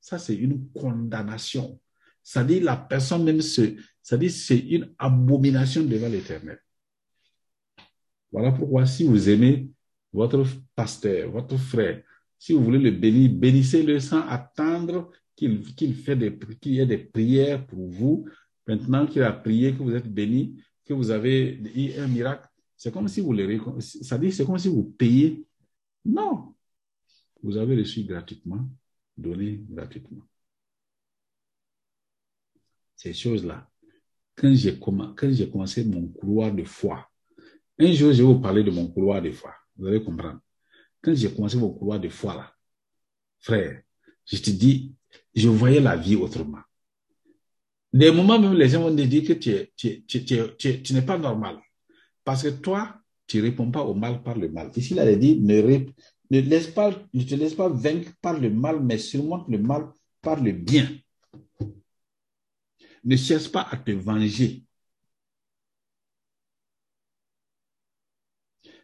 Ça, 0.01 0.17
c'est 0.17 0.35
une 0.35 0.69
condamnation. 0.71 1.79
Ça 2.23 2.43
dit 2.43 2.59
la 2.59 2.77
personne 2.77 3.23
même 3.23 3.41
se, 3.41 3.75
ça 4.01 4.17
dit 4.17 4.29
c'est 4.29 4.59
une 4.59 4.93
abomination 4.97 5.83
devant 5.83 6.09
l'éternel. 6.09 6.59
Voilà 8.31 8.51
pourquoi 8.51 8.85
si 8.85 9.03
vous 9.05 9.29
aimez 9.29 9.69
votre 10.13 10.45
pasteur, 10.75 11.31
votre 11.31 11.57
frère, 11.57 12.03
si 12.37 12.53
vous 12.53 12.63
voulez 12.63 12.79
le 12.79 12.91
bénir, 12.91 13.31
bénissez-le 13.31 13.99
sans 13.99 14.21
attendre 14.27 15.11
qu'il 15.35 15.61
qu'il 15.75 15.95
fait 15.95 16.15
des, 16.15 16.37
qu'il 16.61 16.73
y 16.73 16.79
ait 16.79 16.85
des 16.85 16.97
prières 16.97 17.65
pour 17.65 17.89
vous. 17.89 18.25
Maintenant 18.67 19.07
qu'il 19.07 19.23
a 19.23 19.33
prié, 19.33 19.73
que 19.73 19.81
vous 19.81 19.95
êtes 19.95 20.11
béni, 20.11 20.61
que 20.85 20.93
vous 20.93 21.11
avez 21.11 21.61
eu 21.75 21.99
un 21.99 22.07
miracle, 22.07 22.47
c'est 22.79 22.93
comme 22.93 23.09
si 23.09 23.19
vous 23.19 23.33
le 23.33 23.59
ça 23.81 24.17
dit 24.17 24.31
c'est 24.31 24.45
comme 24.45 24.57
si 24.57 24.69
vous 24.69 24.85
payez. 24.85 25.45
Non. 26.05 26.55
Vous 27.43 27.57
avez 27.57 27.75
reçu 27.75 28.05
gratuitement, 28.05 28.69
donné 29.17 29.59
gratuitement. 29.69 30.23
Ces 32.95 33.13
choses-là, 33.13 33.69
quand 34.33 34.53
j'ai 34.55 34.79
commencé 34.79 35.83
mon 35.83 36.07
couloir 36.07 36.53
de 36.53 36.63
foi, 36.63 37.05
un 37.77 37.91
jour, 37.91 38.13
je 38.13 38.23
vais 38.23 38.33
vous 38.33 38.39
parler 38.39 38.63
de 38.63 38.71
mon 38.71 38.87
couloir 38.87 39.21
de 39.21 39.31
foi. 39.31 39.53
Vous 39.75 39.85
allez 39.87 40.01
comprendre. 40.01 40.39
Quand 41.01 41.13
j'ai 41.13 41.33
commencé 41.33 41.57
mon 41.57 41.73
couloir 41.73 41.99
de 41.99 42.07
foi 42.07 42.33
là, 42.33 42.55
frère, 43.39 43.81
je 44.25 44.37
te 44.37 44.51
dis, 44.51 44.95
je 45.35 45.49
voyais 45.49 45.81
la 45.81 45.97
vie 45.97 46.15
autrement. 46.15 46.61
Des 47.91 48.09
moments 48.11 48.39
même, 48.39 48.53
les 48.53 48.69
gens 48.69 48.83
vont 48.83 48.95
te 48.95 49.01
dire 49.01 49.27
que 49.27 49.33
tu 49.33 50.93
n'es 50.93 51.01
pas 51.01 51.17
normal. 51.17 51.59
Parce 52.29 52.43
que 52.43 52.49
toi, 52.49 53.01
tu 53.25 53.37
ne 53.37 53.41
réponds 53.41 53.71
pas 53.71 53.81
au 53.81 53.95
mal 53.95 54.21
par 54.21 54.37
le 54.37 54.49
mal. 54.51 54.69
Ici, 54.75 54.93
il 54.93 54.99
a 54.99 55.15
dit, 55.15 55.41
ne, 55.41 56.39
laisse 56.41 56.67
pas, 56.67 56.91
ne 57.11 57.23
te 57.23 57.33
laisse 57.33 57.55
pas 57.55 57.69
vaincre 57.69 58.11
par 58.21 58.39
le 58.39 58.51
mal, 58.51 58.83
mais 58.83 58.99
surmonte 58.99 59.49
le 59.49 59.57
mal 59.57 59.91
par 60.21 60.39
le 60.39 60.51
bien. 60.51 60.87
Ne 63.03 63.15
cherche 63.15 63.51
pas 63.51 63.67
à 63.71 63.77
te 63.77 63.89
venger. 63.89 64.63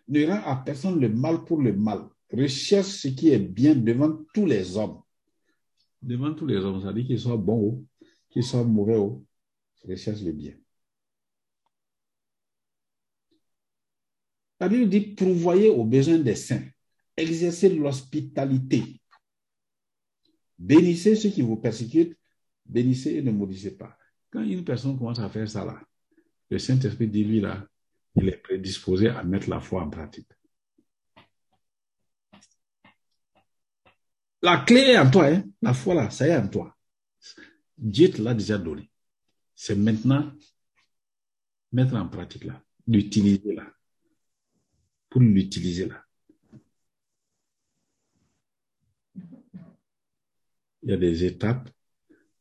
Ne 0.08 0.26
rends 0.26 0.42
à 0.44 0.56
personne 0.66 1.00
le 1.00 1.10
mal 1.10 1.46
pour 1.46 1.62
le 1.62 1.72
mal. 1.72 2.10
Recherche 2.32 2.88
ce 2.88 3.10
qui 3.10 3.30
est 3.30 3.38
bien 3.38 3.76
devant 3.76 4.24
tous 4.34 4.48
les 4.48 4.76
hommes. 4.76 5.04
Devant 6.02 6.34
tous 6.34 6.48
les 6.48 6.58
hommes, 6.58 6.82
ça 6.82 6.92
dit 6.92 7.06
qu'ils 7.06 7.20
soient 7.20 7.38
bons 7.38 7.62
ou 7.62 7.86
qu'ils 8.28 8.44
soient 8.44 8.64
mauvais 8.64 8.98
ou 8.98 9.24
recherche 9.88 10.22
le 10.22 10.32
bien. 10.32 10.56
La 14.60 14.70
Bible 14.70 14.90
dit 14.90 15.02
pourvoyer 15.02 15.70
aux 15.70 15.84
besoins 15.84 16.20
des 16.20 16.36
saints, 16.36 16.64
exercer 17.18 17.70
l'hospitalité. 17.70 19.02
Bénissez 20.58 21.16
ceux 21.16 21.30
qui 21.30 21.42
vous 21.42 21.58
persécutent, 21.58 22.18
bénissez 22.66 23.16
et 23.16 23.22
ne 23.22 23.32
maudissez 23.32 23.76
pas. 23.76 23.98
Quand 24.30 24.44
une 24.44 24.64
personne 24.64 24.98
commence 24.98 25.20
à 25.20 25.30
faire 25.30 25.50
ça 25.50 25.66
là, 25.66 25.82
le 26.50 26.60
Saint-Esprit 26.60 27.08
dit 27.08 27.24
lui 27.24 27.42
là, 27.42 27.68
il 28.16 28.30
est 28.30 28.38
prédisposé 28.38 29.10
à 29.10 29.24
mettre 29.24 29.50
la 29.50 29.60
foi 29.60 29.84
en 29.84 29.90
pratique. 29.90 30.30
La 34.42 34.60
clé 34.60 34.82
est 34.82 34.98
en 34.98 35.10
toi, 35.10 35.26
hein? 35.28 35.44
la 35.62 35.74
foi 35.74 35.96
là, 35.96 36.10
ça 36.10 36.28
est 36.28 36.38
en 36.38 36.48
toi. 36.48 36.76
Dieu 37.78 38.10
te 38.12 38.22
l'a 38.22 38.34
déjà 38.34 38.58
donné. 38.58 38.90
C'est 39.54 39.76
maintenant 39.76 40.32
mettre 41.72 41.96
en 41.96 42.08
pratique 42.08 42.46
là, 42.46 42.62
l'utiliser 42.88 43.54
là, 43.54 43.75
pour 45.16 45.22
l'utiliser 45.22 45.86
là. 45.86 46.04
Il 50.84 50.90
y 50.90 50.94
a 50.94 50.98
des 50.98 51.24
étapes 51.24 51.70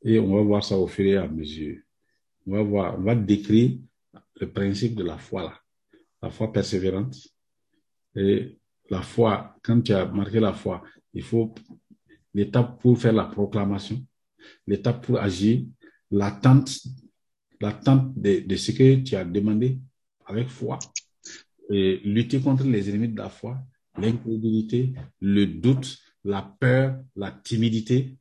et 0.03 0.19
on 0.19 0.35
va 0.35 0.43
voir 0.43 0.65
ça 0.65 0.77
au 0.77 0.89
fur 0.89 1.07
et 1.07 1.17
à 1.17 1.29
mesure. 1.29 1.81
On 2.49 2.51
va 2.57 2.63
voir, 2.65 2.99
on 2.99 3.03
va 3.03 3.15
décrire 3.15 3.79
le 4.41 4.51
principe 4.51 4.97
de 4.97 5.05
la 5.05 5.19
foi 5.19 5.45
là 5.45 5.61
la 6.21 6.31
foi 6.31 6.51
persévérante. 6.51 7.17
Et 8.17 8.59
la 8.91 9.03
foi, 9.03 9.57
quand 9.63 9.81
tu 9.83 9.93
as 9.93 10.07
marqué 10.07 10.41
la 10.41 10.53
foi, 10.53 10.83
il 11.13 11.23
faut 11.23 11.55
l'étape 12.33 12.81
pour 12.81 12.99
faire 12.99 13.13
la 13.13 13.27
proclamation, 13.27 14.05
l'étape 14.67 15.07
pour 15.07 15.19
agir, 15.21 15.65
l'attente, 16.11 16.81
l'attente 17.61 18.19
de, 18.19 18.41
de 18.41 18.57
ce 18.57 18.73
que 18.73 18.97
tu 18.97 19.15
as 19.15 19.25
demandé 19.25 19.79
avec 20.27 20.49
foi, 20.49 20.79
et 21.71 22.01
lutter 22.05 22.41
contre 22.41 22.65
les 22.65 22.89
ennemis 22.91 23.09
de 23.09 23.19
la 23.19 23.29
foi, 23.29 23.59
l'incrédulité, 23.99 24.95
le 25.21 25.47
doute, 25.47 25.99
la 26.25 26.43
peur, 26.43 26.99
la 27.17 27.31
timidité, 27.31 28.17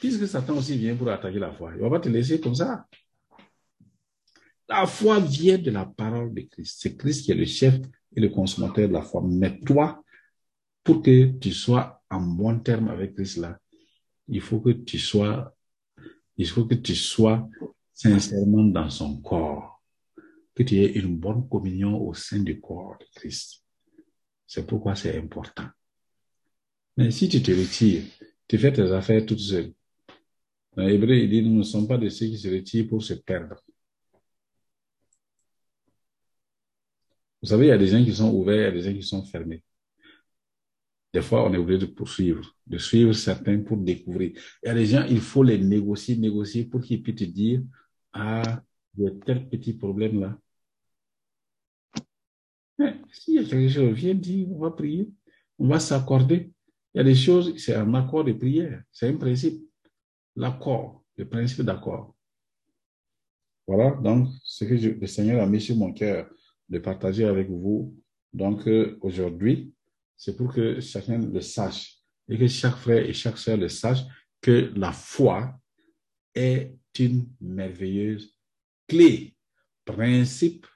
puisque 0.00 0.26
Satan 0.26 0.56
aussi 0.56 0.76
vient 0.76 0.96
pour 0.96 1.08
attaquer 1.08 1.38
la 1.38 1.52
foi. 1.52 1.72
Il 1.74 1.80
va 1.80 1.90
pas 1.90 2.00
te 2.00 2.08
laisser 2.08 2.40
comme 2.40 2.54
ça. 2.54 2.86
La 4.68 4.86
foi 4.86 5.18
vient 5.20 5.58
de 5.58 5.70
la 5.70 5.86
parole 5.86 6.34
de 6.34 6.42
Christ. 6.42 6.78
C'est 6.80 6.96
Christ 6.96 7.24
qui 7.24 7.32
est 7.32 7.34
le 7.34 7.46
chef 7.46 7.74
et 8.14 8.20
le 8.20 8.28
consommateur 8.28 8.88
de 8.88 8.92
la 8.92 9.02
foi. 9.02 9.22
Mais 9.26 9.58
toi, 9.60 10.02
pour 10.84 11.02
que 11.02 11.32
tu 11.38 11.52
sois 11.52 12.02
en 12.10 12.20
bon 12.20 12.58
terme 12.60 12.88
avec 12.88 13.14
Christ 13.14 13.38
là, 13.38 13.58
il 14.28 14.40
faut 14.40 14.60
que 14.60 14.70
tu 14.70 14.98
sois, 14.98 15.54
il 16.36 16.46
faut 16.46 16.66
que 16.66 16.74
tu 16.74 16.94
sois 16.94 17.48
sincèrement 17.94 18.64
dans 18.64 18.90
son 18.90 19.20
corps, 19.20 19.77
que 20.58 20.64
tu 20.64 20.76
aies 20.78 20.98
une 20.98 21.16
bonne 21.16 21.48
communion 21.48 21.96
au 22.04 22.14
sein 22.14 22.40
du 22.40 22.60
corps 22.60 22.96
de 22.98 23.06
Christ. 23.14 23.62
C'est 24.44 24.66
pourquoi 24.66 24.96
c'est 24.96 25.16
important. 25.16 25.68
Mais 26.96 27.12
si 27.12 27.28
tu 27.28 27.40
te 27.40 27.52
retires, 27.52 28.02
tu 28.48 28.58
fais 28.58 28.72
tes 28.72 28.90
affaires 28.90 29.24
toute 29.24 29.38
seule. 29.38 29.72
Dans 30.76 30.82
l'hébreu, 30.84 31.14
il 31.14 31.30
dit, 31.30 31.42
nous 31.42 31.58
ne 31.58 31.62
sommes 31.62 31.86
pas 31.86 31.96
de 31.96 32.08
ceux 32.08 32.26
qui 32.26 32.38
se 32.38 32.48
retirent 32.48 32.88
pour 32.88 33.00
se 33.04 33.14
perdre. 33.14 33.62
Vous 37.40 37.48
savez, 37.50 37.66
il 37.66 37.68
y 37.68 37.72
a 37.72 37.78
des 37.78 37.86
gens 37.86 38.04
qui 38.04 38.12
sont 38.12 38.34
ouverts, 38.34 38.56
il 38.56 38.64
y 38.64 38.66
a 38.66 38.82
des 38.82 38.82
gens 38.82 38.98
qui 38.98 39.06
sont 39.06 39.24
fermés. 39.24 39.62
Des 41.14 41.22
fois, 41.22 41.48
on 41.48 41.54
est 41.54 41.56
obligé 41.56 41.78
de 41.78 41.86
poursuivre, 41.86 42.56
de 42.66 42.78
suivre 42.78 43.12
certains 43.12 43.60
pour 43.62 43.76
découvrir. 43.76 44.32
Il 44.64 44.66
y 44.66 44.68
a 44.70 44.74
des 44.74 44.86
gens, 44.86 45.06
il 45.08 45.20
faut 45.20 45.44
les 45.44 45.58
négocier, 45.58 46.16
négocier 46.16 46.64
pour 46.64 46.80
qu'ils 46.80 47.00
puissent 47.00 47.14
te 47.14 47.24
dire, 47.24 47.62
ah, 48.12 48.60
il 48.96 49.04
y 49.04 49.06
a 49.06 49.12
tel 49.24 49.48
petit 49.48 49.74
problème 49.74 50.18
là. 50.20 50.36
S'il 53.12 53.34
y 53.34 53.38
a 53.38 53.44
quelque 53.44 53.68
chose, 53.68 53.92
viens 53.94 54.14
dire, 54.14 54.48
on 54.52 54.58
va 54.58 54.70
prier, 54.70 55.10
on 55.58 55.68
va 55.68 55.80
s'accorder. 55.80 56.52
Il 56.94 56.98
y 56.98 57.00
a 57.00 57.04
des 57.04 57.14
choses, 57.14 57.56
c'est 57.58 57.74
un 57.74 57.92
accord 57.94 58.24
de 58.24 58.32
prière, 58.32 58.82
c'est 58.92 59.08
un 59.08 59.16
principe. 59.16 59.62
L'accord, 60.36 61.04
le 61.16 61.28
principe 61.28 61.62
d'accord. 61.62 62.14
Voilà, 63.66 63.90
donc, 63.96 64.28
ce 64.44 64.64
que 64.64 64.74
le 64.74 65.06
Seigneur 65.06 65.42
a 65.42 65.46
mis 65.46 65.60
sur 65.60 65.76
mon 65.76 65.92
cœur 65.92 66.30
de 66.68 66.78
partager 66.78 67.24
avec 67.24 67.50
vous. 67.50 67.94
Donc, 68.32 68.66
euh, 68.68 68.98
aujourd'hui, 69.00 69.74
c'est 70.16 70.36
pour 70.36 70.52
que 70.52 70.80
chacun 70.80 71.18
le 71.18 71.40
sache 71.40 71.98
et 72.28 72.38
que 72.38 72.46
chaque 72.46 72.76
frère 72.76 73.04
et 73.04 73.12
chaque 73.12 73.38
sœur 73.38 73.56
le 73.56 73.68
sache 73.68 74.00
que 74.40 74.72
la 74.76 74.92
foi 74.92 75.58
est 76.34 76.74
une 76.98 77.28
merveilleuse 77.40 78.36
clé, 78.86 79.36
principe 79.84 80.66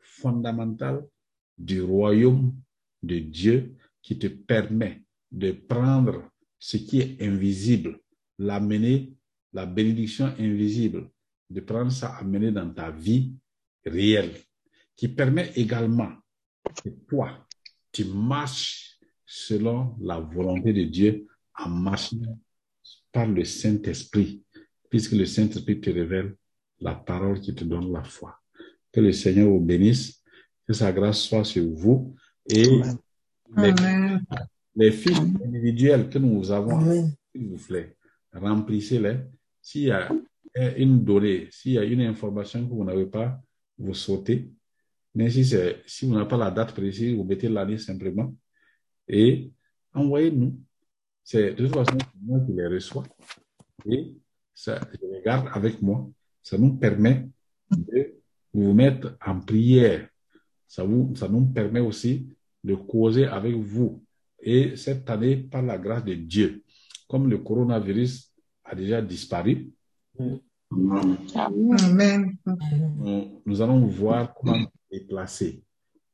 fondamental 0.00 1.06
du 1.56 1.82
royaume 1.82 2.54
de 3.02 3.18
Dieu 3.18 3.76
qui 4.02 4.18
te 4.18 4.26
permet 4.26 5.02
de 5.30 5.52
prendre 5.52 6.30
ce 6.58 6.76
qui 6.76 7.00
est 7.00 7.22
invisible, 7.22 8.00
l'amener, 8.38 9.12
la 9.52 9.66
bénédiction 9.66 10.26
invisible, 10.38 11.10
de 11.50 11.60
prendre 11.60 11.92
ça, 11.92 12.16
amener 12.16 12.50
dans 12.50 12.70
ta 12.72 12.90
vie 12.90 13.34
réelle, 13.84 14.32
qui 14.96 15.08
permet 15.08 15.52
également 15.56 16.12
que 16.82 16.88
toi, 17.08 17.46
tu 17.92 18.04
marches 18.04 18.98
selon 19.26 19.96
la 20.00 20.18
volonté 20.20 20.72
de 20.72 20.84
Dieu 20.84 21.26
en 21.56 21.68
marchant 21.68 22.16
par 23.12 23.26
le 23.26 23.44
Saint-Esprit, 23.44 24.42
puisque 24.90 25.12
le 25.12 25.26
Saint-Esprit 25.26 25.80
te 25.80 25.90
révèle 25.90 26.36
la 26.80 26.94
parole 26.94 27.40
qui 27.40 27.54
te 27.54 27.64
donne 27.64 27.92
la 27.92 28.02
foi. 28.02 28.38
Que 28.92 29.00
le 29.00 29.12
Seigneur 29.12 29.48
vous 29.48 29.60
bénisse, 29.60 30.23
que 30.66 30.72
sa 30.72 30.92
grâce 30.92 31.20
soit 31.20 31.44
sur 31.44 31.64
vous 31.74 32.14
et 32.48 32.62
les, 33.56 33.70
Amen. 33.70 34.24
les 34.76 34.90
fiches 34.92 35.18
individuelles 35.44 36.08
que 36.08 36.18
nous 36.18 36.50
avons, 36.50 36.80
s'il 37.32 37.46
vous 37.48 37.58
plaît, 37.66 37.96
remplissez-les. 38.32 39.18
S'il 39.62 39.82
y 39.84 39.90
a 39.90 40.08
une 40.76 41.04
donnée, 41.04 41.48
s'il 41.50 41.72
y 41.72 41.78
a 41.78 41.84
une 41.84 42.00
information 42.02 42.66
que 42.66 42.72
vous 42.72 42.84
n'avez 42.84 43.06
pas, 43.06 43.40
vous 43.78 43.94
sautez. 43.94 44.50
Mais 45.14 45.30
si, 45.30 45.44
c'est- 45.44 45.82
si 45.86 46.06
vous 46.06 46.14
n'avez 46.14 46.28
pas 46.28 46.36
la 46.36 46.50
date 46.50 46.72
précise, 46.72 47.14
vous 47.14 47.24
mettez 47.24 47.48
l'année 47.48 47.78
simplement 47.78 48.34
et 49.08 49.50
envoyez-nous. 49.92 50.58
C'est 51.22 51.54
de 51.54 51.64
toute 51.66 51.74
façon 51.74 51.96
c'est 51.98 52.20
moi 52.22 52.40
qui 52.46 52.52
les 52.52 52.66
reçois 52.66 53.04
et 53.86 54.12
ça, 54.54 54.80
je 54.92 55.06
les 55.06 55.22
garde 55.22 55.48
avec 55.52 55.80
moi. 55.80 56.10
Ça 56.42 56.58
nous 56.58 56.74
permet 56.76 57.26
de 57.70 58.14
vous 58.52 58.72
mettre 58.74 59.16
en 59.24 59.40
prière. 59.40 60.08
Ça, 60.74 60.82
vous, 60.82 61.14
ça 61.14 61.28
nous 61.28 61.46
permet 61.46 61.78
aussi 61.78 62.26
de 62.64 62.74
causer 62.74 63.26
avec 63.26 63.54
vous. 63.54 64.02
Et 64.40 64.76
cette 64.76 65.08
année, 65.08 65.36
par 65.36 65.62
la 65.62 65.78
grâce 65.78 66.04
de 66.04 66.14
Dieu, 66.14 66.64
comme 67.08 67.30
le 67.30 67.38
coronavirus 67.38 68.32
a 68.64 68.74
déjà 68.74 69.00
disparu, 69.00 69.70
Amen. 70.18 72.36
nous, 72.96 73.40
nous 73.46 73.62
allons 73.62 73.86
voir 73.86 74.34
comment 74.34 74.58
nous 74.58 74.66
déplacer 74.90 75.62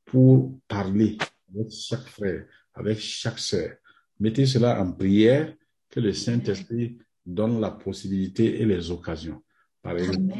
pour 0.05 0.59
parler 0.67 1.17
avec 1.49 1.71
chaque 1.71 2.07
frère, 2.07 2.45
avec 2.75 2.99
chaque 2.99 3.39
sœur. 3.39 3.71
Mettez 4.19 4.45
cela 4.45 4.79
en 4.79 4.91
prière, 4.91 5.55
que 5.89 5.99
le 5.99 6.13
Saint-Esprit 6.13 6.99
donne 7.25 7.59
la 7.59 7.71
possibilité 7.71 8.61
et 8.61 8.65
les 8.65 8.91
occasions. 8.91 9.41
Par 9.81 9.97
exemple, 9.97 10.35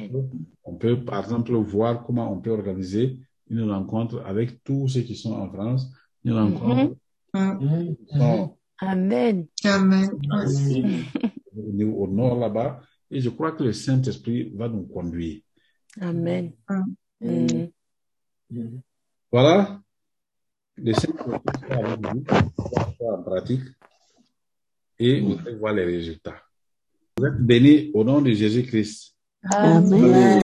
on 0.63 0.75
peut, 0.75 1.03
par 1.03 1.23
exemple, 1.23 1.53
voir 1.53 2.03
comment 2.03 2.31
on 2.31 2.39
peut 2.39 2.51
organiser 2.51 3.17
une 3.51 3.69
rencontre 3.69 4.23
avec 4.25 4.63
tous 4.63 4.87
ceux 4.87 5.01
qui 5.01 5.15
sont 5.15 5.33
en 5.33 5.51
France, 5.51 5.91
une 6.23 6.33
rencontre 6.33 6.95
Amen. 7.33 7.95
qui 7.95 8.17
sont 8.17 8.57
Amen. 8.79 9.47
Amen. 9.63 10.09
au 11.95 12.07
nord 12.07 12.39
là-bas. 12.39 12.81
Et 13.11 13.19
je 13.19 13.29
crois 13.29 13.51
que 13.51 13.63
le 13.63 13.73
Saint-Esprit 13.73 14.51
va 14.55 14.69
nous 14.69 14.83
conduire. 14.83 15.41
Amen. 15.99 16.53
Amen. 17.19 17.69
Mm. 18.49 18.79
Voilà. 19.31 19.81
Le 20.77 20.93
Saint-Esprit 20.93 21.31
sera 21.61 21.75
avec 21.75 21.99
vous, 21.99 22.23
va 22.27 22.91
faire 22.97 23.13
en 23.13 23.23
pratique 23.23 23.61
et 24.97 25.19
vous 25.19 25.37
allez 25.39 25.55
voir 25.55 25.73
les 25.73 25.85
résultats. 25.85 26.41
Vous 27.17 27.25
êtes 27.25 27.37
bénis 27.37 27.91
au 27.93 28.03
nom 28.03 28.21
de 28.21 28.31
Jésus-Christ. 28.31 29.15
Amen. 29.51 30.31